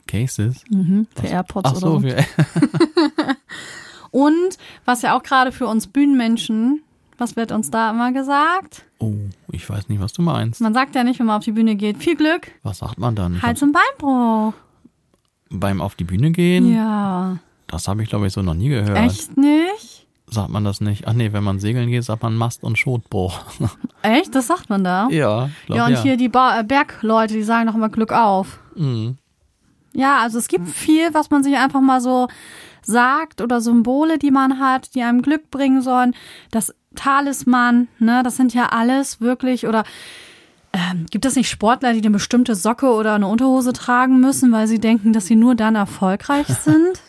[0.07, 0.65] Cases?
[0.71, 3.25] Mhm, für AirPods Ach so, oder so.
[4.11, 4.57] Und
[4.87, 6.83] was ja auch gerade für uns Bühnenmenschen,
[7.19, 8.85] was wird uns da immer gesagt?
[8.99, 9.15] oh,
[9.51, 10.61] ich weiß nicht, was du meinst.
[10.63, 13.15] Man sagt ja nicht, wenn man auf die Bühne geht, viel Glück, Was sagt man
[13.17, 13.43] dann?
[13.43, 14.55] Hals- und Beinbruch.
[15.51, 16.73] beim auf die Bühne gehen?
[16.73, 17.39] Ja,
[17.73, 18.99] Das habe ich, glaube ich, so noch nie gehört.
[18.99, 20.07] echt nicht?
[20.27, 21.09] Sagt man das nicht?
[21.09, 23.41] Ach nee, wenn man segeln geht, sagt man Mast- und Schotbruch.
[24.03, 24.35] Echt?
[24.35, 25.09] Das sagt man da?
[25.11, 26.03] ja, glaub, ja, und ja.
[26.03, 28.61] hier die ba äh, Bergleute, die sagen doch immer Glück auf.
[28.77, 29.17] Mhm.
[29.95, 32.29] Ja, also es gibt viel, was man sich einfach mal so
[32.83, 36.15] sagt oder Symbole, die man hat, die einem Glück bringen sollen.
[36.51, 39.85] Das Talisman, ne, das sind ja alles wirklich oder
[40.75, 44.67] ähm, gibt es nicht Sportler, die eine bestimmte Socke oder eine Unterhose tragen müssen, weil
[44.67, 47.01] sie denken, dass sie nur dann erfolgreich sind?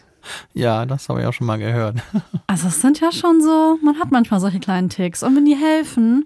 [0.53, 1.97] Ja, das habe ich auch schon mal gehört.
[2.47, 5.23] Also es sind ja schon so, man hat manchmal solche kleinen Ticks.
[5.23, 6.25] Und wenn die helfen,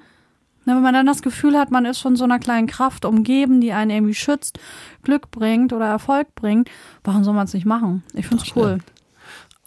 [0.65, 3.61] na, wenn man dann das Gefühl hat, man ist von so einer kleinen Kraft umgeben,
[3.61, 4.59] die einen irgendwie schützt,
[5.03, 6.69] Glück bringt oder Erfolg bringt,
[7.05, 8.03] warum soll man es nicht machen?
[8.13, 8.79] Ich finde es cool.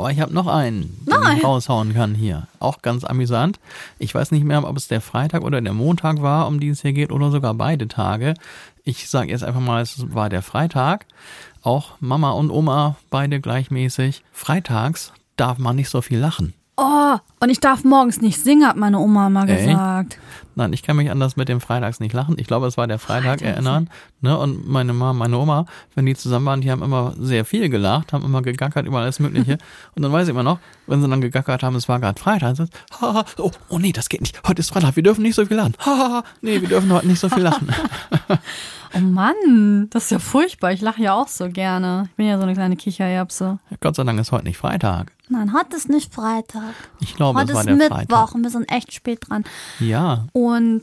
[0.00, 1.36] Aber ich habe noch einen, den Nein.
[1.36, 2.46] ich raushauen kann hier.
[2.58, 3.60] Auch ganz amüsant.
[3.98, 6.80] Ich weiß nicht mehr, ob es der Freitag oder der Montag war, um die es
[6.80, 8.32] hier geht, oder sogar beide Tage.
[8.82, 11.04] Ich sage jetzt einfach mal, es war der Freitag.
[11.62, 14.22] Auch Mama und Oma beide gleichmäßig.
[14.32, 16.54] Freitags darf man nicht so viel lachen.
[16.76, 20.18] Oh, und ich darf morgens nicht singen, hat meine Oma mal gesagt.
[20.54, 22.36] Nein, ich kann mich an das mit dem Freitags nicht lachen.
[22.38, 23.42] Ich glaube, es war der Freitag Freitags.
[23.42, 23.90] erinnern.
[24.20, 24.36] Ne?
[24.36, 28.12] Und meine Mama, meine Oma, wenn die zusammen waren, die haben immer sehr viel gelacht,
[28.12, 29.58] haben immer gegackert über alles Mögliche.
[29.94, 32.56] Und dann weiß ich immer noch, wenn sie dann gegackert haben, es war gerade Freitag,
[32.56, 32.74] dann sagt,
[33.38, 34.40] oh, oh nee, das geht nicht.
[34.46, 35.74] Heute ist Freitag, wir dürfen nicht so viel lachen.
[36.42, 37.68] Nee, wir dürfen heute nicht so viel lachen.
[38.92, 40.72] Oh Mann, das ist ja furchtbar.
[40.72, 42.06] Ich lache ja auch so gerne.
[42.10, 43.60] Ich bin ja so eine kleine Kichererbse.
[43.80, 45.12] Gott sei Dank ist heute nicht Freitag.
[45.28, 46.74] Nein, heute ist nicht Freitag.
[46.98, 48.34] Ich glaube, heute es war ist der Mittwoch Freitag.
[48.34, 49.44] und wir sind echt spät dran.
[49.78, 50.80] Ja, Und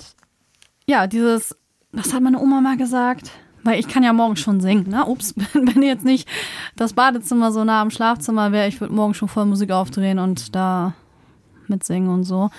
[0.86, 1.56] ja, dieses,
[1.92, 3.32] was hat meine Oma mal gesagt?
[3.64, 5.06] Weil ich kann ja morgen schon singen, ne?
[5.06, 6.28] Ups, wenn jetzt nicht
[6.76, 10.56] das Badezimmer so nah am Schlafzimmer wäre, ich würde morgen schon voll Musik aufdrehen und
[10.56, 10.94] da
[11.68, 12.50] mitsingen und so.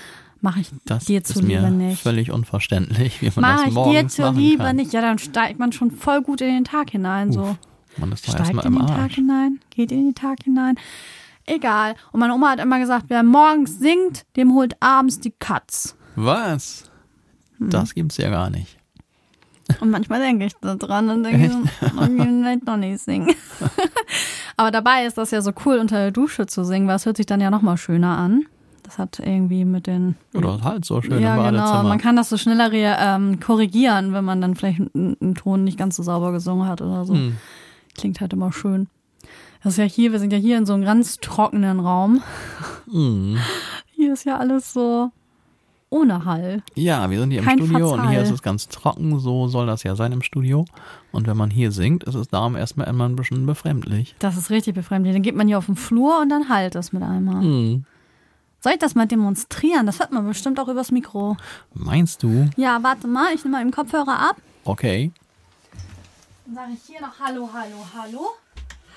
[0.40, 2.02] Mache ich das dir ist zuliebe nicht.
[2.02, 4.76] völlig unverständlich, wie man Mache das ich dir morgens zuliebe kann.
[4.76, 4.92] nicht.
[4.92, 7.32] Ja, dann steigt man schon voll gut in den Tag hinein.
[7.32, 7.56] So.
[7.96, 9.14] Man ist Steigt in den Tag Arsch.
[9.16, 10.76] hinein, geht in den Tag hinein.
[11.46, 11.94] Egal.
[12.12, 15.96] Und meine Oma hat immer gesagt, wer morgens singt, dem holt abends die Katz.
[16.14, 16.87] Was?
[17.58, 17.70] Hm.
[17.70, 18.78] Das gibt's ja gar nicht.
[19.80, 21.58] Und manchmal denke ich da dran und denke, so,
[22.00, 23.34] irgendwie vielleicht noch nicht singen.
[24.56, 27.18] Aber dabei ist das ja so cool, unter der Dusche zu singen, weil es hört
[27.18, 28.46] sich dann ja noch mal schöner an.
[28.82, 30.16] Das hat irgendwie mit den.
[30.32, 31.80] Oder halt so schön ja, im Badezimmer.
[31.80, 31.88] genau.
[31.88, 35.78] Man kann das so schneller ähm, korrigieren, wenn man dann vielleicht einen, einen Ton nicht
[35.78, 37.12] ganz so sauber gesungen hat oder so.
[37.12, 37.36] Hm.
[37.94, 38.88] Klingt halt immer schön.
[39.62, 42.22] Das ist ja hier, wir sind ja hier in so einem ganz trockenen Raum.
[42.90, 43.36] Hm.
[43.94, 45.10] Hier ist ja alles so
[45.90, 46.62] ohne Hall.
[46.74, 49.66] Ja, wir sind hier im Kein Studio und hier ist es ganz trocken, so soll
[49.66, 50.64] das ja sein im Studio.
[51.12, 54.14] Und wenn man hier singt, ist es darum erstmal immer ein bisschen befremdlich.
[54.18, 55.14] Das ist richtig befremdlich.
[55.14, 57.42] Dann geht man hier auf den Flur und dann halt es mit einmal.
[57.42, 57.84] Hm.
[58.60, 59.86] Soll ich das mal demonstrieren?
[59.86, 61.36] Das hört man bestimmt auch übers Mikro.
[61.74, 62.50] Meinst du?
[62.56, 64.36] Ja, warte mal, ich nehme mal den Kopfhörer ab.
[64.64, 65.12] Okay.
[66.44, 68.26] Dann sage ich hier noch Hallo, Hallo, Hallo.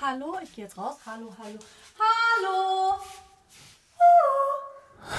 [0.00, 0.96] Hallo, ich gehe jetzt raus.
[1.06, 1.58] Hallo, Hallo,
[1.96, 2.94] Hallo.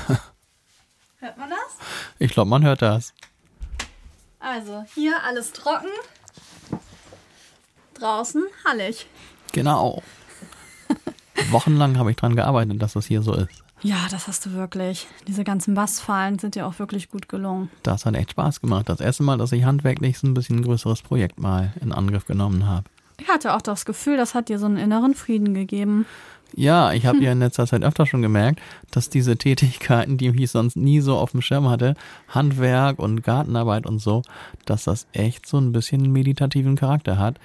[0.09, 0.15] Huh.
[1.23, 1.77] Hört man das?
[2.19, 3.13] Ich glaube, man hört das.
[4.41, 5.87] Also, hier alles trocken.
[7.93, 9.07] Draußen hallig.
[9.53, 10.03] Genau.
[11.49, 13.63] Wochenlang habe ich dran gearbeitet, dass das hier so ist.
[13.83, 15.07] Ja, das hast du wirklich.
[15.25, 17.71] Diese ganzen Bassfallen sind dir auch wirklich gut gelungen.
[17.83, 18.89] Das hat echt Spaß gemacht.
[18.89, 22.67] Das erste Mal, dass ich handwerklich so ein bisschen größeres Projekt mal in Angriff genommen
[22.67, 22.83] habe.
[23.17, 26.05] Ich hatte auch das Gefühl, das hat dir so einen inneren Frieden gegeben.
[26.55, 28.61] Ja, ich habe ja in letzter Zeit öfter schon gemerkt,
[28.91, 31.95] dass diese Tätigkeiten, die ich sonst nie so auf dem Schirm hatte,
[32.27, 34.21] Handwerk und Gartenarbeit und so,
[34.65, 37.39] dass das echt so ein bisschen meditativen Charakter hat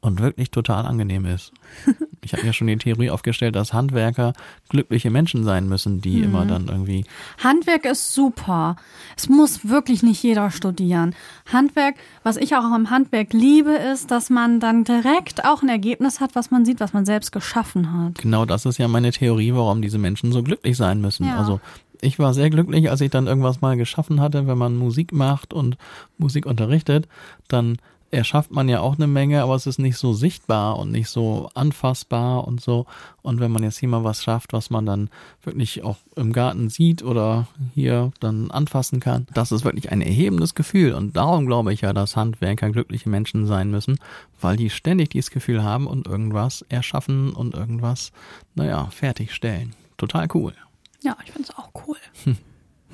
[0.00, 1.52] und wirklich total angenehm ist.
[2.28, 4.34] Ich habe ja schon die Theorie aufgestellt, dass Handwerker
[4.68, 7.06] glückliche Menschen sein müssen, die immer dann irgendwie
[7.42, 8.76] Handwerk ist super.
[9.16, 11.14] Es muss wirklich nicht jeder studieren.
[11.50, 16.20] Handwerk, was ich auch am Handwerk liebe, ist, dass man dann direkt auch ein Ergebnis
[16.20, 18.16] hat, was man sieht, was man selbst geschaffen hat.
[18.16, 21.26] Genau das ist ja meine Theorie, warum diese Menschen so glücklich sein müssen.
[21.26, 21.38] Ja.
[21.38, 21.60] Also
[22.02, 25.54] ich war sehr glücklich, als ich dann irgendwas mal geschaffen hatte, wenn man Musik macht
[25.54, 25.78] und
[26.18, 27.08] Musik unterrichtet,
[27.48, 27.78] dann
[28.10, 31.50] erschafft man ja auch eine Menge, aber es ist nicht so sichtbar und nicht so
[31.54, 32.86] anfassbar und so.
[33.22, 35.10] Und wenn man jetzt hier mal was schafft, was man dann
[35.42, 40.54] wirklich auch im Garten sieht oder hier dann anfassen kann, das ist wirklich ein erhebendes
[40.54, 40.94] Gefühl.
[40.94, 43.98] Und darum glaube ich ja, dass Handwerker glückliche Menschen sein müssen,
[44.40, 48.12] weil die ständig dieses Gefühl haben und irgendwas erschaffen und irgendwas,
[48.54, 49.74] naja, fertigstellen.
[49.96, 50.54] Total cool.
[51.02, 51.96] Ja, ich finde es auch cool.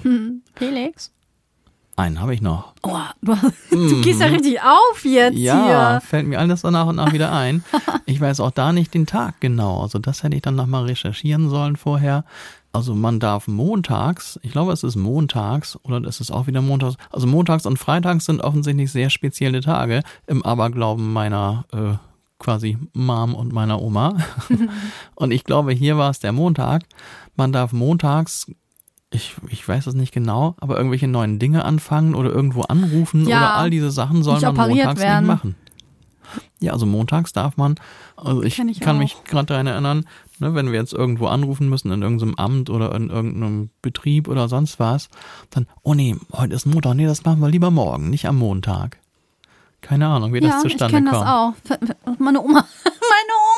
[0.02, 0.42] Hm.
[0.54, 1.12] Felix?
[1.96, 2.74] Einen habe ich noch.
[2.82, 3.36] Oh, du,
[3.70, 6.00] du gehst ja richtig auf jetzt Ja, hier.
[6.00, 7.64] fällt mir alles so nach und nach wieder ein.
[8.06, 9.80] Ich weiß auch da nicht den Tag genau.
[9.80, 12.24] Also das hätte ich dann nochmal recherchieren sollen vorher.
[12.70, 16.96] Also man darf montags, ich glaube es ist montags oder es ist auch wieder montags,
[17.10, 21.94] also montags und freitags sind offensichtlich sehr spezielle Tage im Aberglauben meiner äh,
[22.38, 24.16] quasi Mom und meiner Oma.
[25.14, 26.82] und ich glaube, hier war es der Montag.
[27.36, 28.50] Man darf montags
[29.14, 33.36] ich, ich weiß es nicht genau, aber irgendwelche neuen Dinge anfangen oder irgendwo anrufen Ja,
[33.38, 35.26] oder all diese Sachen soll man montags werden.
[35.26, 35.54] nicht machen.
[36.60, 37.76] Ja, also montags darf man,
[38.16, 39.00] also ich ich kann auch.
[39.00, 40.06] mich gerade daran erinnern,
[40.38, 44.48] ne, wenn wir jetzt irgendwo anrufen müssen, in irgendeinem Amt oder in irgendeinem Betrieb oder
[44.48, 45.10] sonst was,
[45.50, 48.98] dann, oh nee, heute ist Montag, nee, das machen wir lieber morgen, nicht am Montag.
[49.82, 51.28] Keine Ahnung, wie Ja, das ich zustande kenne das kommt.
[51.30, 52.16] auch.
[52.18, 52.64] Meine Oma.
[52.84, 53.53] Meine Oma.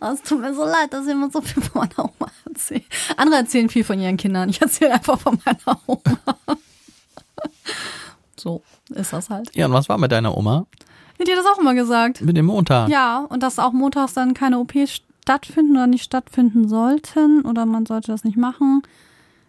[0.00, 2.82] Oh, Es tut mir so leid, dass ich immer so viel von meiner Oma erzähle.
[3.16, 4.48] Andere erzählen viel von ihren Kindern.
[4.48, 6.58] Ich erzähle einfach von meiner Oma.
[8.36, 9.54] So ist das halt.
[9.54, 10.66] Ja, und was war mit deiner Oma?
[11.18, 12.22] Hat dir das auch immer gesagt?
[12.22, 12.88] Mit dem Montag?
[12.88, 17.84] Ja, und dass auch montags dann keine OPs stattfinden oder nicht stattfinden sollten oder man
[17.86, 18.82] sollte das nicht machen.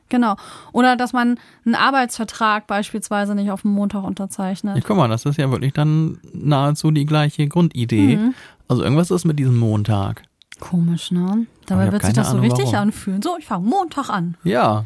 [0.09, 0.35] Genau.
[0.73, 4.75] Oder dass man einen Arbeitsvertrag beispielsweise nicht auf dem Montag unterzeichnet.
[4.75, 8.17] Ja, guck mal, das ist ja wirklich dann nahezu die gleiche Grundidee.
[8.17, 8.35] Mhm.
[8.72, 10.23] Also irgendwas ist mit diesem Montag.
[10.61, 11.45] Komisch, ne?
[11.65, 12.80] Dabei wird sich das so Ahnung, richtig warum.
[12.88, 13.22] anfühlen.
[13.22, 14.38] So, ich fange Montag an.
[14.45, 14.85] Ja.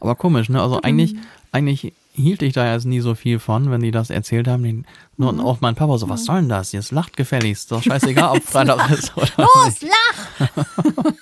[0.00, 0.58] Aber komisch, ne?
[0.58, 0.62] Mhm.
[0.64, 1.16] Also eigentlich,
[1.50, 4.62] eigentlich hielt ich da jetzt nie so viel von, wenn die das erzählt haben.
[4.64, 4.82] Die,
[5.16, 5.40] nur Mhm.
[5.40, 6.72] auch mein Papa so, was soll denn das?
[6.72, 7.72] Jetzt lacht gefälligst.
[7.72, 10.48] Doch scheißegal, ob Freitag ist oder Los, lach!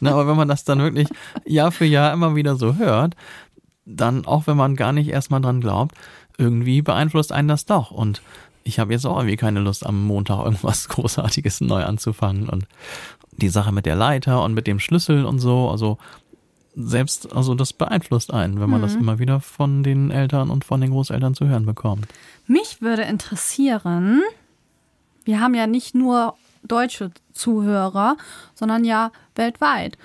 [0.00, 1.06] Ne, aber wenn man das dann wirklich
[1.46, 3.14] Jahr für Jahr immer wieder so hört,
[3.84, 5.94] dann auch wenn man gar nicht erstmal dran glaubt,
[6.36, 7.92] irgendwie beeinflusst einen das doch.
[7.92, 8.22] Und
[8.64, 12.48] ich habe jetzt auch irgendwie keine Lust, am Montag irgendwas Großartiges neu anzufangen.
[12.48, 12.66] Und
[13.32, 15.98] die Sache mit der Leiter und mit dem Schlüssel und so, also
[16.76, 20.80] selbst, also das beeinflusst einen, wenn man das immer wieder von den Eltern und von
[20.80, 22.06] den Großeltern zu hören bekommt.
[22.46, 24.22] Mich würde interessieren,
[25.24, 28.16] wir haben ja nicht nur deutsche Zuhörer,
[28.54, 29.98] sondern ja weltweit.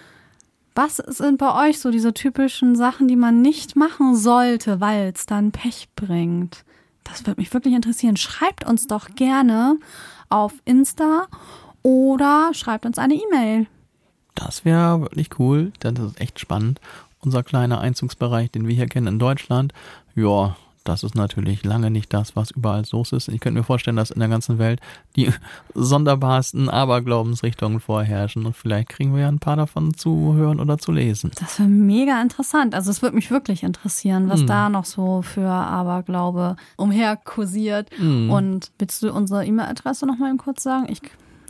[0.73, 5.26] Was sind bei euch so diese typischen Sachen, die man nicht machen sollte, weil es
[5.26, 6.65] dann Pech bringt?
[7.06, 8.18] Das würde mich wirklich interessieren.
[8.18, 9.80] Schreibt uns doch gerne
[10.30, 11.27] auf Insta
[11.82, 13.68] oder schreibt uns eine E-Mail.
[14.34, 15.72] Das wäre wirklich cool.
[15.80, 16.82] Das ist echt spannend.
[17.22, 19.73] Unser kleiner Einzugsbereich, den wir hier kennen in Deutschland,
[20.14, 23.28] ja, das ist natürlich lange nicht das, was überall los ist.
[23.28, 24.80] Ich könnte mir vorstellen, dass in der ganzen Welt
[25.16, 25.30] die
[25.74, 30.91] sonderbarsten Aberglaubensrichtungen vorherrschen und vielleicht kriegen wir ja ein paar davon zu hören oder zu
[30.91, 31.32] lesen.
[31.40, 32.74] Das wäre mega interessant.
[32.76, 37.90] Also es würde mich wirklich interessieren, was da noch so für Aberglaube umherkursiert.
[37.99, 40.88] Und willst du unsere E-Mail-Adresse noch mal eben kurz sagen?
[40.90, 41.02] Ich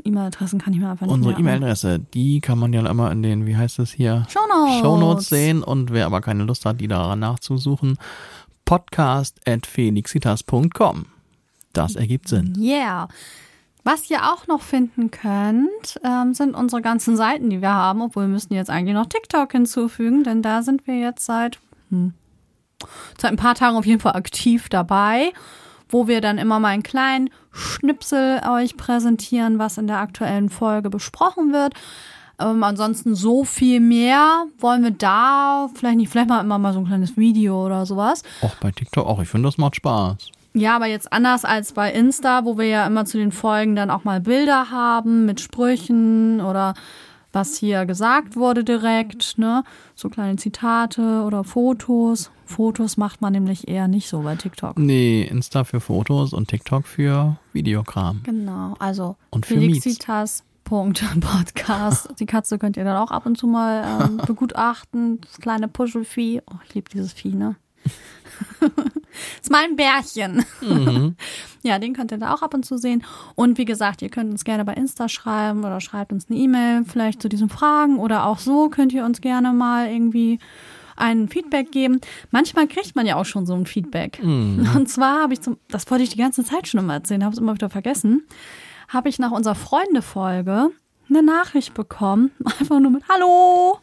[0.04, 1.40] E-Mail-Adressen kann ich mir einfach nicht Unsere.
[1.40, 4.26] E-Mail-Adresse, die kann man ja immer in den, wie heißt es hier?
[4.30, 4.80] Shownotes.
[4.82, 7.98] Shownotes sehen und wer aber keine Lust hat, die daran nachzusuchen,
[8.66, 11.06] podcast.felixitas.com.
[11.74, 12.56] Das ergibt Sinn.
[12.58, 13.08] Yeah.
[13.84, 18.24] Was ihr auch noch finden könnt, ähm, sind unsere ganzen Seiten, die wir haben, obwohl
[18.24, 21.60] wir müssen jetzt eigentlich noch TikTok hinzufügen, denn da sind wir jetzt seit,
[21.92, 22.16] hm,
[23.20, 25.34] seit ein paar Tagen auf jeden Fall aktiv dabei,
[25.88, 30.90] wo wir dann immer mal einen kleinen Schnipsel euch präsentieren, was in der aktuellen Folge
[30.90, 31.76] besprochen wird.
[32.40, 36.80] Ähm, ansonsten so viel mehr wollen wir da vielleicht nicht, vielleicht mal immer mal so
[36.80, 38.24] ein kleines Video oder sowas.
[38.42, 39.22] Auch bei TikTok auch.
[39.22, 40.32] Ich finde, das macht Spaß.
[40.54, 43.90] Ja, aber jetzt anders als bei Insta, wo wir ja immer zu den Folgen dann
[43.90, 46.74] auch mal Bilder haben mit Sprüchen oder
[47.34, 49.66] was hier gesagt wurde direkt, ne?
[49.94, 52.32] So kleine Zitate oder Fotos.
[52.46, 54.80] Fotos macht man nämlich eher nicht so bei TikTok.
[54.80, 58.22] Nee, Insta für Fotos und TikTok für Videokram.
[58.24, 59.56] Genau, also Und für
[60.68, 62.10] Felixitas.podcast.
[62.20, 65.22] Die Katze könnt ihr dann auch ab und zu mal ähm, begutachten.
[65.22, 66.42] Das kleine Puschelvieh.
[66.50, 67.56] Oh, ich liebe dieses Vieh, ne?
[69.42, 70.44] ist mein Bärchen.
[71.62, 73.04] Ja, den könnt ihr da auch ab und zu sehen.
[73.36, 76.84] Und wie gesagt, ihr könnt uns gerne bei Insta schreiben oder schreibt uns eine E-Mail
[76.86, 80.40] vielleicht zu diesen Fragen oder auch so könnt ihr uns gerne mal irgendwie
[80.98, 82.02] ein Feedback geben.
[82.32, 84.20] Manchmal kriegt man ja auch schon so ein Feedback.
[84.76, 87.34] Und zwar habe ich zum, das wollte ich die ganze Zeit schon immer erzählen, habe
[87.34, 88.24] es immer wieder vergessen,
[88.96, 90.70] habe ich nach unserer Freunde-Folge
[91.10, 93.78] eine Nachricht bekommen, einfach nur mit Hallo.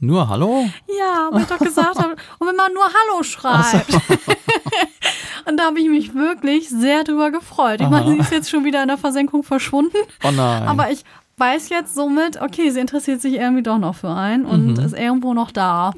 [0.00, 0.64] Nur Hallo?
[0.88, 2.16] Ja, weil ich doch gesagt habe.
[2.38, 3.92] Und wenn man nur Hallo schreibt.
[5.48, 7.80] Und da habe ich mich wirklich sehr drüber gefreut.
[7.80, 9.96] Ich meine, sie ist jetzt schon wieder in der Versenkung verschwunden.
[10.24, 10.62] Oh nein.
[10.64, 11.04] Aber ich
[11.36, 15.34] weiß jetzt somit, okay, sie interessiert sich irgendwie doch noch für einen und ist irgendwo
[15.34, 15.92] noch da.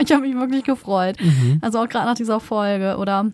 [0.00, 1.16] ich habe mich wirklich gefreut.
[1.60, 3.30] Also auch gerade nach dieser Folge oder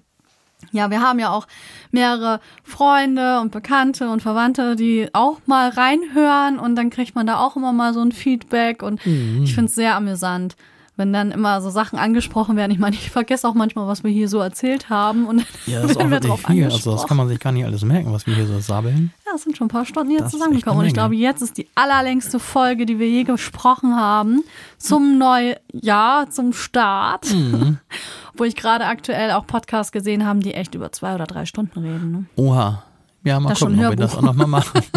[0.71, 1.47] ja, wir haben ja auch
[1.91, 7.39] mehrere Freunde und Bekannte und Verwandte, die auch mal reinhören und dann kriegt man da
[7.39, 9.05] auch immer mal so ein Feedback und
[9.45, 10.57] ich finde es sehr amüsant,
[10.97, 12.71] wenn dann immer so Sachen angesprochen werden.
[12.71, 15.93] Ich meine, ich vergesse auch manchmal, was wir hier so erzählt haben und ja, das
[15.93, 16.65] ist auch wirklich viel.
[16.65, 19.13] Also das kann man sich gar nicht alles merken, was wir hier so sabbeln.
[19.27, 20.81] Ja, es sind schon ein paar Stunden ist zusammengekommen.
[20.81, 24.43] Und ich glaube, jetzt ist die allerlängste Folge, die wir je gesprochen haben,
[24.77, 27.33] zum Neujahr, zum Start.
[27.33, 27.79] Mhm.
[28.35, 31.79] Wo ich gerade aktuell auch Podcasts gesehen habe, die echt über zwei oder drei Stunden
[31.81, 32.13] reden.
[32.13, 32.25] Ne?
[32.37, 32.83] Oha.
[33.25, 34.19] Ja, mal Das gucken, ob wir das Hörbuch.
[34.19, 34.81] auch nochmal machen.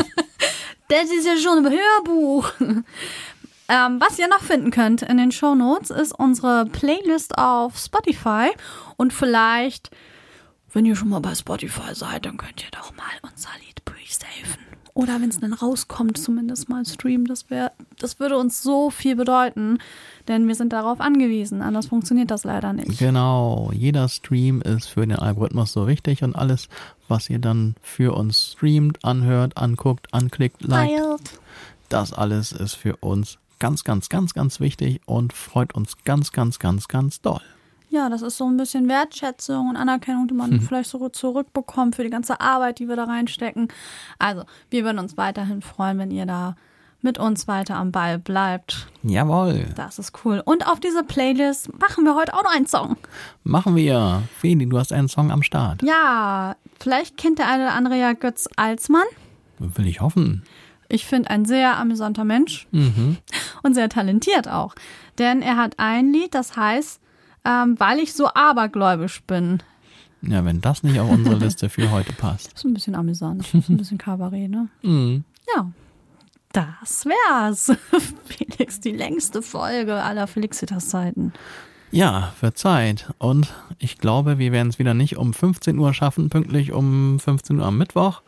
[0.88, 2.51] Das ist ja schon ein Hörbuch.
[3.68, 8.50] Ähm, was ihr noch finden könnt in den Shownotes ist unsere Playlist auf Spotify.
[8.96, 9.90] Und vielleicht,
[10.72, 14.66] wenn ihr schon mal bei Spotify seid, dann könnt ihr doch mal unser Lied pre-saven.
[14.94, 17.26] Oder wenn es dann rauskommt, zumindest mal streamen.
[17.26, 19.80] Das, wär, das würde uns so viel bedeuten,
[20.30, 21.62] denn wir sind darauf angewiesen.
[21.62, 22.98] Anders funktioniert das leider nicht.
[22.98, 26.70] Genau, jeder Stream ist für den Algorithmus so wichtig und alles,
[27.10, 31.42] was ihr dann für uns streamt, anhört, anguckt, anklickt, liked,
[31.90, 36.60] das alles ist für uns ganz, ganz, ganz, ganz wichtig und freut uns ganz, ganz,
[36.60, 37.41] ganz, ganz doll.
[37.90, 42.03] Ja, das ist so ein bisschen Wertschätzung und Anerkennung, die man vielleicht so zurückbekommt für
[42.03, 43.69] die ganze Arbeit, die wir da reinstecken.
[44.19, 46.56] Also, wir würden uns weiterhin freuen, wenn ihr da
[47.02, 48.88] mit uns weiter am Ball bleibt.
[49.03, 50.41] Jawohl, Das ist cool.
[50.44, 52.98] Und auf diese Playlist machen wir heute auch noch einen Song.
[53.44, 54.23] machen wir.
[54.40, 55.84] Feli, du hast einen Song am Start.
[55.84, 59.06] Ja, vielleicht kennt der eine oder andere ja Götz Alsmann.
[59.60, 60.44] Will ich hoffen.
[60.90, 62.68] Ich finde ein sehr amüsanter Mensch
[63.64, 64.76] und sehr talentiert auch.
[65.18, 66.99] Denn er hat ein Lied, das heißt,
[67.45, 69.62] ähm, weil ich so abergläubisch bin.
[70.22, 72.52] Ja, wenn das nicht auf unsere Liste für heute passt.
[72.53, 73.41] Ist ein bisschen amüsant.
[73.53, 74.70] Ist ein bisschen Kabarett, ne?
[74.82, 75.24] Mhm.
[75.56, 75.72] Ja.
[76.52, 77.72] Das wär's.
[78.26, 81.34] Felix, die längste Folge aller Felixitas-Zeiten.
[81.91, 83.10] Ja, wird Zeit.
[83.18, 87.60] Und ich glaube, wir werden es wieder nicht um 15 Uhr schaffen, pünktlich um 15
[87.60, 88.22] Uhr am Mittwoch.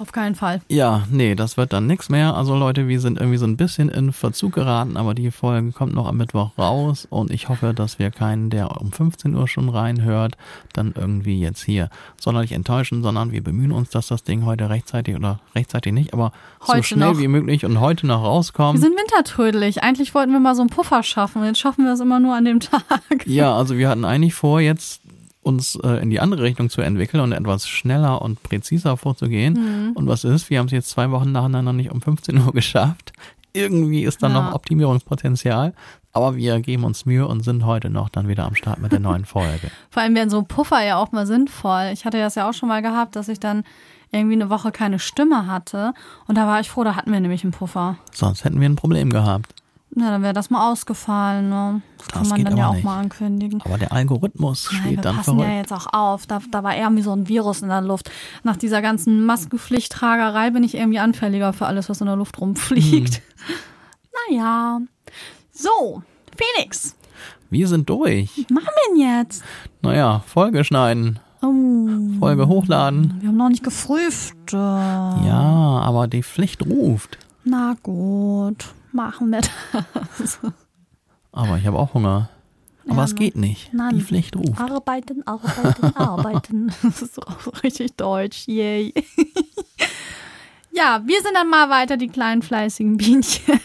[0.00, 0.60] Auf keinen Fall.
[0.68, 2.34] Ja, nee, das wird dann nix mehr.
[2.36, 5.94] Also Leute, wir sind irgendwie so ein bisschen in Verzug geraten, aber die Folge kommt
[5.94, 9.68] noch am Mittwoch raus und ich hoffe, dass wir keinen, der um 15 Uhr schon
[9.68, 10.36] reinhört,
[10.72, 15.16] dann irgendwie jetzt hier sonderlich enttäuschen, sondern wir bemühen uns, dass das Ding heute rechtzeitig
[15.16, 16.32] oder rechtzeitig nicht, aber
[16.64, 17.18] so Heute schnell noch.
[17.18, 18.78] wie möglich und heute noch Wir rauskommt.
[18.78, 19.82] sind wintertrödelig.
[19.82, 21.44] Eigentlich wollten wir mal so einen Puffer schaffen.
[21.44, 22.82] Jetzt schaffen wir es immer nur an dem Tag.
[23.26, 25.00] Ja, also wir hatten eigentlich vor, jetzt
[25.42, 29.54] uns äh, in die andere Richtung zu entwickeln und etwas schneller und präziser vorzugehen.
[29.88, 29.92] Mhm.
[29.92, 30.50] Und was ist?
[30.50, 33.12] Wir haben es jetzt zwei Wochen nacheinander nicht um 15 Uhr geschafft.
[33.54, 34.34] Irgendwie ist da Ja.
[34.34, 35.72] noch Optimierungspotenzial.
[36.12, 39.00] Aber wir geben uns Mühe und sind heute noch dann wieder am Start mit der
[39.00, 39.70] neuen Folge.
[39.90, 41.90] Vor allem wären so Puffer ja auch mal sinnvoll.
[41.92, 43.62] Ich hatte das ja auch schon mal gehabt, dass ich dann
[44.10, 45.92] irgendwie eine Woche keine Stimme hatte.
[46.26, 47.96] Und da war ich froh, da hatten wir nämlich einen Puffer.
[48.12, 49.54] Sonst hätten wir ein Problem gehabt.
[49.94, 51.48] Na, dann wäre das mal ausgefallen.
[51.48, 51.82] Ne?
[51.96, 52.84] Das kann Das man geht dann ja auch nicht.
[52.84, 53.60] mal ankündigen.
[53.64, 55.48] Aber der Algorithmus Nein, wir dann passen verrückt.
[55.50, 56.26] ja jetzt auch auf.
[56.26, 58.10] Da, da war eher wie so ein Virus in der Luft.
[58.44, 63.16] Nach dieser ganzen Maskenpflichttragerei bin ich irgendwie anfälliger für alles, was in der Luft rumfliegt.
[63.16, 63.22] Hm.
[64.30, 64.80] Naja.
[65.52, 66.02] So,
[66.36, 66.94] Felix,
[67.50, 68.30] Wir sind durch.
[68.36, 69.42] was machen wir denn jetzt?
[69.80, 73.14] Naja, Folge schneiden, Oh, Folge hochladen.
[73.20, 74.52] wir haben noch nicht gefrühstückt.
[74.52, 77.16] Ja, aber die Pflicht ruft.
[77.44, 79.40] Na gut, machen wir
[80.18, 80.38] das.
[81.32, 82.30] Aber ich habe auch Hunger.
[82.86, 83.72] Aber Ja, es geht nicht.
[83.74, 83.96] Nein.
[83.96, 84.58] Die Pflicht ruft.
[84.60, 86.72] Arbeiten, arbeiten, arbeiten.
[86.82, 88.46] Das ist auch so richtig deutsch.
[88.48, 88.94] Yay.
[90.72, 93.60] Ja, wir sind dann mal weiter, die kleinen fleißigen Bienchen.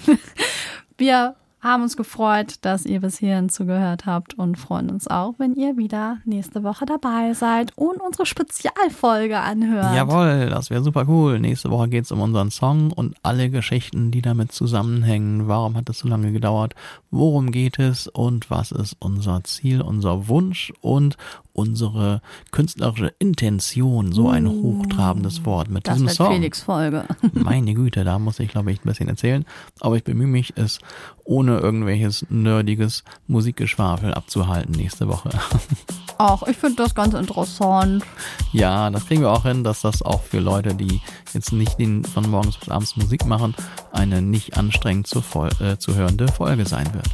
[0.97, 5.55] Wir haben uns gefreut, dass ihr bis hierhin zugehört habt und freuen uns auch, wenn
[5.55, 9.95] ihr wieder nächste Woche dabei seid und unsere Spezialfolge anhört.
[9.95, 11.39] Jawohl, das wäre super cool.
[11.39, 15.47] Nächste Woche geht's um unseren Song und alle Geschichten, die damit zusammenhängen.
[15.47, 16.75] Warum hat es so lange gedauert?
[17.11, 18.07] Worum geht es?
[18.07, 21.15] Und was ist unser Ziel, unser Wunsch und
[21.53, 22.21] unsere
[22.51, 24.11] künstlerische Intention?
[24.11, 26.33] So ein hochtrabendes Wort mit das diesem wird Song.
[26.33, 27.05] Felix Folge.
[27.33, 29.45] Meine Güte, da muss ich, glaube ich, ein bisschen erzählen.
[29.79, 30.79] Aber ich bemühe mich, es
[31.25, 35.29] ohne irgendwelches nerdiges Musikgeschwafel abzuhalten nächste Woche.
[36.17, 38.03] Auch, ich finde das ganz interessant.
[38.51, 41.01] Ja, das kriegen wir auch hin, dass das auch für Leute, die
[41.33, 43.55] jetzt nicht den, von morgens bis abends Musik machen,
[43.91, 45.23] eine nicht anstrengend zu,
[45.59, 47.07] äh, zu hörende Folge sein wird.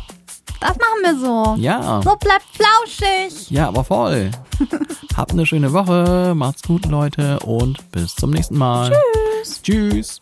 [0.59, 1.55] Das machen wir so.
[1.61, 3.49] Ja, So bleibt flauschig.
[3.49, 4.31] ja, aber voll.
[5.15, 8.91] Habt eine schöne Woche, macht's gut, Leute, und bis zum nächsten Mal.
[9.43, 9.61] Tschüss.
[9.63, 10.21] Tschüss.